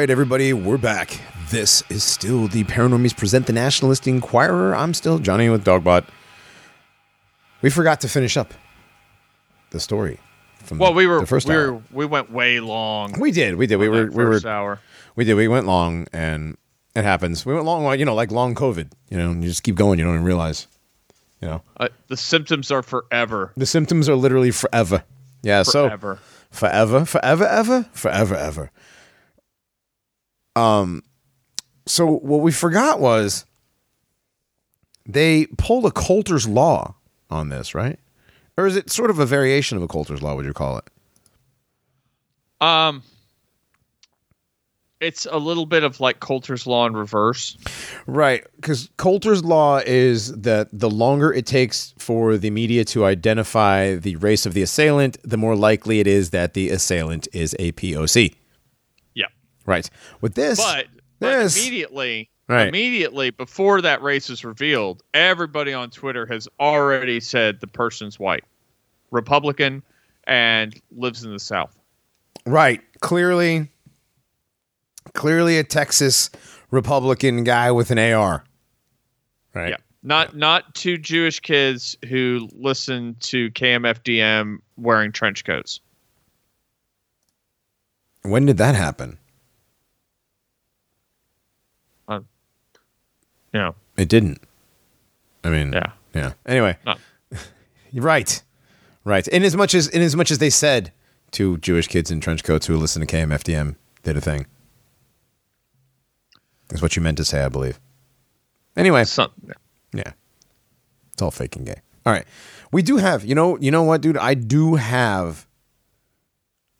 [0.00, 1.20] Right, everybody, we're back.
[1.50, 4.74] This is still the Paranormies Present the Nationalist Inquirer.
[4.74, 6.06] I'm still Johnny with Dogbot.
[7.60, 8.54] We forgot to finish up
[9.72, 10.18] the story.
[10.60, 11.72] From Well, the, we were the first we hour.
[11.74, 13.12] were we went way long.
[13.20, 13.76] We did, we did.
[13.76, 14.80] We were, we were, hour.
[15.16, 15.34] we did.
[15.34, 16.56] We went long, and
[16.96, 17.44] it happens.
[17.44, 18.90] We went long, like, you know, like long COVID.
[19.10, 19.98] You know, and you just keep going.
[19.98, 20.66] You don't even realize.
[21.42, 23.52] You know, Uh, the symptoms are forever.
[23.54, 25.04] the symptoms are literally forever.
[25.42, 26.18] Yeah, so Forever.
[26.50, 28.70] forever, forever, ever, forever, ever.
[30.56, 31.02] Um,
[31.86, 33.44] so what we forgot was
[35.06, 36.94] they pulled a Coulter's law
[37.30, 37.98] on this, right?
[38.56, 40.34] Or is it sort of a variation of a Coulter's law?
[40.34, 40.84] Would you call it?
[42.60, 43.02] Um,
[45.00, 47.56] it's a little bit of like Coulter's law in reverse.
[48.06, 53.94] Right, because Coulter's law is that the longer it takes for the media to identify
[53.94, 57.72] the race of the assailant, the more likely it is that the assailant is a
[57.72, 58.34] POC.
[59.70, 59.90] Yeah, Right.
[60.20, 60.86] With this, but,
[61.20, 62.68] but immediately, Right.
[62.68, 68.44] immediately before that race is revealed, everybody on Twitter has already said the person's white,
[69.12, 69.82] Republican,
[70.24, 71.76] and lives in the South.
[72.44, 72.80] Right.
[73.00, 73.68] Clearly,
[75.14, 76.30] clearly a Texas
[76.72, 78.44] Republican guy with an AR.
[79.54, 79.70] Right.
[79.70, 85.80] Yeah, not not two Jewish kids who listen to KMFDM wearing trench coats.
[88.22, 89.18] When did that happen?
[93.52, 94.40] Know, It didn't.
[95.42, 95.92] I mean, yeah.
[96.14, 96.32] yeah.
[96.46, 96.76] Anyway,
[97.94, 98.42] right,
[99.04, 99.26] right.
[99.28, 100.92] In as much as in as much as they said
[101.32, 104.46] to Jewish kids in trench coats who listen to KMFDM did a thing.
[106.70, 107.80] Is what you meant to say, I believe.
[108.76, 109.30] Anyway, Some,
[109.92, 110.12] Yeah.
[111.12, 111.80] It's all fake and gay.
[112.06, 112.24] All right.
[112.72, 114.16] We do have, you know, you know what, dude?
[114.16, 115.46] I do have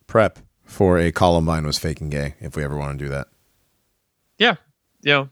[0.07, 3.27] prep for a Columbine was fake and gay if we ever want to do that.
[4.37, 4.55] yeah,
[5.03, 5.29] know.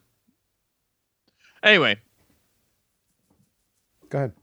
[1.64, 1.98] Anyway,
[4.10, 4.34] Go ahead.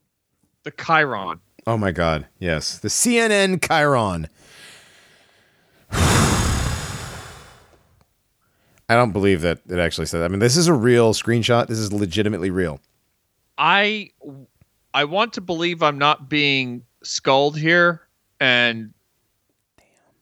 [0.65, 1.41] the Chyron.
[1.67, 2.27] Oh my god.
[2.39, 2.79] Yes.
[2.79, 4.29] The CNN Chyron.
[8.89, 10.27] I don't believe that it actually said that.
[10.27, 11.67] I mean, this is a real screenshot.
[11.67, 12.81] This is legitimately real.
[13.59, 14.11] I
[14.95, 18.03] I want to believe I'm not being sculled here
[18.39, 18.93] and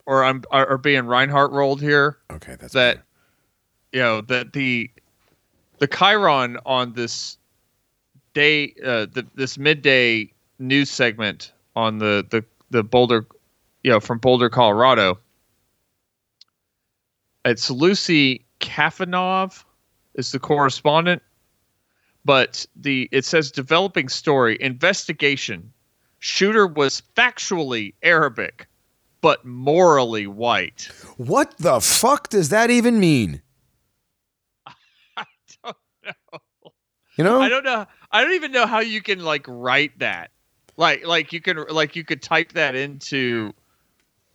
[0.07, 3.07] or I'm or, or being Reinhardt rolled here Okay, that's that better.
[3.93, 4.91] you know that the
[5.79, 7.39] the Chyron on this
[8.33, 13.27] day uh the, this midday news segment on the the the Boulder
[13.83, 15.19] you know from Boulder Colorado.
[17.45, 19.65] It's Lucy Kafanov
[20.15, 21.23] is the correspondent
[22.25, 25.73] but the it says developing story investigation.
[26.19, 28.67] Shooter was factually Arabic
[29.21, 30.89] but morally white.
[31.17, 33.43] What the fuck does that even mean?
[35.63, 36.39] don't know.
[37.17, 37.41] You know?
[37.41, 37.87] I don't know.
[38.11, 40.31] I don't even know how you can like write that.
[40.77, 43.53] Like like you can like you could type that into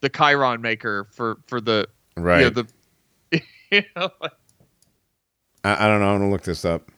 [0.02, 2.40] the Chyron maker for for the right.
[2.40, 2.50] you know,
[3.32, 3.42] the
[3.72, 4.32] you know like,
[5.64, 6.10] I, I don't know.
[6.10, 6.90] I'm gonna look this up.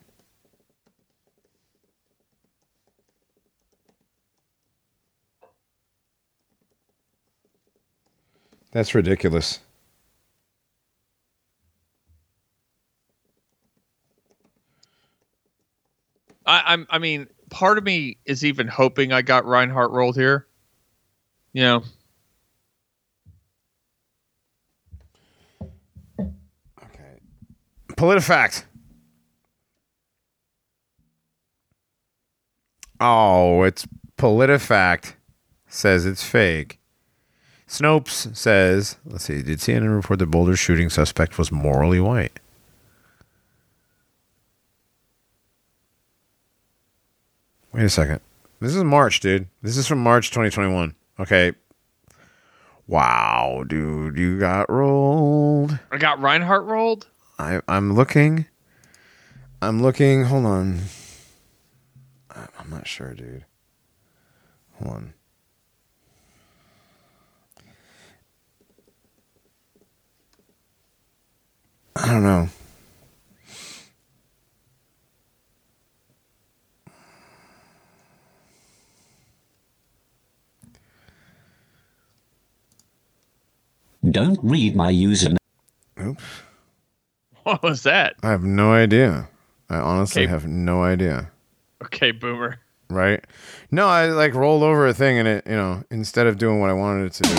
[8.72, 9.60] That's ridiculous.
[16.52, 20.48] I, I'm I mean part of me is even hoping I got Reinhardt rolled here.
[21.54, 21.84] You know,
[26.20, 27.20] Okay.
[27.96, 28.66] PolitiFact.
[33.00, 33.88] Oh, it's
[34.18, 35.14] PolitiFact
[35.68, 36.80] says it's fake.
[37.66, 42.41] Snopes says, let's see, did CNN report the Boulder shooting suspect was morally white?
[47.74, 48.20] Wait a second.
[48.60, 49.48] This is March, dude.
[49.62, 50.94] This is from March 2021.
[51.20, 51.54] Okay.
[52.86, 55.80] Wow, dude, you got rolled.
[55.90, 57.08] I got Reinhardt rolled.
[57.40, 58.46] I, I'm looking.
[59.62, 60.26] I'm looking.
[60.26, 60.82] Hold on.
[62.30, 63.46] I'm not sure, dude.
[64.82, 65.14] Hold on.
[71.96, 72.50] I don't know.
[84.10, 85.38] Don't read my username.
[86.02, 86.24] Oops.
[87.44, 88.16] What was that?
[88.24, 89.30] I have no idea.
[89.70, 90.32] I honestly okay.
[90.32, 91.32] have no idea.
[91.84, 92.60] Okay, boomer.
[92.90, 93.24] Right?
[93.70, 96.72] No, I like rolled over a thing and it, you know, instead of doing what
[96.72, 97.36] I wanted it to do.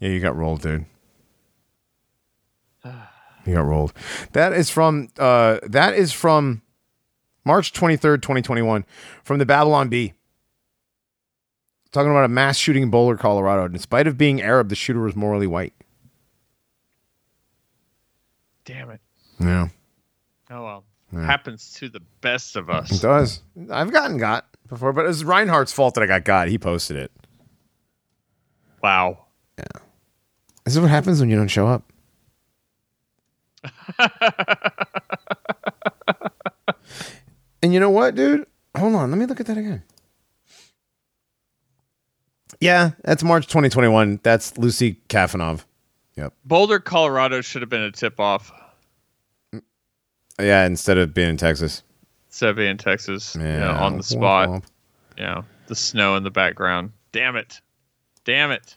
[0.00, 0.86] Yeah, you got rolled, dude.
[3.46, 3.92] You got rolled.
[4.32, 6.62] That is from uh that is from
[7.44, 8.84] March 23rd, 2021
[9.22, 10.14] from the Babylon Bee.
[11.92, 13.64] Talking about a mass shooting in Boulder, Colorado.
[13.72, 15.72] In spite of being Arab, the shooter was morally white.
[18.64, 19.00] Damn it.
[19.38, 19.68] Yeah.
[20.50, 20.84] Oh well.
[21.14, 22.90] Happens to the best of us.
[22.90, 23.40] It does.
[23.70, 26.48] I've gotten got before, but it was Reinhardt's fault that I got got.
[26.48, 27.12] He posted it.
[28.82, 29.26] Wow.
[29.56, 29.80] Yeah.
[30.64, 31.90] This is what happens when you don't show up.
[37.62, 38.46] and you know what, dude?
[38.76, 39.10] Hold on.
[39.10, 39.82] Let me look at that again.
[42.60, 44.20] Yeah, that's March 2021.
[44.22, 45.64] That's Lucy Kafanov.
[46.16, 46.32] Yep.
[46.44, 48.50] Boulder, Colorado should have been a tip off
[50.40, 51.82] Yeah, instead of being in Texas.
[52.28, 53.36] instead of being in Texas.
[53.36, 54.48] you know, on the spot.
[54.48, 54.64] Womp womp.
[55.18, 56.92] Know, the snow in the background.
[57.12, 57.60] Damn it.
[58.24, 58.74] Damn it.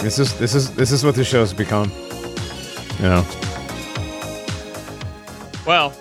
[0.00, 1.90] This is this is this is what the show's become.
[2.98, 3.26] You know.
[5.66, 5.92] Well,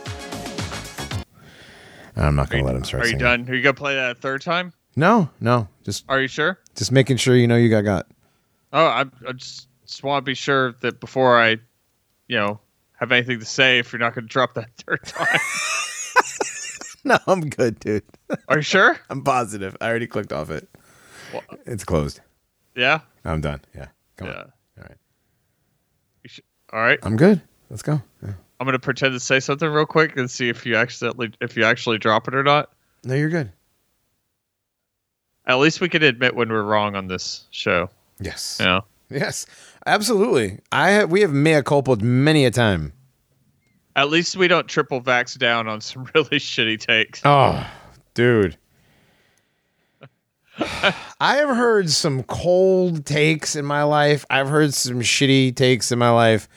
[2.15, 3.49] I'm not gonna let him start are you done?
[3.49, 4.74] Are you gonna play that a third time?
[4.95, 5.68] No, no.
[5.84, 6.60] Just Are you sure?
[6.76, 8.07] just making sure you know you got got.
[8.74, 11.52] Oh, I, I just, just want to be sure that before I,
[12.28, 12.60] you know,
[12.99, 15.40] have anything to say, if you're not going to drop that third time.
[17.03, 18.03] No, I'm good, dude.
[18.49, 18.98] Are you sure?
[19.10, 19.78] I'm positive.
[19.80, 20.68] I already clicked off it.
[21.32, 22.19] Well- It's closed.
[22.78, 22.99] Yeah.
[23.26, 23.60] I'm done.
[23.76, 23.88] Yeah.
[24.16, 24.34] Come Yeah.
[24.36, 24.52] on.
[24.78, 24.98] All right.
[26.28, 26.99] Should, all right.
[27.04, 27.41] I'm good.
[27.70, 28.02] Let's go.
[28.24, 28.34] Yeah.
[28.60, 31.64] I'm to pretend to say something real quick and see if you accidentally, if you
[31.66, 32.72] actually drop it or not.
[33.04, 33.52] No, you're good.
[35.45, 37.90] At least we can admit when we're wrong on this show.
[38.20, 38.60] Yes.
[38.60, 38.84] Know?
[39.10, 39.45] Yes.
[39.86, 40.60] Absolutely.
[40.72, 42.94] I have, we have mea culpa many a time.
[43.95, 47.22] At least we don't triple vax down on some really shitty takes.
[47.26, 47.66] Oh,
[48.14, 48.58] dude.
[50.60, 54.26] I have heard some cold takes in my life.
[54.30, 56.48] I've heard some shitty takes in my life.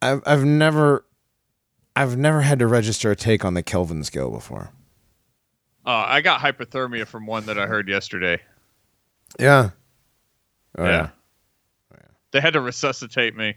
[0.00, 1.04] I've I've never
[1.94, 4.70] I've never had to register a take on the Kelvin scale before.
[5.84, 8.40] Uh, I got hypothermia from one that I heard yesterday.
[9.38, 9.70] Yeah.
[10.78, 11.10] Oh, yeah.
[11.92, 11.98] yeah.
[12.30, 13.56] They had to resuscitate me.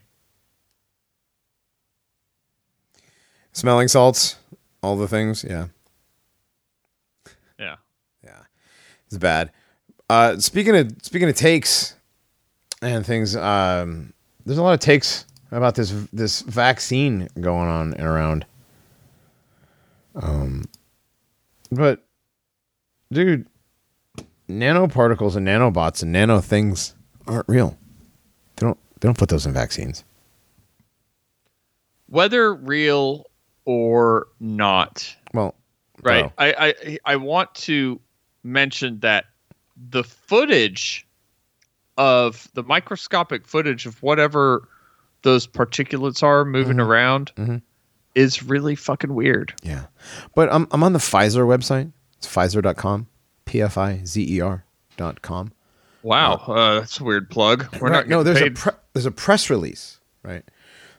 [3.54, 4.38] Smelling salts,
[4.82, 5.46] all the things.
[5.48, 5.68] Yeah.
[7.58, 7.78] Yeah.
[8.24, 8.44] Yeah,
[9.16, 9.52] it's bad.
[10.10, 11.96] Uh, speaking of speaking of takes
[12.82, 14.14] and things, um,
[14.46, 18.46] there's a lot of takes about this this vaccine going on and around.
[20.16, 20.66] Um,
[21.72, 22.04] but
[23.12, 23.48] dude,
[24.50, 26.94] nanoparticles and nanobots and nano things
[27.26, 27.78] aren't real.
[28.58, 30.04] They don't they don't put those in vaccines.
[32.08, 33.26] Whether real
[33.66, 35.56] or not, Well,
[36.04, 36.32] right?
[36.38, 38.00] I, I I want to
[38.46, 39.26] mention that
[39.90, 41.06] the footage
[41.98, 44.68] of the microscopic footage of whatever
[45.24, 47.62] those particulates are moving around Mhm.
[48.14, 49.54] is really fucking weird.
[49.64, 49.86] Yeah.
[50.36, 51.92] But I'm, I'm on the Pfizer website.
[52.18, 53.08] It's Pfizer.com.
[53.46, 54.66] P F I Z E R
[54.98, 55.52] dot com.
[56.04, 57.68] Wow, uh, that's a weird plug.
[57.80, 58.52] We're Right, not no, there's paid.
[58.54, 60.44] a pre- there's a press release, right?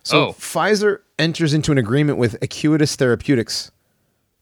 [0.03, 0.33] So Oh.
[0.33, 3.71] Pfizer enters into an agreement with Acuitas Therapeutics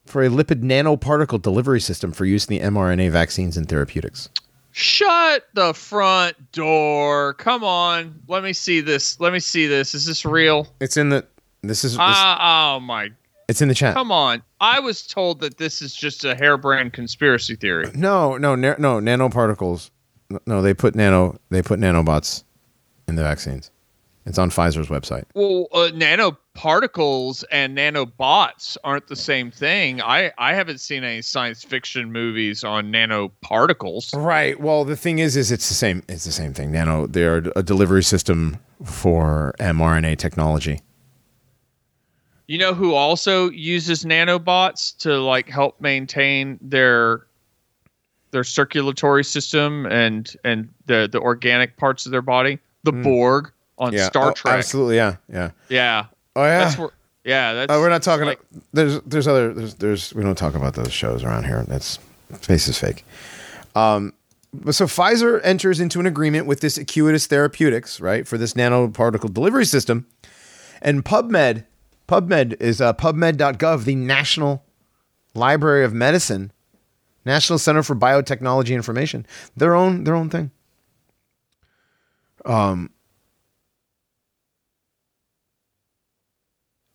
[0.06, 4.28] for a lipid nanoparticle delivery system for use in the mRNA vaccines and therapeutics.
[4.72, 7.34] Shut the front door!
[7.34, 9.20] Come on, let me see this.
[9.20, 9.94] Let me see this.
[9.94, 10.66] Is this real?
[10.80, 11.24] It's in the
[11.62, 13.10] this is this, Ah, oh my!
[13.48, 13.94] it's in the chat.
[13.94, 14.42] Come on.
[14.60, 17.90] I was told that this is just a harebrained conspiracy theory.
[17.94, 19.90] No, no, na- no nanoparticles.
[20.46, 22.42] No, they put nano they put nanobots
[23.06, 23.70] in the vaccines.
[24.26, 25.24] It's on Pfizer's website.
[25.34, 30.00] Well, uh, nanoparticles and nanobots aren't the same thing.
[30.00, 34.14] I, I haven't seen any science fiction movies on nanoparticles.
[34.14, 34.58] Right.
[34.58, 36.02] Well, the thing is, is it's the same.
[36.08, 36.72] It's the same thing.
[36.72, 37.06] Nano.
[37.06, 40.80] They're a delivery system for mRNA technology.
[42.46, 47.26] You know who also uses nanobots to like help maintain their
[48.30, 52.58] their circulatory system and and the the organic parts of their body?
[52.84, 53.92] The Borg on.
[53.92, 54.06] Yeah.
[54.06, 54.54] Star Oh, Trek.
[54.58, 54.96] Absolutely.
[54.96, 55.16] Yeah.
[55.32, 55.50] Yeah.
[55.68, 56.06] Yeah.
[56.36, 56.58] Oh yeah.
[56.64, 56.90] That's where
[57.24, 58.26] yeah, that's Oh, we're not talking.
[58.26, 58.40] like-
[58.72, 61.64] there's there's other there's there's we don't talk about those shows around here.
[61.68, 61.98] That's
[62.40, 63.04] space is fake.
[63.74, 64.12] Um,
[64.52, 69.32] but so Pfizer enters into an agreement with this Acuitas Therapeutics, right, for this nanoparticle
[69.34, 70.06] delivery system,
[70.80, 71.64] and PubMed,
[72.06, 74.62] PubMed is uh, PubMed.gov, the National
[75.34, 76.52] Library of Medicine,
[77.24, 79.26] National Center for Biotechnology Information,
[79.56, 80.52] their own their own thing.
[82.44, 82.90] Um,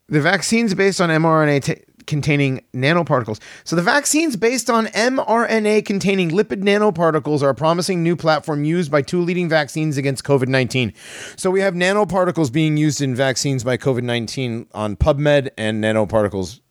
[0.10, 3.40] the vaccines based on mRNA t- containing nanoparticles.
[3.64, 8.92] So the vaccines based on mRNA containing lipid nanoparticles are a promising new platform used
[8.92, 10.94] by two leading vaccines against COVID-19.
[11.40, 16.62] So we have nanoparticles being used in vaccines by COVID-19 on PubMed and nanoparticles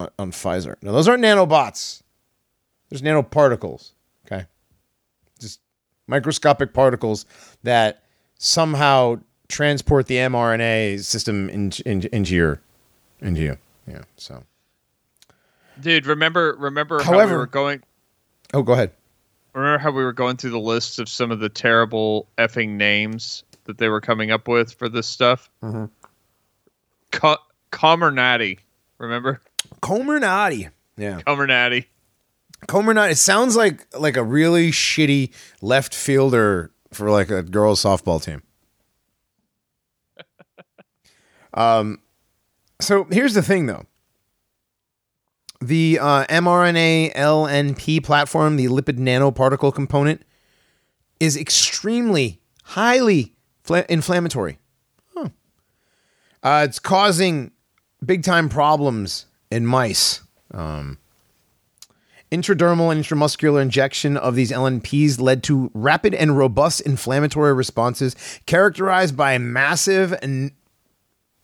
[0.00, 0.74] on, on Pfizer.
[0.82, 2.02] Now those aren't nanobots.
[2.88, 3.92] There's nanoparticles.
[4.26, 4.46] Okay.
[5.38, 5.60] Just
[6.08, 7.24] microscopic particles
[7.62, 8.02] that
[8.38, 12.60] somehow transport the mRNA system in, in, into your
[13.20, 13.58] into you.
[13.86, 14.02] Yeah.
[14.16, 14.44] So.
[15.80, 17.82] Dude, remember remember how However- we were going
[18.54, 18.92] Oh, go ahead.
[19.54, 23.44] remember how we were going through the lists of some of the terrible effing names
[23.64, 25.50] that they were coming up with for this stuff?
[25.62, 25.84] Mm-hmm.
[27.12, 27.36] Co-
[27.72, 28.58] Comirnaty.
[28.98, 29.40] Remember?
[29.82, 30.70] Comirnaty.
[30.96, 31.20] Yeah.
[31.26, 31.84] Comirnaty.
[32.66, 33.12] Comirnaty.
[33.12, 35.32] It sounds like like a really shitty
[35.62, 38.42] left fielder for like a girls softball team.
[41.54, 42.00] um,
[42.80, 43.84] so here's the thing, though.
[45.60, 50.22] The uh, mRNA LNP platform, the lipid nanoparticle component,
[51.18, 53.34] is extremely highly
[53.64, 54.58] fla- inflammatory.
[55.16, 55.28] Huh.
[56.42, 57.50] Uh, it's causing
[58.04, 60.22] big time problems in mice.
[60.52, 60.98] Um,
[62.30, 68.14] Intradermal and intramuscular injection of these LNPs led to rapid and robust inflammatory responses
[68.44, 70.50] characterized by massive n-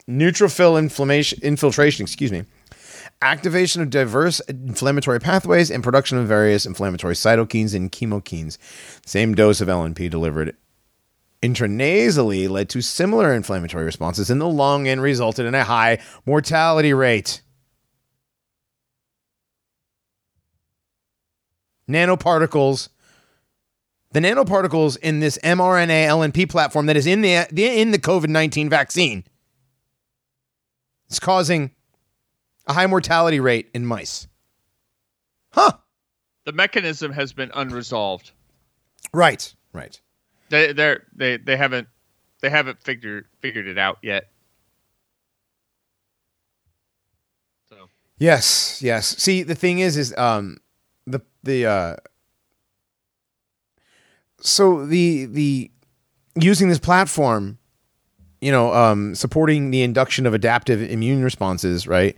[0.08, 2.44] neutrophil inflammation infiltration, excuse me,
[3.22, 8.58] activation of diverse inflammatory pathways and production of various inflammatory cytokines and chemokines.
[9.06, 10.56] Same dose of LNP delivered
[11.42, 16.94] intranasally led to similar inflammatory responses in the lung and resulted in a high mortality
[16.94, 17.42] rate.
[21.88, 22.88] nanoparticles
[24.12, 29.24] the nanoparticles in this mRNA LNP platform that is in the, in the COVID-19 vaccine
[31.14, 31.70] is causing
[32.66, 34.26] a high mortality rate in mice.
[35.50, 35.72] Huh.
[36.44, 38.32] The mechanism has been unresolved.
[39.12, 39.54] Right.
[39.72, 40.00] Right.
[40.50, 41.88] They they're, they they haven't
[42.40, 44.28] they haven't figured figured it out yet.
[47.68, 47.88] So
[48.18, 49.16] Yes, yes.
[49.16, 50.58] See, the thing is is um
[51.06, 51.96] the the uh
[54.40, 55.70] so the the
[56.38, 57.58] using this platform,
[58.44, 62.16] you know, um supporting the induction of adaptive immune responses, right?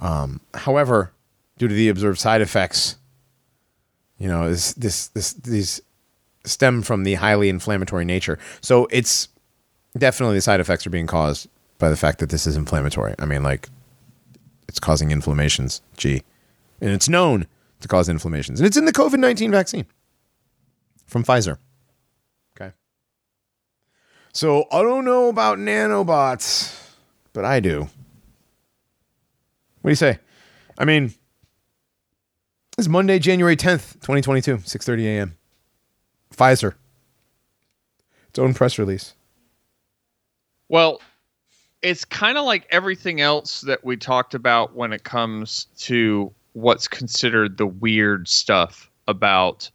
[0.00, 1.12] Um however,
[1.58, 2.96] due to the observed side effects,
[4.18, 5.82] you know, this this this these
[6.44, 8.38] stem from the highly inflammatory nature.
[8.60, 9.28] So it's
[9.98, 11.48] definitely the side effects are being caused
[11.78, 13.14] by the fact that this is inflammatory.
[13.18, 13.68] I mean, like
[14.68, 15.82] it's causing inflammations.
[15.96, 16.22] Gee.
[16.80, 17.46] And it's known
[17.80, 18.60] to cause inflammations.
[18.60, 19.86] And it's in the COVID 19 vaccine
[21.06, 21.58] from Pfizer.
[24.34, 26.76] So I don't know about nanobots,
[27.32, 27.82] but I do.
[29.80, 30.18] What do you say?
[30.76, 31.14] I mean,
[32.76, 35.36] it's Monday, January 10th, 2022, 6:30 a.m.
[36.34, 36.74] Pfizer.
[38.28, 39.14] Its own press release.
[40.68, 41.00] Well,
[41.82, 46.88] it's kind of like everything else that we talked about when it comes to what's
[46.88, 49.70] considered the weird stuff about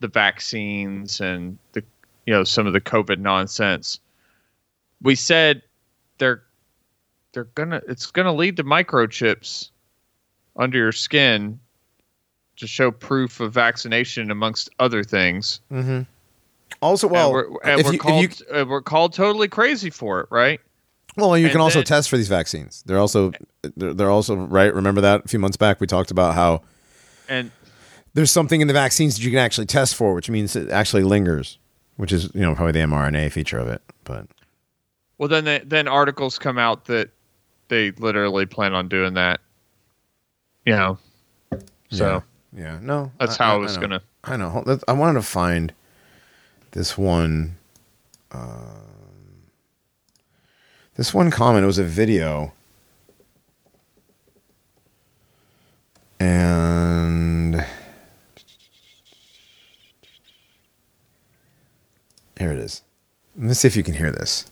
[0.00, 1.84] the vaccines and the
[2.28, 3.98] you know some of the covid nonsense.
[5.00, 5.62] We said
[6.18, 6.42] they're
[7.32, 9.70] they're to it's to lead to microchips
[10.54, 11.58] under your skin
[12.58, 15.60] to show proof of vaccination amongst other things.
[16.82, 20.20] Also, well, and we're, and we're you- called you- uh, we're called totally crazy for
[20.20, 20.60] it, right?
[21.16, 22.82] Well, you And can also then- test for these vaccines.
[22.84, 23.32] They're also
[23.74, 24.74] they're, they're also right.
[24.74, 26.60] Remember that a few months back we talked about how
[27.26, 27.52] And
[28.12, 31.04] there's something in the vaccines that you can actually test for, which means it actually
[31.04, 31.56] lingers,
[31.98, 33.82] which is you know probably the mRNA feature of it.
[34.04, 34.26] But
[35.18, 37.10] Well, then they, then articles come out that
[37.68, 39.40] they literally plan on doing that.
[40.64, 40.98] You know,
[41.90, 42.22] so
[42.56, 44.64] yeah, yeah no, That's how I was gonna- I know.
[44.88, 45.72] I wanted to find
[46.72, 47.56] this one.
[48.32, 49.44] Um,
[50.96, 51.64] this one comment.
[51.64, 52.52] It was a video,
[56.20, 57.64] and
[62.38, 62.82] here it is.
[63.36, 64.46] Let's see if you can hear this.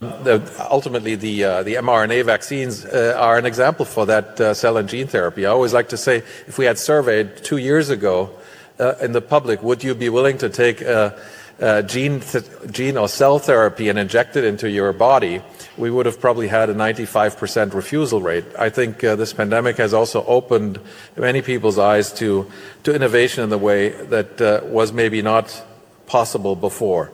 [0.00, 4.76] The, ultimately, the uh, the mRNA vaccines uh, are an example for that uh, cell
[4.76, 5.46] and gene therapy.
[5.46, 8.30] I always like to say, if we had surveyed two years ago
[8.78, 11.18] uh, in the public, would you be willing to take a,
[11.58, 15.40] a gene th- gene or cell therapy and inject it into your body?
[15.78, 18.44] We would have probably had a 95% refusal rate.
[18.58, 20.80] I think uh, this pandemic has also opened
[21.16, 22.50] many people's eyes to
[22.82, 25.62] to innovation in the way that uh, was maybe not
[26.06, 27.10] possible before.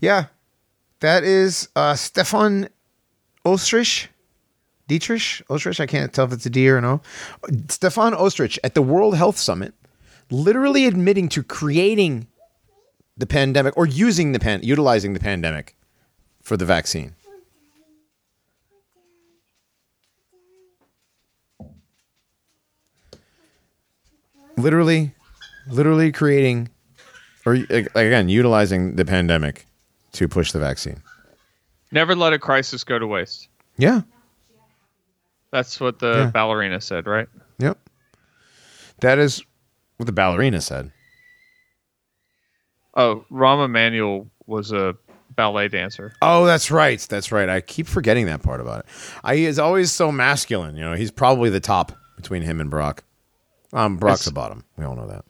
[0.00, 0.26] Yeah,
[1.00, 2.68] that is uh, Stefan
[3.44, 4.08] Ostrich,
[4.86, 5.80] Dietrich Ostrich.
[5.80, 7.00] I can't tell if it's a D or no.
[7.68, 9.74] Stefan Ostrich at the World Health Summit,
[10.30, 12.28] literally admitting to creating
[13.16, 15.74] the pandemic or using the pan, utilizing the pandemic
[16.42, 17.14] for the vaccine.
[24.56, 25.12] Literally,
[25.68, 26.68] literally creating,
[27.48, 27.54] or
[27.94, 29.66] again, utilizing the pandemic
[30.12, 31.02] to push the vaccine.
[31.92, 33.48] Never let a crisis go to waste.
[33.76, 34.02] Yeah.
[35.50, 36.30] That's what the Yeah.
[36.30, 37.28] ballerina said, right?
[37.58, 37.78] Yep.
[39.00, 39.42] That is
[39.96, 40.90] what the ballerina said.
[42.94, 44.96] Oh, Rahm Emanuel was a
[45.30, 46.12] ballet dancer.
[46.20, 46.98] Oh, that's right.
[47.08, 47.48] That's right.
[47.48, 48.86] I keep forgetting that part about it.
[49.22, 50.76] I, he is always so masculine.
[50.76, 53.04] You know, he's probably the top between him and Brock.
[53.72, 54.64] Um, Brock's It's- the bottom.
[54.76, 55.24] We all know that.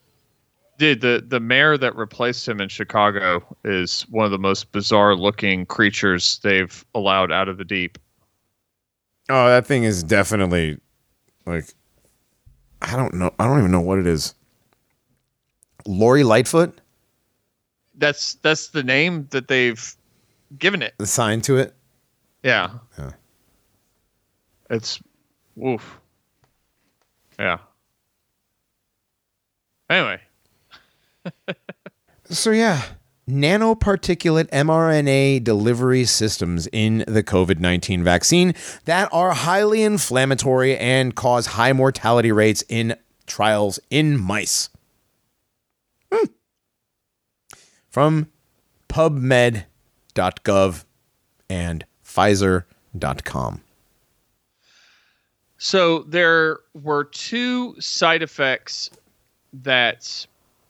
[0.79, 5.17] Dude, the, the mayor that replaced him in Chicago is one of the most bizarre
[5.17, 7.99] looking creatures they've allowed out of the deep.
[9.29, 10.79] Oh, that thing is definitely
[11.47, 11.67] like
[12.81, 13.33] I don't know.
[13.39, 14.35] I don't even know what it is.
[15.87, 16.81] Lori Lightfoot,
[17.97, 19.97] That's that's the name that they've
[20.59, 20.95] given it.
[21.01, 21.75] Assigned to it.
[22.43, 22.71] Yeah.
[22.99, 23.13] Yeah.
[24.71, 25.01] It's
[25.57, 25.99] woof.
[27.39, 27.59] Yeah.
[29.91, 30.21] Anyway,
[32.31, 32.83] So yeah,
[33.27, 41.73] nanoparticulate mRNA delivery systems in the COVID-19 vaccine that are highly inflammatory and cause high
[41.73, 42.95] mortality rates in
[43.27, 44.69] trials in mice.
[46.13, 46.27] Hmm.
[47.89, 48.29] From
[48.91, 49.65] pubmed.gov
[51.49, 53.63] and pfizer.com.
[55.57, 58.91] So there were two side effects
[59.53, 60.27] that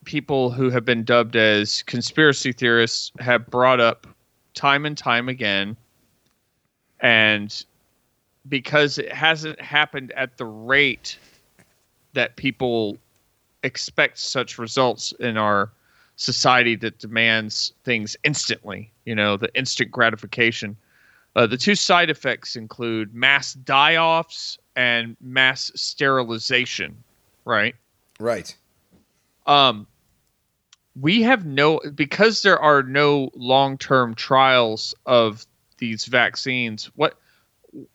[0.08, 4.06] people who have been dubbed as conspiracy theorists have brought up
[4.54, 5.76] time and time again.
[7.00, 7.64] And
[8.48, 11.18] because it hasn't happened at the rate
[12.14, 12.96] that people
[13.62, 15.70] expect such results in our
[16.16, 20.74] society that demands things instantly, you know, the instant gratification.
[21.36, 26.96] Uh, the two side effects include mass die offs and mass sterilization,
[27.44, 27.74] right?
[28.18, 28.56] Right.
[29.46, 29.86] Um,
[31.00, 35.46] we have no, because there are no long term trials of
[35.78, 37.18] these vaccines, what.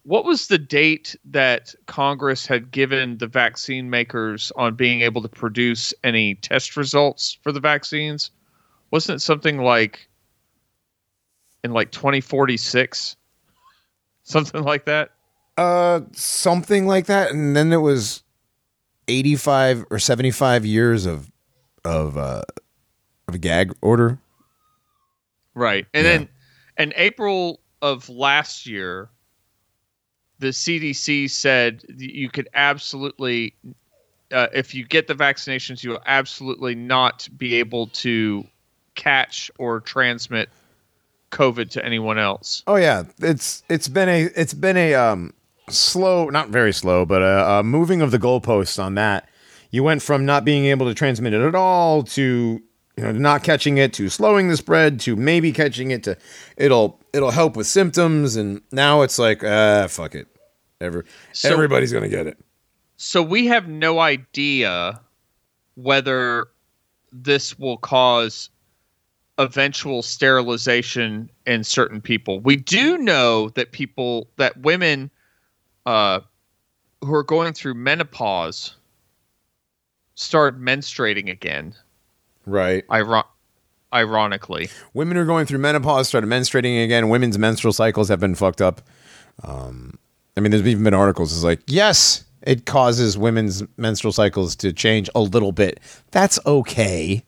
[0.03, 5.27] What was the date that Congress had given the vaccine makers on being able to
[5.27, 8.29] produce any test results for the vaccines?
[8.91, 10.07] Wasn't it something like
[11.63, 13.15] in like 2046?
[14.21, 15.09] Something like that?
[15.57, 18.21] Uh, something like that, and then it was
[19.07, 21.31] eighty-five or seventy-five years of
[21.83, 22.43] of uh
[23.33, 24.19] of a gag order.
[25.55, 25.85] Right.
[25.93, 26.11] And Yeah.
[26.17, 26.29] then
[26.77, 29.09] in April of last year,
[30.39, 33.55] the CDC said you could absolutely,
[34.31, 38.45] uh, if you get the vaccinations, you will absolutely not be able to
[38.95, 40.49] catch or transmit
[41.31, 42.63] COVID to anyone else.
[42.67, 45.33] Oh yeah, it's it's been a it's been a um
[45.69, 49.27] slow, not very slow, but a, a moving of the goalposts on that.
[49.71, 52.61] You went from not being able to transmit it at all to
[52.97, 56.17] you know not catching it to slowing the spread to maybe catching it to
[56.57, 60.27] it'll it'll help with symptoms and now it's like ah fuck it,
[60.81, 62.37] Every, So- everybody's gonna get it.
[62.97, 65.01] So we have no idea
[65.75, 66.47] whether
[67.11, 68.49] this will cause
[69.39, 72.39] eventual sterilization in certain people.
[72.39, 75.09] We do know that people that women
[75.85, 76.21] uh,
[77.01, 78.75] who are going through menopause
[80.15, 81.73] start menstruating again.
[82.45, 82.83] Right.
[82.89, 83.23] Iron-
[83.93, 87.09] ironically, Women are going through menopause, started menstruating again.
[87.09, 88.81] Women's menstrual cycles have been fucked up.
[89.43, 89.97] Um,
[90.35, 91.33] I mean, there's even been articles.
[91.33, 95.79] It's like, yes, it causes women's menstrual cycles to change a little bit.
[96.11, 97.23] That's okay.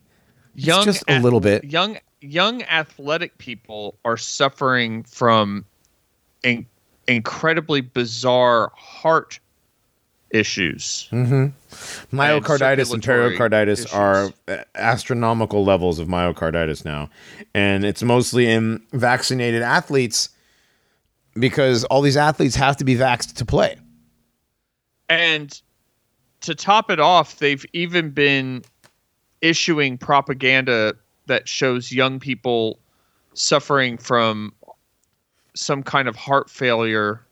[0.55, 1.63] young just a little bit.
[1.63, 5.63] Young young athletic people are suffering from
[6.43, 6.65] in-
[7.07, 9.39] incredibly bizarre heart
[10.31, 11.07] issues.
[11.11, 12.15] Mm-hmm.
[12.15, 13.93] Myocarditis and, pericarditis issues.
[13.93, 14.29] are
[14.75, 17.09] astronomical levels of myocarditis now.
[17.53, 20.29] And it's mostly in vaccinated athletes
[21.33, 23.77] because all these athletes have to be vaxxed to play.
[25.09, 25.59] And
[26.41, 28.63] to top it off, they've even been
[29.41, 30.95] issuing propaganda
[31.27, 32.79] that shows young people
[33.33, 34.53] suffering from
[35.55, 37.24] some kind of heart failure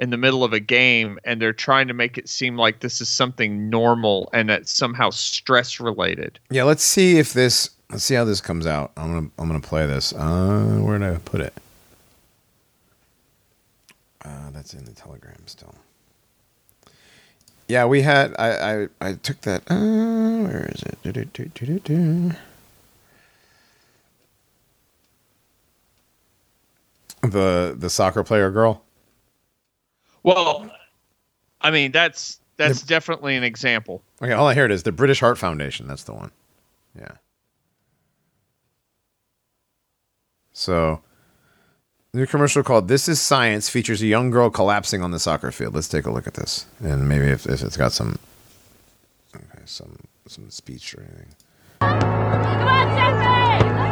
[0.00, 3.00] in the middle of a game and they're trying to make it seem like this
[3.02, 6.40] is something normal and that's somehow stress related.
[6.50, 7.70] Yeah, let's see if this.
[7.90, 8.92] Let's see how this comes out.
[8.96, 10.12] I'm gonna I'm gonna play this.
[10.12, 11.52] Uh, where did I put it?
[14.24, 15.74] Uh, that's in the telegram still.
[17.68, 18.34] Yeah, we had.
[18.38, 19.62] I I, I took that.
[19.70, 20.98] Uh, where is it?
[21.02, 22.32] Do-do-do-do-do-do.
[27.22, 28.82] The the soccer player girl.
[30.22, 30.70] Well,
[31.60, 34.02] I mean that's that's definitely an example.
[34.22, 35.86] Okay, all I hear it is the British Heart Foundation.
[35.86, 36.30] That's the one.
[36.98, 37.12] Yeah.
[40.52, 41.00] So,
[42.12, 45.74] new commercial called "This Is Science" features a young girl collapsing on the soccer field.
[45.74, 48.18] Let's take a look at this, and maybe if, if it's got some,
[49.34, 51.34] okay, some some speech or anything.
[51.80, 53.89] Come on, Jeffrey!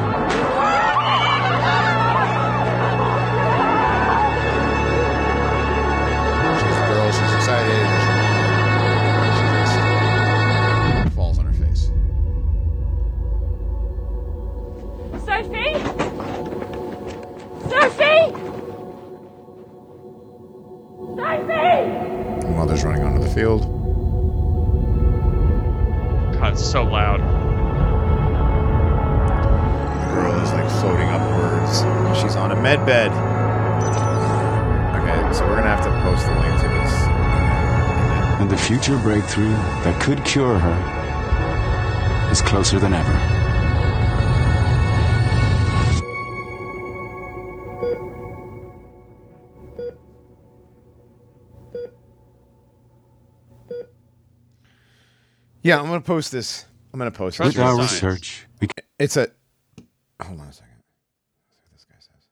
[32.68, 33.10] Med bed.
[34.98, 36.92] Okay, so we're gonna have to post the link to this.
[38.40, 39.54] And the future breakthrough
[39.84, 40.78] that could cure her
[42.30, 43.16] is closer than ever.
[55.62, 56.66] Yeah, I'm gonna post this.
[56.92, 57.58] I'm gonna post Trust this.
[57.58, 57.92] With our science.
[57.92, 59.28] research, we can, It's a.
[60.22, 60.68] Hold on a second.
[61.46, 62.26] Let's see what this guy says.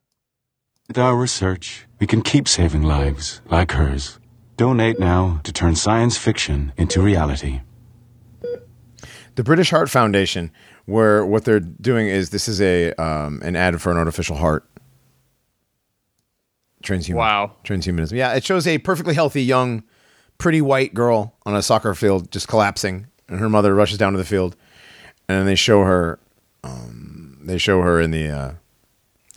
[0.88, 4.18] With our research, we can keep saving lives like hers.
[4.56, 7.60] Donate now to turn science fiction into reality.
[9.34, 10.50] The British Heart Foundation,
[10.86, 14.64] where what they're doing is this is a um, an ad for an artificial heart.
[16.82, 17.16] Transhuman.
[17.16, 17.56] Wow.
[17.64, 18.12] Transhumanism.
[18.12, 19.82] Yeah, it shows a perfectly healthy young,
[20.38, 24.18] pretty white girl on a soccer field just collapsing, and her mother rushes down to
[24.18, 24.56] the field,
[25.28, 26.18] and they show her.
[26.64, 28.52] Um, they show her in the uh,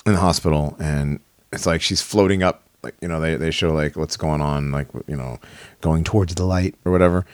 [0.05, 1.19] in the hospital, and
[1.51, 2.63] it's like she's floating up.
[2.81, 5.39] Like you know, they they show like what's going on, like you know,
[5.81, 7.25] going towards the light or whatever,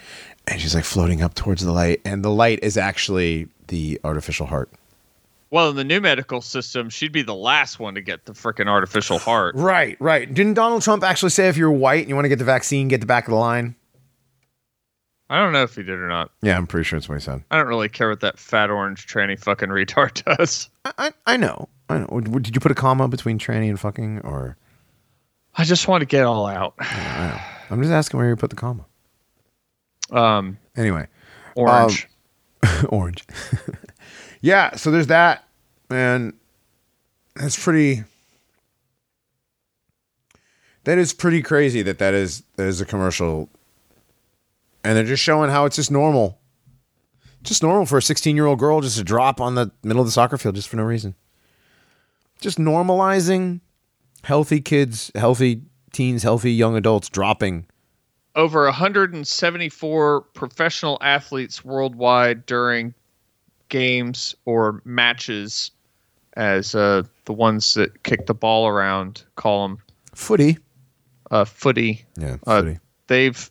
[0.47, 4.47] and she's like floating up towards the light, and the light is actually the artificial
[4.47, 4.69] heart.
[5.51, 8.67] Well, in the new medical system, she'd be the last one to get the freaking
[8.67, 9.55] artificial heart.
[9.55, 10.31] Right, right.
[10.31, 12.87] Didn't Donald Trump actually say if you're white and you want to get the vaccine,
[12.87, 13.75] get the back of the line?
[15.29, 16.31] I don't know if he did or not.
[16.41, 17.43] Yeah, I'm pretty sure it's what he said.
[17.49, 20.69] I don't really care what that fat orange tranny fucking retard does.
[20.83, 21.69] I, I, I know.
[21.89, 22.19] I know.
[22.19, 24.57] Did you put a comma between tranny and fucking, or
[25.55, 26.73] I just want to get all out.
[27.69, 28.85] I'm just asking where you put the comma.
[30.11, 31.07] Um, Anyway,
[31.55, 32.07] orange.
[32.89, 33.25] orange.
[34.41, 34.75] yeah.
[34.75, 35.45] So there's that,
[35.89, 36.33] and
[37.35, 38.03] that's pretty.
[40.83, 41.81] That is pretty crazy.
[41.81, 43.49] That that is that is a commercial,
[44.83, 46.39] and they're just showing how it's just normal,
[47.41, 50.07] just normal for a 16 year old girl just to drop on the middle of
[50.07, 51.15] the soccer field just for no reason.
[52.41, 53.61] Just normalizing
[54.23, 57.65] healthy kids, healthy teens, healthy young adults dropping.
[58.35, 62.93] Over 174 professional athletes worldwide during
[63.69, 65.71] games or matches,
[66.33, 69.77] as uh, the ones that kick the ball around call them
[70.13, 70.57] Footy.
[71.31, 72.03] uh, footy.
[72.17, 72.79] Yeah, Uh, footy.
[73.07, 73.49] they've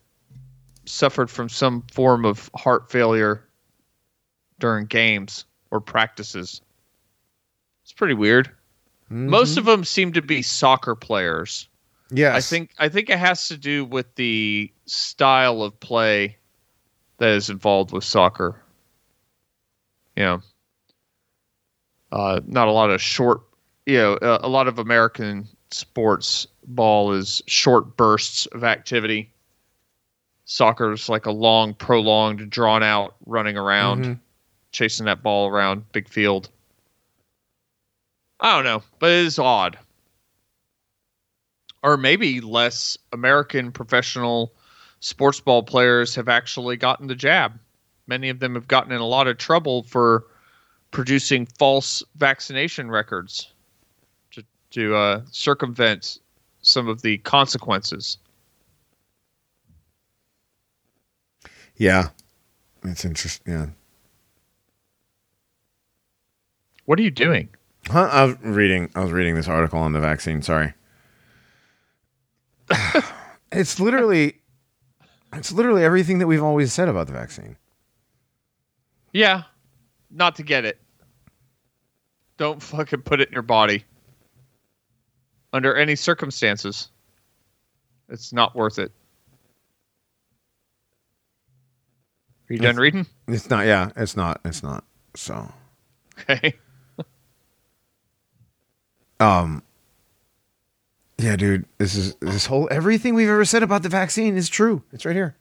[0.84, 3.42] suffered from some form of heart failure
[4.60, 6.60] during games or practices.
[7.82, 8.50] It's pretty weird.
[9.08, 11.68] Most of them seem to be soccer players.
[12.10, 12.34] Yes.
[12.34, 16.36] I think I think it has to do with the style of play
[17.18, 18.60] that is involved with soccer.
[20.16, 20.40] Know,
[22.12, 23.42] uh, not a lot of short.
[23.86, 29.32] You know, uh, a lot of American sports ball is short bursts of activity.
[30.44, 34.20] Soccer is like a long, prolonged, drawn out running around,
[34.72, 36.48] chasing that ball around big field.
[38.44, 39.78] I don't know, but it is odd
[41.84, 44.52] or maybe less American professional
[45.00, 47.58] sports ball players have actually gotten the jab.
[48.06, 50.24] Many of them have gotten in a lot of trouble for
[50.90, 53.52] producing false vaccination records
[54.32, 56.18] to, to uh, circumvent
[56.62, 58.16] some of the consequences.
[61.76, 62.08] Yeah.
[62.82, 63.52] It's interesting.
[63.52, 63.66] Yeah.
[66.86, 67.48] What are you doing?
[67.88, 68.08] Huh?
[68.10, 68.90] I was reading.
[68.94, 70.42] I was reading this article on the vaccine.
[70.42, 70.74] Sorry.
[73.52, 74.40] it's literally,
[75.32, 77.56] it's literally everything that we've always said about the vaccine.
[79.12, 79.42] Yeah,
[80.10, 80.80] not to get it.
[82.36, 83.84] Don't fucking put it in your body
[85.52, 86.88] under any circumstances.
[88.08, 88.90] It's not worth it.
[92.50, 93.06] Are you done reading?
[93.28, 93.66] It's not.
[93.66, 94.40] Yeah, it's not.
[94.44, 94.84] It's not.
[95.14, 95.50] So,
[96.28, 96.54] Okay.
[99.24, 99.62] Um,
[101.18, 104.82] yeah, dude, this is this whole everything we've ever said about the vaccine is true.
[104.92, 105.36] It's right here.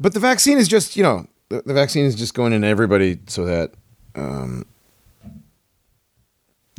[0.00, 3.18] But the vaccine is just, you know, the, the vaccine is just going in everybody
[3.26, 3.72] so that
[4.14, 4.64] um,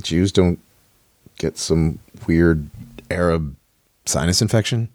[0.02, 0.60] Jews don't
[1.38, 2.70] get some weird
[3.12, 3.56] Arab
[4.06, 4.90] sinus infection.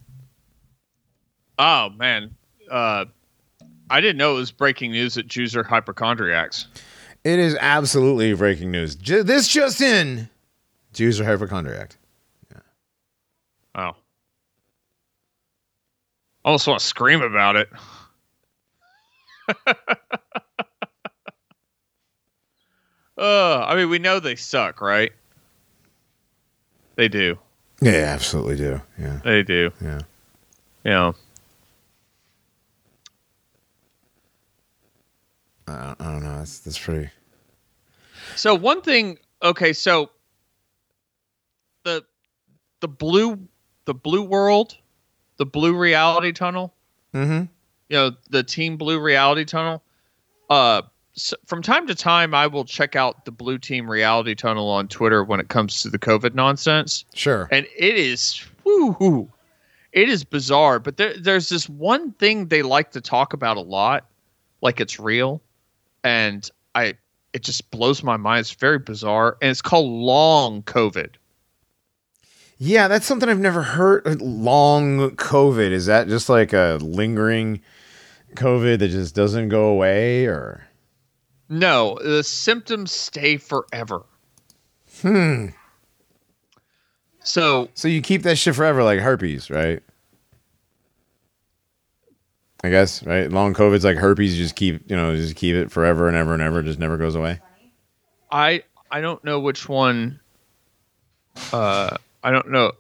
[1.59, 2.35] Oh man,
[2.71, 3.05] uh,
[3.91, 6.67] I didn't know it was breaking news that Jews are hypochondriacs.
[7.23, 8.95] It is absolutely breaking news.
[8.95, 10.29] Ju- this just in:
[10.93, 11.97] Jews are hypochondriac.
[13.75, 13.95] Oh, I
[16.45, 17.69] almost want to scream about it.
[23.17, 25.13] uh, I mean, we know they suck, right?
[26.97, 27.39] They do.
[27.81, 28.81] Yeah, absolutely do.
[28.99, 29.71] Yeah, They do.
[29.81, 30.01] yeah.
[30.85, 31.15] Know.
[35.69, 36.39] I don't, I don't know.
[36.39, 37.11] That's that's pretty.
[38.35, 40.11] So one thing, okay, so
[41.85, 42.05] the
[42.81, 43.39] the blue
[43.85, 44.77] the blue world,
[45.37, 46.75] the blue reality tunnel,
[47.15, 47.41] Mm-hmm.
[47.89, 49.83] you know, the Team Blue reality tunnel.
[50.49, 50.83] Uh,
[51.17, 54.87] s from time to time, I will check out the Blue Team reality tunnel on
[54.89, 57.49] Twitter when it comes to the COVID nonsense, Sure.
[57.51, 59.29] and it is woo
[59.93, 60.79] it is bizarre.
[60.79, 64.07] But there, there's this one thing they like to talk about a lot,
[64.63, 65.43] like it's real,
[66.05, 66.95] and I
[67.33, 68.41] it just blows my mind.
[68.41, 71.15] It's very bizarre, and it's called long COVID.
[72.63, 74.21] Yeah, that's something I've never heard.
[74.21, 77.63] Long COVID is that just like a lingering
[78.35, 80.67] COVID that just doesn't go away, or
[81.49, 84.03] No, the symptoms stay forever.
[85.01, 85.47] hmm?
[87.25, 89.83] So So you keep that shit forever, like herpes, right?
[92.63, 93.31] I guess right.
[93.33, 94.37] Long COVID's like herpes.
[94.37, 96.61] You just keep, you know, just keep it forever and ever and ever.
[96.61, 97.41] It just never goes away.
[98.31, 100.21] I I don't know which one.
[101.55, 102.73] Uh, I don't know.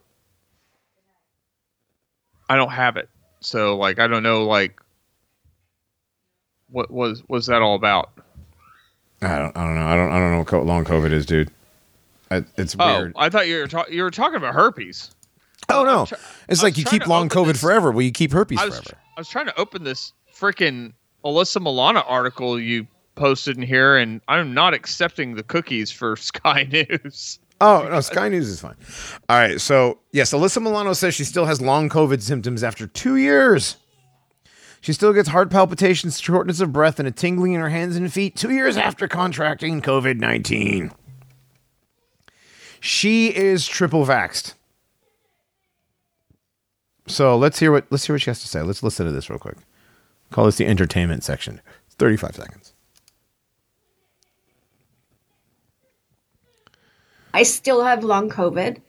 [2.48, 3.08] I don't have it,
[3.40, 4.80] so like I don't know like.
[6.70, 8.10] What was was that all about?
[9.22, 9.56] I don't.
[9.56, 9.86] I don't know.
[9.86, 10.12] I don't.
[10.12, 11.50] I don't know what long COVID is, dude.
[12.30, 13.12] I, it's oh, weird.
[13.16, 13.94] Oh, I thought you were talking.
[13.94, 15.10] You were talking about herpes.
[15.68, 16.06] Oh, no!
[16.48, 17.90] it's like you keep long COVID this- forever.
[17.90, 18.98] Well, you keep herpes I was forever.
[19.16, 20.92] I was trying to open this freaking
[21.24, 26.66] Alyssa Milano article you posted in here, and I'm not accepting the cookies for Sky
[26.70, 27.38] News.
[27.60, 28.76] Oh no, Sky News is fine.
[29.28, 33.16] All right, so yes, Alyssa Milano says she still has long COVID symptoms after two
[33.16, 33.76] years.
[34.80, 38.10] She still gets heart palpitations, shortness of breath, and a tingling in her hands and
[38.10, 40.92] feet two years after contracting COVID nineteen.
[42.80, 44.54] She is triple vaxxed.
[47.06, 48.62] So let's hear what let's hear what she has to say.
[48.62, 49.58] Let's listen to this real quick.
[50.30, 51.60] Call this the entertainment section.
[51.98, 52.69] Thirty five seconds.
[57.32, 58.80] I still have long COVID.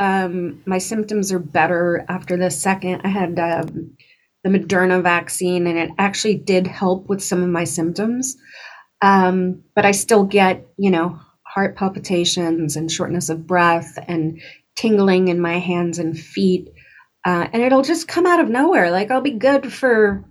[0.00, 3.02] Um, my symptoms are better after the second.
[3.04, 3.96] I had um,
[4.42, 8.36] the Moderna vaccine, and it actually did help with some of my symptoms.
[9.02, 14.40] Um, but I still get, you know, heart palpitations and shortness of breath and
[14.76, 16.72] tingling in my hands and feet.
[17.24, 18.90] Uh, and it'll just come out of nowhere.
[18.90, 20.24] Like I'll be good for,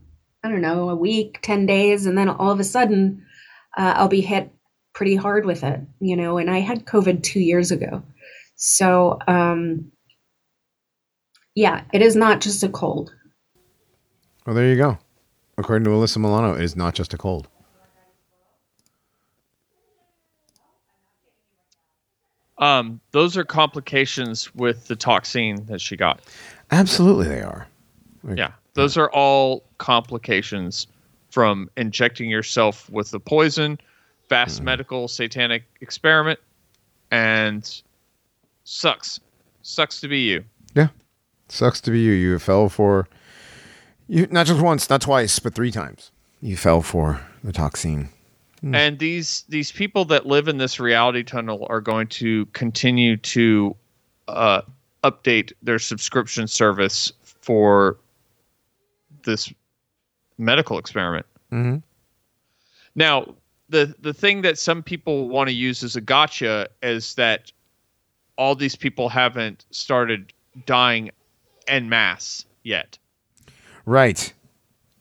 [0.44, 3.26] I don't know, a week, 10 days, and then all of a sudden
[3.78, 4.53] uh, I'll be hit
[4.94, 6.38] pretty hard with it, you know.
[6.38, 8.04] And I had COVID two years ago.
[8.56, 9.92] So, um,
[11.56, 13.14] yeah, it is not just a cold.
[14.46, 14.98] Well, there you go.
[15.58, 17.48] According to Alyssa Milano, it is not just a cold.
[22.58, 26.22] Um, those are complications with the toxin that she got.
[26.72, 27.68] Absolutely, they are.
[28.36, 30.88] Yeah, those are all complications
[31.30, 33.80] from injecting yourself with the poison,
[34.30, 36.40] vast medical satanic experiment,
[37.12, 37.82] and
[38.64, 39.20] sucks.
[39.62, 40.44] Sucks to be you.
[40.76, 40.90] Yeah.
[41.50, 42.14] Sucks to be you.
[42.14, 43.08] You fell for
[44.08, 46.12] you not just once, not twice, but three times.
[46.42, 48.10] You fell for the toxin.
[48.72, 53.76] And these these people that live in this reality tunnel are going to continue to
[54.30, 54.62] uh,
[55.04, 57.98] update their subscription service for
[59.24, 59.52] this
[60.38, 61.26] medical experiment.
[61.52, 61.78] Mm-hmm.
[62.96, 63.36] Now,
[63.74, 67.52] the the thing that some people want to use as a gotcha is that
[68.38, 70.32] all these people haven't started
[70.66, 71.10] dying
[71.68, 72.98] en masse yet
[73.86, 74.34] Right.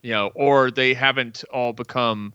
[0.02, 2.32] you know, or they haven't all become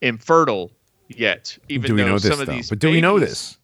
[0.00, 0.70] infertile
[1.08, 1.58] yet.
[1.68, 2.52] Even do we though know this some of though?
[2.52, 3.58] these But do we know this?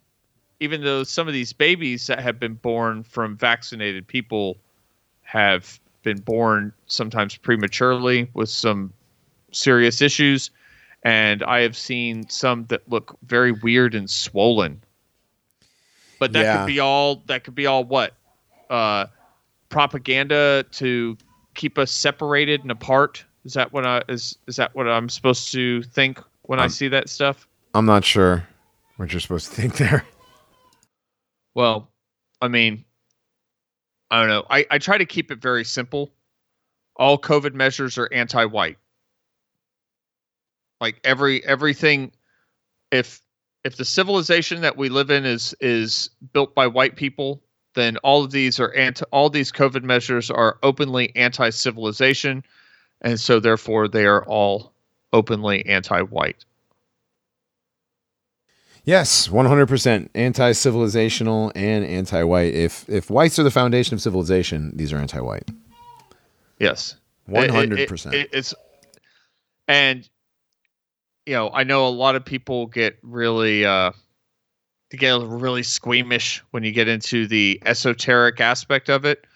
[0.60, 4.56] Even though some of these babies that have been born from vaccinated people
[5.22, 8.92] have been born sometimes prematurely with some
[9.52, 10.50] serious issues,
[11.04, 14.82] and I have seen some that look very weird and swollen.
[16.18, 16.58] But that Yeah.
[16.58, 17.16] could be all.
[17.26, 18.14] That could be all what
[18.70, 19.06] uh,
[19.68, 21.16] propaganda to
[21.54, 23.24] keep us separated and apart.
[23.44, 26.88] Is that what I is is that what I'm supposed to think when I see
[26.88, 27.46] that stuff?
[27.74, 28.46] I'm not sure
[28.96, 30.04] what you're supposed to think there.
[31.54, 31.90] Well,
[32.40, 32.84] I mean,
[34.10, 34.46] I don't know.
[34.48, 36.12] I, I try to keep it very simple.
[36.96, 38.78] All COVID measures are anti-white.
[40.80, 42.12] Like every everything,
[42.90, 43.20] if
[43.64, 47.42] if the civilization that we live in is is built by white people,
[47.74, 49.04] then all of these are anti.
[49.10, 52.44] All these COVID measures are openly anti-civilization,
[53.00, 54.72] and so therefore they are all
[55.12, 56.44] openly anti-white.
[58.86, 62.52] Yes, 100% anti-civilizational and anti-white.
[62.54, 65.48] If if whites are the foundation of civilization, these are anti-white.
[66.58, 66.96] Yes.
[67.26, 68.14] One It- it- hundred it- percent.
[68.14, 68.54] it- It's
[69.66, 70.06] and
[71.26, 73.92] you know, I know a lot of people get really uh
[74.90, 79.26] get really squeamish when you get into the esoteric aspect of it,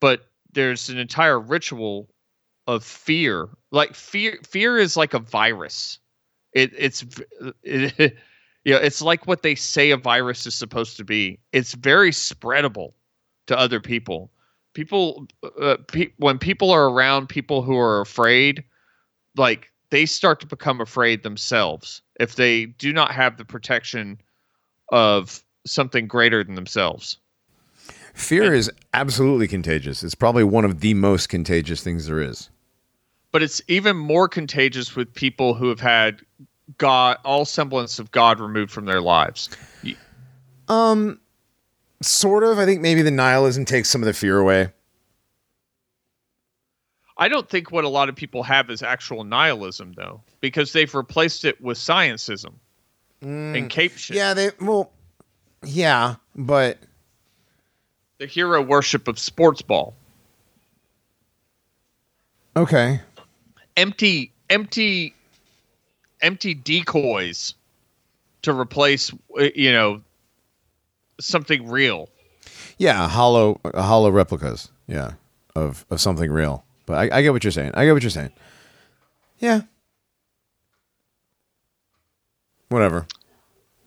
[0.00, 2.08] but there's an entire ritual
[2.66, 3.48] of fear.
[3.70, 5.98] Like fear fear is like a virus.
[6.52, 7.04] It it's
[7.62, 8.16] it,
[8.64, 11.38] you know, it's like what they say a virus is supposed to be.
[11.52, 12.92] It's very spreadable
[13.46, 14.30] to other people
[14.74, 15.26] people
[15.60, 18.64] uh, pe- when people are around people who are afraid
[19.36, 24.20] like they start to become afraid themselves if they do not have the protection
[24.90, 27.18] of something greater than themselves
[28.14, 30.02] Fear is absolutely contagious.
[30.04, 32.48] It's probably one of the most contagious things there is.
[33.32, 36.20] but it's even more contagious with people who have had
[36.78, 39.48] god all semblance of god removed from their lives
[40.68, 41.20] Um,
[42.02, 42.58] sort of.
[42.58, 44.72] I think maybe the nihilism takes some of the fear away.
[47.16, 50.94] I don't think what a lot of people have is actual nihilism though because they've
[50.94, 52.54] replaced it with sciencism
[53.22, 54.90] and cape shit Yeah, they well,
[55.64, 56.76] yeah, but
[58.18, 59.94] the hero worship of sports ball
[62.56, 63.00] okay.
[63.76, 65.14] empty empty
[66.20, 67.54] empty decoys
[68.42, 70.02] to replace uh, you know
[71.20, 72.10] something real
[72.76, 74.70] Yeah, hollow, hollow replicas.
[74.86, 75.12] Yeah,
[75.56, 76.64] of of something real.
[76.86, 77.72] But I, I get what you're saying.
[77.74, 78.32] I get what you're saying.
[79.38, 79.62] Yeah.
[82.68, 83.06] Whatever.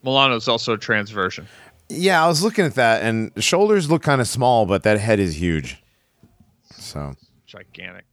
[0.04, 1.48] milano's also a trans version
[1.90, 5.00] Yeah, I was looking at that, and the shoulders look kind of small, but that
[5.00, 5.82] head is huge.
[6.72, 7.16] So
[7.46, 8.06] gigantic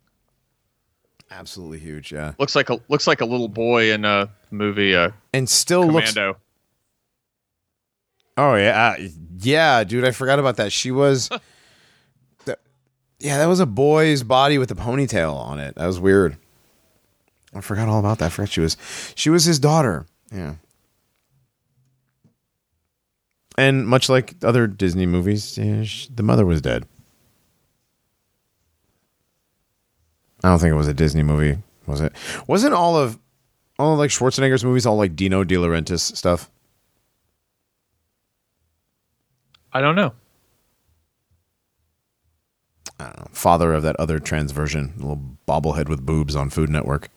[1.30, 2.12] absolutely huge.
[2.12, 5.86] Yeah, looks like a looks like a little boy in a movie uh and still
[5.86, 6.12] looks.
[6.12, 6.38] commando
[8.36, 9.08] Oh yeah, uh,
[9.38, 10.04] yeah, dude.
[10.04, 10.72] I forgot about that.
[10.72, 11.30] She was.
[13.24, 15.74] yeah, that was a boy's body with a ponytail on it.
[15.76, 16.36] That was weird.
[17.54, 18.26] I forgot all about that.
[18.26, 18.76] I forgot she was.
[19.14, 20.06] She was his daughter.
[20.30, 20.56] Yeah.
[23.56, 26.84] And much like other Disney movies, yeah, sh the mother was dead.
[30.42, 32.12] I don't think it was a Disney movie, was it?
[32.46, 33.18] Wasn't all of
[33.78, 36.50] all of like Schwarzenegger's movies all like Dino De Laurentiis stuff?
[39.74, 40.12] i don't know
[42.98, 47.08] know, father of that other trans version, little bobblehead with boobs on Food Network.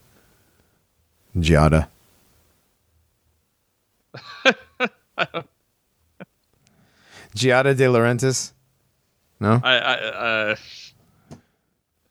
[1.35, 1.87] Giada.
[7.35, 8.53] Giada De Laurentiis?
[9.39, 9.61] No?
[9.63, 10.55] i i uh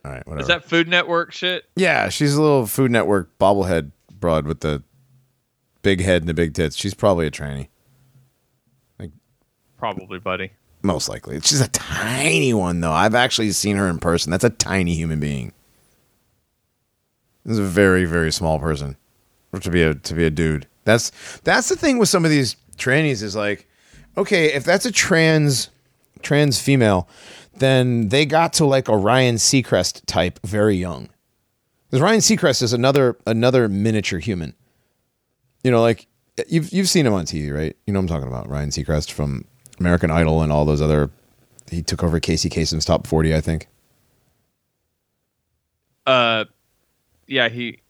[0.04, 0.40] All right, whatever.
[0.40, 3.90] is that food network shit yeah, she's a little Food Network bobblehead
[4.20, 4.82] broad with the
[5.82, 6.76] big head and the big tits.
[6.76, 7.68] She's probably a tranny.
[9.76, 10.52] probably buddy
[10.86, 11.40] Most likely.
[11.40, 12.92] She's a tiny one, though.
[12.92, 14.30] I've actually seen her in person.
[14.30, 15.52] That's a tiny human being.
[17.44, 18.96] This is a very, very small person
[19.60, 20.66] to be a to be a dude.
[20.84, 21.10] That's
[21.40, 23.68] that's the thing with some of these trannies is like,
[24.16, 25.70] okay, if that's a trans
[26.22, 27.08] trans female,
[27.58, 31.08] then they got to like a Ryan Seacrest type very young.
[31.90, 34.54] Because Ryan Seacrest is another another miniature human.
[35.64, 36.06] You know, like
[36.48, 37.76] you've you've seen him on TV, right?
[37.86, 39.46] You know what I'm talking about, Ryan Seacrest from
[39.78, 41.10] American Idol and all those other.
[41.70, 43.66] He took over Casey Kasem's top forty, I think.
[46.06, 46.44] uh
[47.26, 47.80] yeah he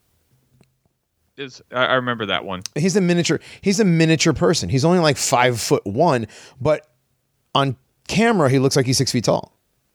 [1.36, 3.40] is I, I remember that one He's a miniature.
[3.60, 4.68] He's a miniature person.
[4.68, 6.26] He's only like five foot one,
[6.60, 6.88] but
[7.54, 7.76] on
[8.08, 9.52] camera he looks like he's six feet tall.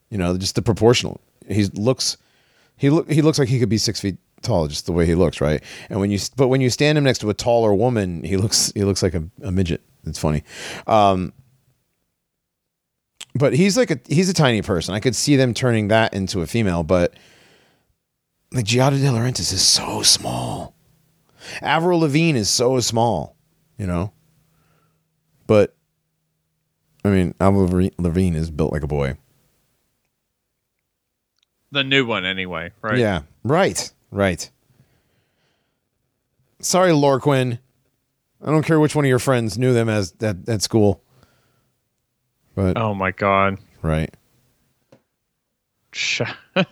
[0.09, 1.19] You know, just the proportional.
[1.47, 2.17] He looks.
[2.77, 3.09] He look.
[3.09, 5.63] He looks like he could be six feet tall, just the way he looks, right?
[5.89, 8.71] And when you, but when you stand him next to a taller woman, he looks.
[8.73, 9.81] He looks like a, a midget.
[10.05, 10.43] It's funny.
[10.85, 11.31] Um,
[13.35, 14.93] but he's like a he's a tiny person.
[14.93, 17.13] I could see them turning that into a female, but
[18.51, 20.75] like Giada De Laurentiis is so small.
[21.61, 23.35] Avril Lavigne is so small,
[23.77, 24.11] you know.
[25.47, 25.75] But
[27.03, 29.17] I mean, Avril Lavigne is built like a boy.
[31.71, 32.97] The new one, anyway, right?
[32.97, 34.49] Yeah, right, right.
[36.59, 37.59] Sorry, Lorquin.
[38.43, 41.01] I don't care which one of your friends knew them as at, at school.
[42.55, 43.57] But Oh my god.
[43.81, 44.13] right.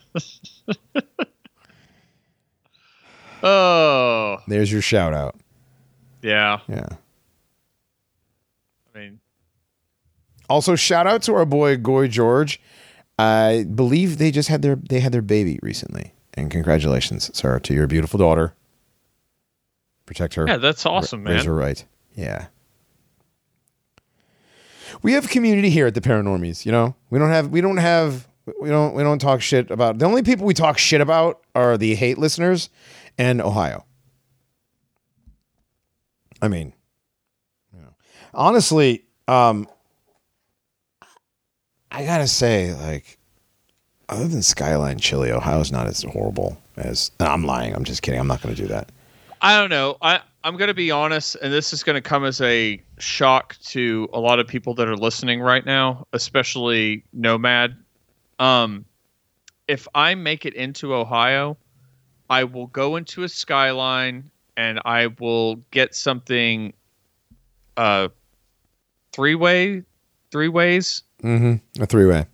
[3.41, 5.35] Oh There's your shout out.
[6.21, 6.59] yeah.
[6.67, 6.87] Yeah.
[8.93, 9.19] I mean,
[10.49, 12.59] Also, shout out to our boy Goy George.
[13.17, 17.73] I believe they just had their they had their baby recently, and congratulations, sir, to
[17.73, 18.53] your beautiful daughter.
[20.05, 20.45] Protect her.
[20.47, 21.45] yeah, that's awesome, Raise man.
[21.45, 21.85] her right.
[22.15, 22.47] Yeah.
[25.01, 26.65] We have community here at the Paranormies.
[26.65, 28.27] You know, we don't have we don't have
[28.61, 31.77] we don't we don't talk shit about the only people we talk shit about are
[31.77, 32.69] the hate listeners
[33.17, 33.85] and Ohio.
[36.41, 36.73] I mean,
[37.73, 37.93] you know,
[38.33, 39.67] honestly, um,
[41.91, 43.17] I gotta say, like,
[44.07, 47.11] other than Skyline Chili, Ohio's not as horrible as.
[47.19, 47.75] I'm lying.
[47.75, 48.19] I'm just kidding.
[48.19, 48.91] I'm not gonna do that.
[49.41, 49.97] I don't know.
[50.01, 54.19] I I'm gonna be honest, and this is gonna come as a shock to a
[54.19, 57.75] lot of people that are listening right now, especially Nomad.
[58.39, 58.85] Um,
[59.67, 61.57] if I make it into Ohio,
[62.29, 66.73] I will go into a skyline and I will get something,
[67.77, 68.09] uh,
[69.11, 69.83] three way,
[70.31, 71.03] three ways.
[71.23, 71.83] Mm-hmm.
[71.83, 72.25] A three way.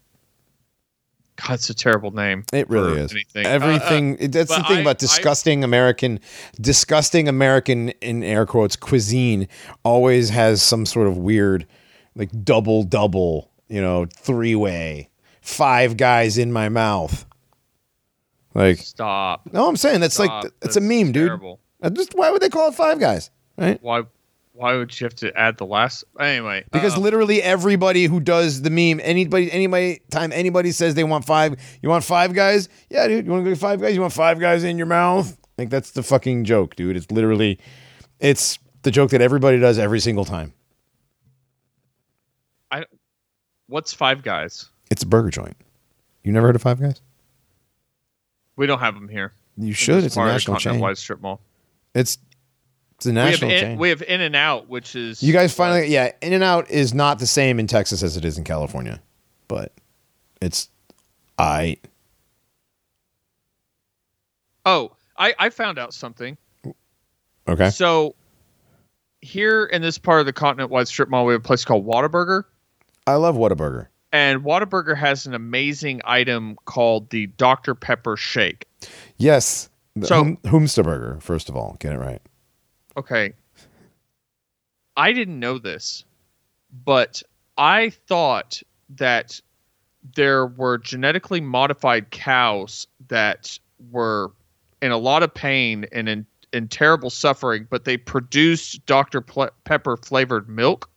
[1.36, 2.45] God, it's a terrible name.
[2.53, 3.12] It really is.
[3.12, 3.45] anything.
[3.45, 4.16] Uh, Everything.
[4.32, 6.20] that's the thing I- about disgusting American,
[6.62, 9.48] disgusting American in air quotes cuisine
[9.84, 11.68] always has some sort of weird,
[12.16, 13.52] like double double.
[13.68, 15.10] You know, three way,
[15.41, 17.26] five guys in my mouth.
[18.53, 19.49] Like, Stop.
[19.52, 20.44] no, I'm saying that's Stop.
[20.45, 21.28] like that's, a meme, dude.
[21.28, 21.60] Terrible.
[21.82, 23.32] Uh, Just why would they call it five guys?
[23.57, 23.82] Right?
[23.82, 24.03] Why?
[24.56, 26.06] Why would you have to add the last?
[26.18, 31.03] Anyway, Because um, literally everybody who does the meme, anybody, anybody, time anybody says they
[31.03, 32.69] want five, you want five guys?
[32.90, 33.95] Yeah, dude, you want to go five guys?
[33.95, 35.38] You want five guys in your mouth?
[35.57, 36.95] Like that's the fucking joke, dude.
[36.95, 37.60] It's literally,
[38.22, 40.53] it's the joke that everybody does every single time.
[42.72, 42.86] I,
[43.68, 44.69] what's Five Guys?
[44.90, 45.57] It's a burger joint.
[46.23, 47.02] You never heard of Five Guys?
[48.56, 49.34] We don't have them here.
[49.57, 50.06] You should.
[50.06, 50.95] It's a of the national chain.
[50.95, 51.41] Strip Mall.
[51.94, 52.18] It's
[52.98, 53.78] it's a We have, national in, chain.
[53.78, 56.12] we have In and Out, which is you guys finally, yeah.
[56.22, 59.02] In and Out is not the same in Texas as it is in California,
[59.48, 59.72] but
[60.42, 60.70] it's
[61.38, 61.78] I.
[64.66, 66.38] Oh, I I found out something.
[67.48, 67.70] Okay.
[67.70, 68.16] So
[69.22, 71.86] here in this part of the Continent Wide Strip Mall, we have a place called
[71.86, 72.44] Whataburger,
[73.08, 73.88] I love Whataburger.
[74.12, 78.68] and Whataburger has an amazing item called the Dr Pepper Shake.
[79.18, 79.70] Yes.
[80.04, 81.78] So- Hum- Humsterburger, first of all.
[81.80, 82.22] Get it right.
[82.98, 83.34] Okay.
[84.96, 86.06] I didn't know this,
[86.86, 87.22] but
[87.58, 89.42] I thought that
[90.16, 93.58] there were genetically modified cows that
[93.92, 94.32] were
[94.82, 99.22] in a lot of pain and in, in terrible suffering, but they produced Dr.
[99.22, 100.90] Ple- Pepper flavored milk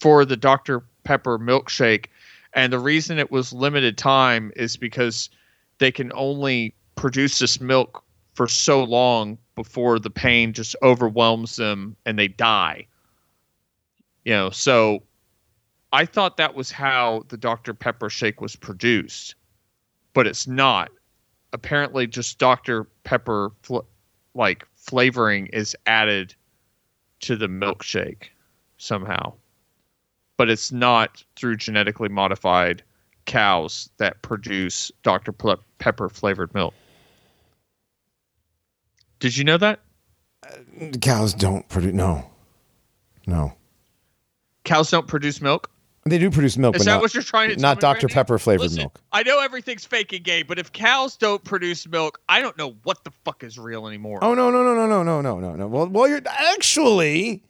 [0.00, 0.84] for the Dr.
[1.04, 2.06] Pepper milkshake.
[2.52, 5.30] And the reason it was limited time is because
[5.78, 8.02] they can only produce this milk
[8.34, 12.86] for so long before the pain just overwhelms them and they die.
[14.24, 15.02] You know, so
[15.92, 17.74] I thought that was how the Dr.
[17.74, 19.34] Pepper shake was produced,
[20.14, 20.90] but it's not.
[21.52, 22.84] Apparently, just Dr.
[23.04, 23.78] Pepper fl-
[24.34, 26.34] like flavoring is added
[27.20, 28.24] to the milkshake
[28.76, 29.32] somehow,
[30.36, 32.82] but it's not through genetically modified
[33.24, 35.32] cows that produce Dr.
[35.32, 36.74] Ple- Pepper flavored milk.
[39.20, 39.80] Did you know that?
[41.00, 41.94] Cows don't produce.
[41.94, 42.30] No.
[43.26, 43.54] No.
[44.64, 45.70] Cows don't produce milk?
[46.06, 48.06] They do produce milk, Is but that not, what you're trying to not Dr.
[48.06, 49.00] Pepper flavored Listen, milk.
[49.10, 52.76] I know everything's fake and gay, but if cows don't produce milk, I don't know
[52.84, 54.20] what the fuck is real anymore.
[54.22, 55.66] Oh no no no no no no no no no.
[55.66, 57.42] Well well you're actually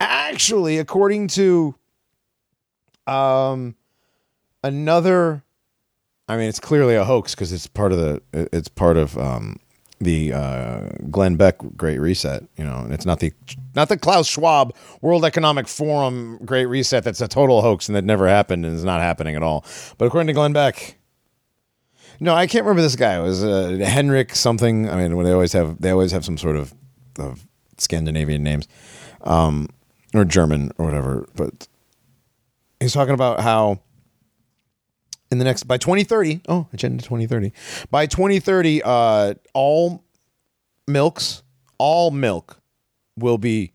[0.00, 1.74] actually according to
[3.06, 3.74] um
[4.62, 5.42] another
[6.26, 9.60] I mean it's clearly a hoax because it's part of the it's part of um
[10.04, 13.32] the uh Glenn Beck Great Reset, you know, and it's not the
[13.74, 18.04] not the Klaus Schwab World Economic Forum Great Reset that's a total hoax and that
[18.04, 19.64] never happened and is not happening at all.
[19.98, 20.98] But according to Glenn Beck,
[22.20, 23.18] no, I can't remember this guy.
[23.18, 24.88] It was uh, Henrik something.
[24.88, 26.74] I mean, they always have they always have some sort of,
[27.18, 27.46] of
[27.78, 28.68] Scandinavian names,
[29.22, 29.68] um,
[30.14, 31.28] or German or whatever.
[31.34, 31.66] But
[32.80, 33.80] he's talking about how
[35.30, 36.42] in the next by 2030.
[36.48, 37.52] Oh, agenda 2030.
[37.90, 40.04] By 2030, uh, all
[40.86, 41.42] milks,
[41.78, 42.60] all milk
[43.16, 43.72] will be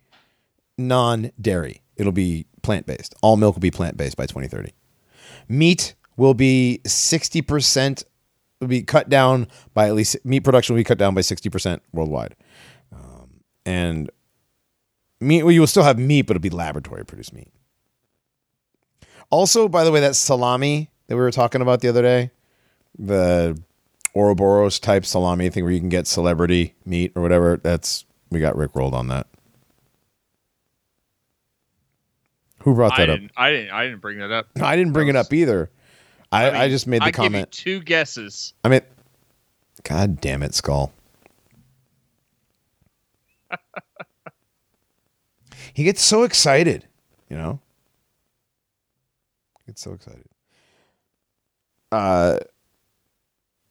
[0.77, 1.81] non-dairy.
[1.97, 3.15] It'll be plant-based.
[3.21, 4.71] All milk will be plant-based by 2030.
[5.47, 8.03] Meat will be 60%
[8.59, 11.79] will be cut down by at least meat production will be cut down by 60%
[11.93, 12.35] worldwide.
[12.91, 14.11] Um, and
[15.19, 17.51] meat well, you will still have meat but it'll be laboratory produced meat.
[19.29, 22.29] Also, by the way, that salami that we were talking about the other day,
[22.97, 23.59] the
[24.15, 28.55] Ouroboros type salami thing where you can get celebrity meat or whatever, that's we got
[28.55, 29.25] Rick rolled on that.
[32.59, 33.19] Who brought I that up?
[33.19, 33.71] didn't, I didn't.
[33.71, 34.49] I didn't bring that up.
[34.61, 35.71] I didn't bring it up either.
[36.31, 37.51] I, I, mean, just made the I give you comment.
[37.51, 38.53] two guesses.
[38.63, 38.81] I mean,
[39.81, 40.93] God damn it, Skull.
[45.73, 46.85] he gets so excited,
[47.29, 47.59] you know?
[49.65, 50.28] Gets so excited.
[51.91, 52.37] Uh,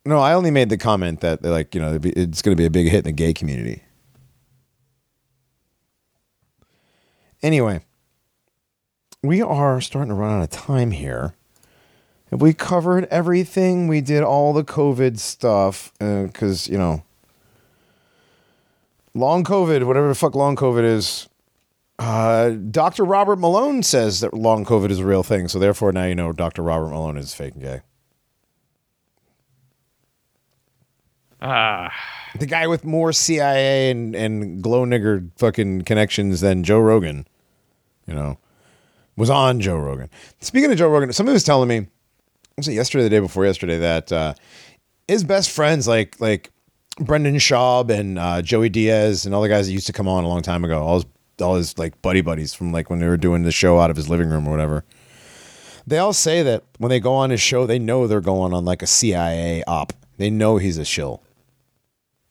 [0.05, 2.65] no, I only made the comment that they're like, you know, it's going to be
[2.65, 3.83] a big hit in the gay community.
[7.43, 7.81] Anyway,
[9.23, 11.35] we are starting to run out of time here.
[12.31, 13.87] Have we covered everything?
[13.87, 17.03] We did all the COVID stuff because you know,
[19.15, 21.29] long COVID, whatever the fuck long COVID is.
[21.99, 23.05] Uh, Dr.
[23.05, 26.33] Robert Malone says that long COVID is a real thing, so therefore now you know
[26.33, 26.63] Dr.
[26.63, 27.81] Robert Malone is fake and gay.
[31.41, 31.93] Ah,
[32.39, 37.27] The guy with more CIA and, and glow nigger fucking connections than Joe Rogan,
[38.07, 38.39] you know,
[39.17, 40.11] was on Joe Rogan.
[40.41, 41.87] Speaking of Joe Rogan, somebody was telling me,
[42.57, 44.35] was it yesterday, the day before yesterday, that uh,
[45.07, 46.51] his best friends like like
[46.99, 50.25] Brendan Schaub and uh, Joey Diaz and all the guys that used to come on
[50.25, 51.07] a long time ago, all his
[51.41, 53.97] all his like buddy buddies from like when they were doing the show out of
[53.97, 54.85] his living room or whatever.
[55.87, 58.65] They all say that when they go on his show, they know they're going on
[58.65, 59.93] like a CIA op.
[60.19, 61.23] They know he's a shill.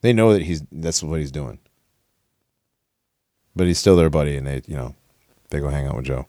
[0.07, 1.59] They know that he's that's what he's doing.
[3.57, 4.95] But he's still their buddy, and they you know
[5.49, 6.27] they go hang out with Joe.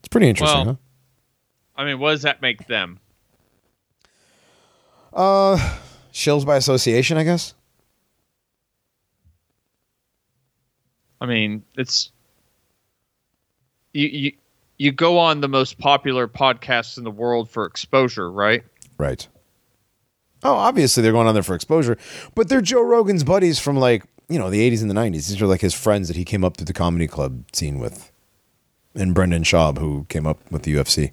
[0.00, 0.78] It's pretty interesting, Well-
[1.74, 3.00] I mean, what does that make them?
[5.10, 5.56] Uh,
[6.12, 7.54] shills by association, I guess.
[11.18, 12.12] I mean, it's
[13.94, 14.32] you you
[14.76, 18.62] you go on the most popular podcasts in the world for exposure, right?
[18.98, 19.26] Right.
[20.44, 21.96] Oh, obviously they're going on there for exposure,
[22.34, 25.28] but they're Joe Rogan's buddies from like you know the '80s and the '90s.
[25.28, 28.10] These are like his friends that he came up to the comedy club scene with,
[28.94, 31.12] and Brendan Schaub, who came up with the UFC.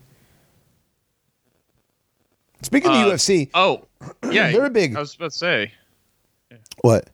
[2.62, 3.86] Speaking of Uh, the UFC, Oh,
[4.32, 5.72] yeah, They're a big- I was about to say,
[6.82, 7.10] what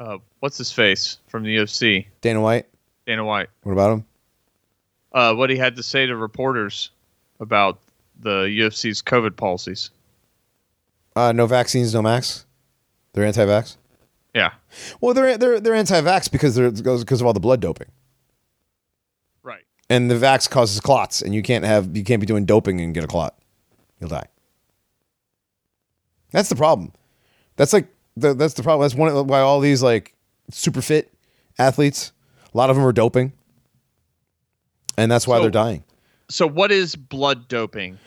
[0.00, 2.66] uh, what's his face from the UFC, Dana White?
[3.06, 3.48] Dana White.
[3.62, 4.04] What about him?
[5.12, 6.90] Uh, what he had to say to reporters
[7.40, 7.78] about
[8.20, 9.90] the UFC's COVID policies.
[11.16, 12.46] Uh, no vaccines, no max.
[13.12, 13.76] They're anti-vax.
[14.34, 14.52] Yeah,
[15.00, 17.88] Well, they're they're they're anti-vax because they're because of all the blood doping,
[19.42, 19.64] right.
[19.88, 22.94] and the vax causes clots, and you can't have you can't be doing doping and
[22.94, 23.36] get a clot.
[23.98, 24.26] You'll die.
[26.30, 26.92] That's the problem.
[27.56, 28.84] That's like the, that's the problem.
[28.84, 30.14] That's one of why all these like
[30.52, 31.12] super fit
[31.58, 32.12] athletes,
[32.54, 33.32] a lot of them are doping,
[34.96, 35.82] and that's why So- they're dying.
[36.28, 37.98] So, what is blood doping?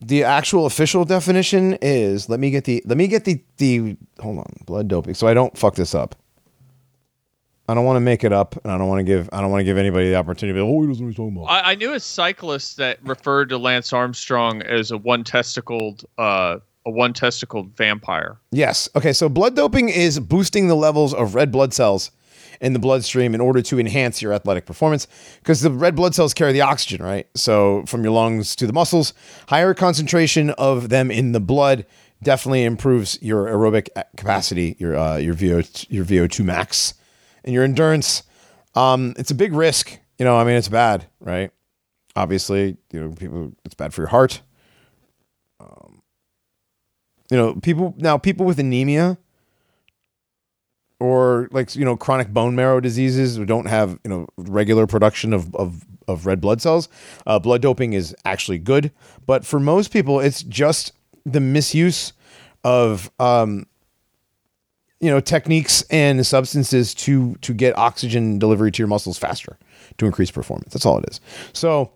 [0.00, 4.38] The actual official definition is let me get the let me get the the hold
[4.38, 6.16] on blood doping so I don't fuck this up.
[7.68, 9.50] I don't want to make it up, and I don't want to give I don't
[9.50, 10.58] want to give anybody the opportunity.
[10.58, 11.46] To be, oh, he doesn't know what he's talking about.
[11.46, 16.58] I, I knew a cyclist that referred to Lance Armstrong as a one testicled uh,
[16.84, 18.38] a one testicled vampire.
[18.50, 18.88] Yes.
[18.96, 19.12] Okay.
[19.12, 22.10] So blood doping is boosting the levels of red blood cells
[22.60, 25.06] in the bloodstream in order to enhance your athletic performance
[25.38, 27.26] because the red blood cells carry the oxygen, right?
[27.34, 29.14] So from your lungs to the muscles,
[29.48, 31.86] higher concentration of them in the blood
[32.22, 36.94] definitely improves your aerobic capacity, your uh, your VO your VO2 max,
[37.44, 38.22] and your endurance.
[38.74, 40.36] Um, it's a big risk, you know.
[40.36, 41.50] I mean, it's bad, right?
[42.14, 43.52] Obviously, you know, people.
[43.64, 44.42] It's bad for your heart.
[45.58, 46.02] Um,
[47.30, 49.18] you know, people now people with anemia
[51.00, 55.32] or like you know chronic bone marrow diseases who don't have you know regular production
[55.32, 56.88] of of, of red blood cells,
[57.26, 58.92] uh, blood doping is actually good.
[59.26, 60.92] But for most people, it's just
[61.24, 62.12] the misuse
[62.62, 63.66] of um,
[65.00, 69.58] you know techniques and substances to to get oxygen delivery to your muscles faster
[69.98, 70.72] to increase performance.
[70.72, 71.20] That's all it is.
[71.52, 71.92] So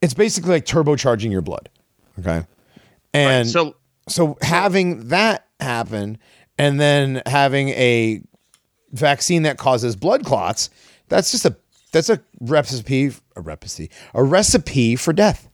[0.00, 1.68] it's basically like turbocharging your blood.
[2.20, 2.46] Okay,
[3.12, 3.76] and so
[4.08, 6.18] so having that happen
[6.58, 8.22] and then having a
[8.92, 10.70] vaccine that causes blood clots,
[11.08, 11.56] that's just a
[11.92, 15.48] That's a recipe, a recipe, a recipe for death.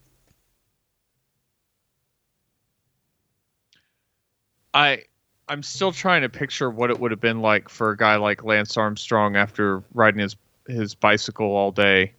[4.73, 5.03] I
[5.47, 8.43] I'm still trying to picture what it would have been like for a guy like
[8.43, 10.35] Lance Armstrong after riding his
[10.67, 12.13] his bicycle all day,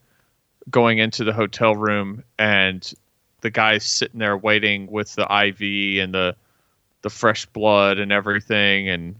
[0.70, 2.92] going into the hotel room and
[3.40, 6.36] the guy's sitting there waiting with the IV and the
[7.04, 9.14] the fresh blood and everything and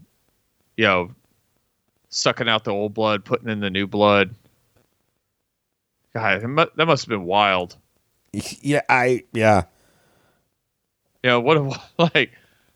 [0.75, 1.11] you know
[2.09, 4.33] sucking out the old blood, putting in the new blood.
[6.15, 7.77] God, that must have been wild.
[8.61, 9.63] Yeah, I yeah.
[11.23, 11.57] You know what?
[11.57, 11.81] a-
[12.15, 12.31] Like,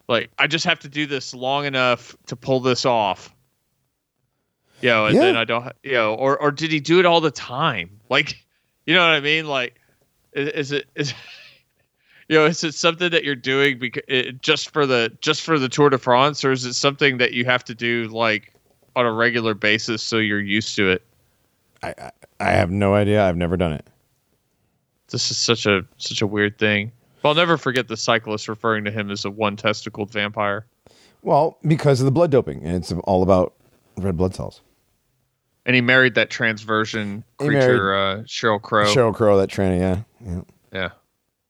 [0.08, 3.34] like I just have to do this long enough to pull this off.
[4.82, 5.22] You know, and Yeah.
[5.22, 5.72] then I don't.
[5.84, 8.00] You know, or or did he do it all the time?
[8.10, 8.38] Like,
[8.86, 9.48] you know what I mean?
[9.48, 9.76] Like,
[10.34, 11.14] is, is it is
[12.30, 15.60] you know is it something that you're doing because it, just for the just for
[15.60, 18.54] the Tour de France, or is it something that you have to do like
[18.96, 21.06] on a regular basis so you're used to it?
[21.84, 23.26] I, I I have no idea.
[23.26, 23.86] I've never done it.
[25.10, 26.92] This is such a such a weird thing.
[27.22, 30.66] But I'll never forget the cyclist referring to him as a one testicled vampire.
[31.22, 33.56] Well, because of the blood doping, and it's all about
[33.98, 34.62] red blood cells.
[35.66, 38.86] And he married that transversion creature, uh, Sheryl Crow.
[38.86, 40.42] Sheryl Crow, that tranny, yeah, yeah.
[40.72, 40.90] Yeah.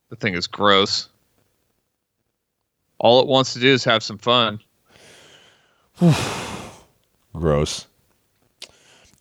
[0.09, 1.09] The thing is gross.
[2.99, 4.59] All it wants to do is have some fun.
[7.33, 7.87] Gross.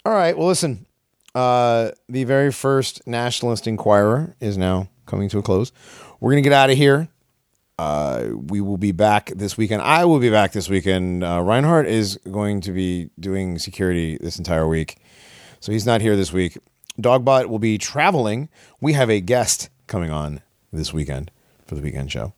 [0.04, 0.36] All right.
[0.36, 0.86] Well, listen.
[1.34, 5.72] Uh, the very first Nationalist Inquirer is now coming to a close.
[6.18, 7.08] We're gonna get out of here.
[7.78, 9.82] Uh, we will be back this weekend.
[9.82, 11.22] I will be back this weekend.
[11.22, 14.96] Uh, Reinhardt is going to be doing security this entire week,
[15.60, 16.58] so he's not here this week.
[17.00, 18.48] Dogbot will be traveling.
[18.80, 20.40] We have a guest coming on
[20.72, 21.30] this weekend
[21.66, 22.32] for the weekend show.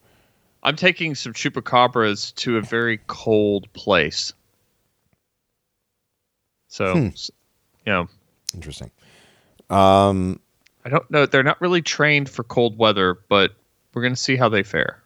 [0.62, 4.32] I'm taking some chupacabras to a very cold place.
[6.68, 7.04] So, Hmm.
[7.86, 8.08] you know,
[8.54, 8.90] Interesting.
[9.70, 10.40] Um,
[10.84, 11.24] I don't know.
[11.24, 13.52] They're not really trained for cold weather, but
[13.94, 15.00] we're going to see how they fare.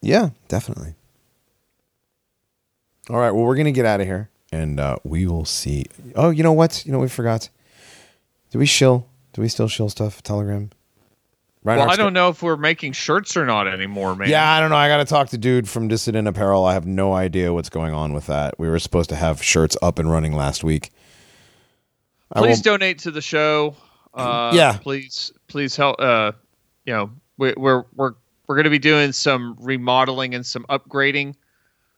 [0.00, 0.94] Yeah, definitely.
[3.10, 3.32] All right.
[3.32, 5.84] Well, we're gonna get out of here, and uh, we will see.
[6.14, 6.86] Oh, you know what?
[6.86, 7.50] You know we forgot.
[8.50, 9.06] Do we shill?
[9.34, 10.22] Do we still shill stuff?
[10.22, 10.70] Telegram.
[11.62, 14.28] Well, I don't know if we're making shirts or not anymore, man.
[14.28, 14.76] Yeah, I don't know.
[14.76, 16.64] I got to talk to dude from Dissident Apparel.
[16.64, 18.58] I have no idea what's going on with that.
[18.58, 20.90] We were supposed to have shirts up and running last week.
[22.34, 23.76] Please donate to the show.
[24.14, 24.78] Uh, Yeah.
[24.78, 26.00] Please, please help.
[26.00, 26.32] Uh,
[26.86, 28.14] you know, we, we're we're
[28.46, 31.34] we're going to be doing some remodeling and some upgrading,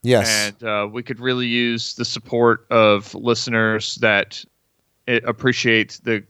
[0.02, 0.28] yes.
[0.28, 4.44] and uh, we could really use the support of listeners that
[5.09, 6.22] eh, appreciate the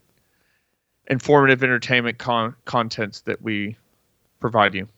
[1.09, 3.77] informative entertainment con- content that we
[4.41, 4.89] provide you.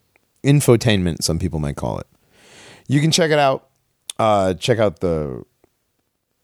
[0.43, 2.07] infotainment some people might call it.
[2.89, 3.69] You can check it out
[4.19, 5.45] uh, check out the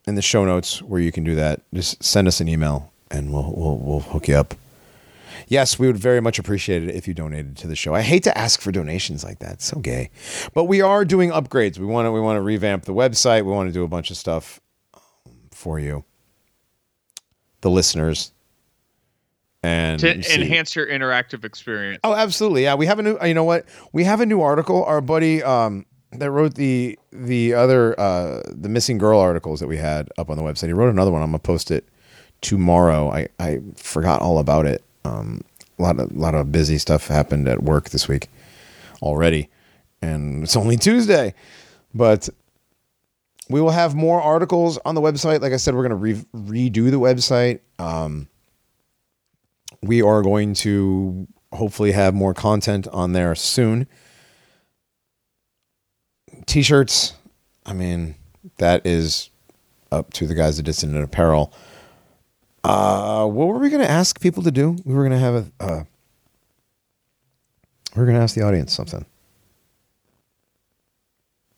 [0.07, 1.61] in the show notes where you can do that.
[1.73, 4.55] Just send us an email and we'll we'll, we'll hook you up.
[5.47, 7.95] Yes we would very much appreciate it if you donated to the show.
[7.95, 9.55] I hate to ask for donations like that.
[9.55, 10.11] It's so gay.
[10.55, 11.79] But we are doing upgrades.
[11.79, 13.45] We want to we want to revamp the website.
[13.45, 14.61] We want to do a bunch of stuff
[14.95, 16.05] um, for you.
[17.61, 18.33] The listeners
[19.63, 22.01] and To enhance your interactive experience.
[22.03, 22.63] Oh, absolutely.
[22.63, 23.19] Yeah, we have a new.
[23.23, 23.67] You know what?
[23.93, 24.85] We have a new article.
[24.85, 29.77] Our buddy um, that wrote the the other uh, the missing girl articles that we
[29.77, 30.69] had up on the website.
[30.69, 31.23] He wrote another one.
[31.23, 31.87] I'm gonna post it
[32.41, 33.11] tomorrow.
[33.11, 34.83] I I forgot all about it.
[35.05, 35.43] Um,
[35.79, 38.29] a lot of lot of busy stuff happened at work this week
[39.03, 39.51] already,
[40.01, 41.35] and it's only Tuesday,
[41.95, 42.29] but.
[43.49, 45.41] We will have more articles on the website.
[45.41, 47.59] Like I said, we're going to re- redo the website.
[47.81, 48.29] Um,
[49.83, 53.87] we are going to hopefully have more content on there soon.
[56.47, 57.15] T-shirts,
[57.67, 58.15] I mean,
[58.59, 59.31] that is
[59.93, 61.53] up to the guys at Dissident Apparel.
[62.63, 64.77] Uh, what were we going to ask people to do?
[64.85, 65.47] We were going to have a.
[65.61, 65.85] Uh,
[67.97, 69.05] we are going to ask the audience something.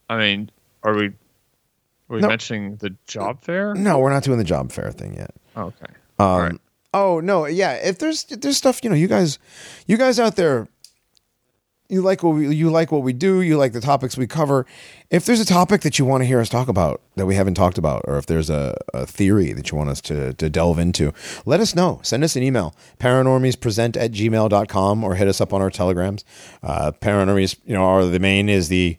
[0.08, 0.50] I mean,
[0.82, 1.12] are we are
[2.08, 2.28] we No.
[2.28, 3.74] mentioning the job fair?
[3.74, 5.30] No, we're not doing the job fair thing yet.
[5.56, 5.92] Oh, okay.
[6.18, 6.60] Um, All right.
[6.94, 7.72] Oh no, yeah.
[7.74, 9.38] If there's if there's stuff, you know, you guys,
[9.86, 10.68] you guys out there,
[11.88, 13.40] you like what we you like what we do.
[13.40, 14.66] You like the topics we cover.
[15.10, 17.54] If there's a topic that you want to hear us talk about that we haven't
[17.54, 20.78] talked about, or if there's a, a theory that you want us to to delve
[20.78, 21.12] into,
[21.44, 22.00] let us know.
[22.02, 26.24] Send us an email, paranormiespresent at gmail.com or hit us up on our telegrams.
[26.62, 28.98] Uh, Paranormies, you know, are the main is the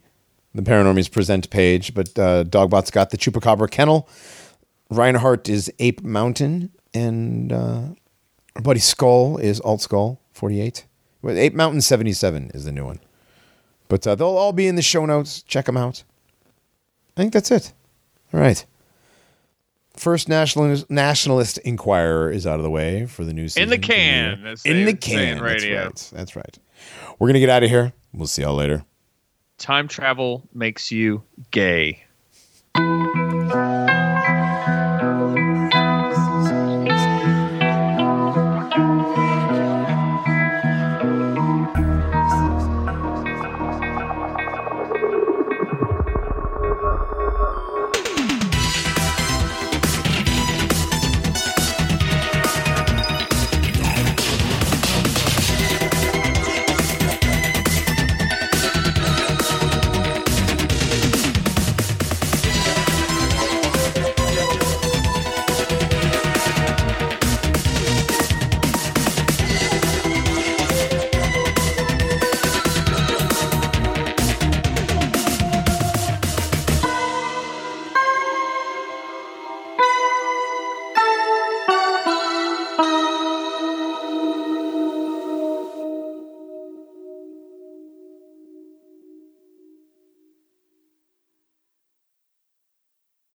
[0.53, 4.07] the Paranormies Present page, but uh, Dogbot's got the Chupacabra Kennel.
[4.90, 7.82] Reinhardt is Ape Mountain, and uh,
[8.56, 10.86] our buddy Skull is Alt Skull 48.
[11.22, 12.99] Well, Ape Mountain 77 is the new one.
[13.88, 15.41] But uh, they'll all be in the show notes.
[15.44, 16.03] Check them out.
[17.15, 17.74] I think that's it.
[18.34, 18.65] All right.
[19.95, 23.64] First nationalist nationalist inquirer is out of the way for the new season.
[23.64, 25.38] In the can, as In the can.
[25.38, 26.11] in That's right.
[26.18, 26.60] That's right.
[27.20, 27.94] We're gonna get out of here.
[28.11, 28.84] We'll see y'all later.
[29.60, 31.22] Time travel makes you
[31.52, 32.03] gay.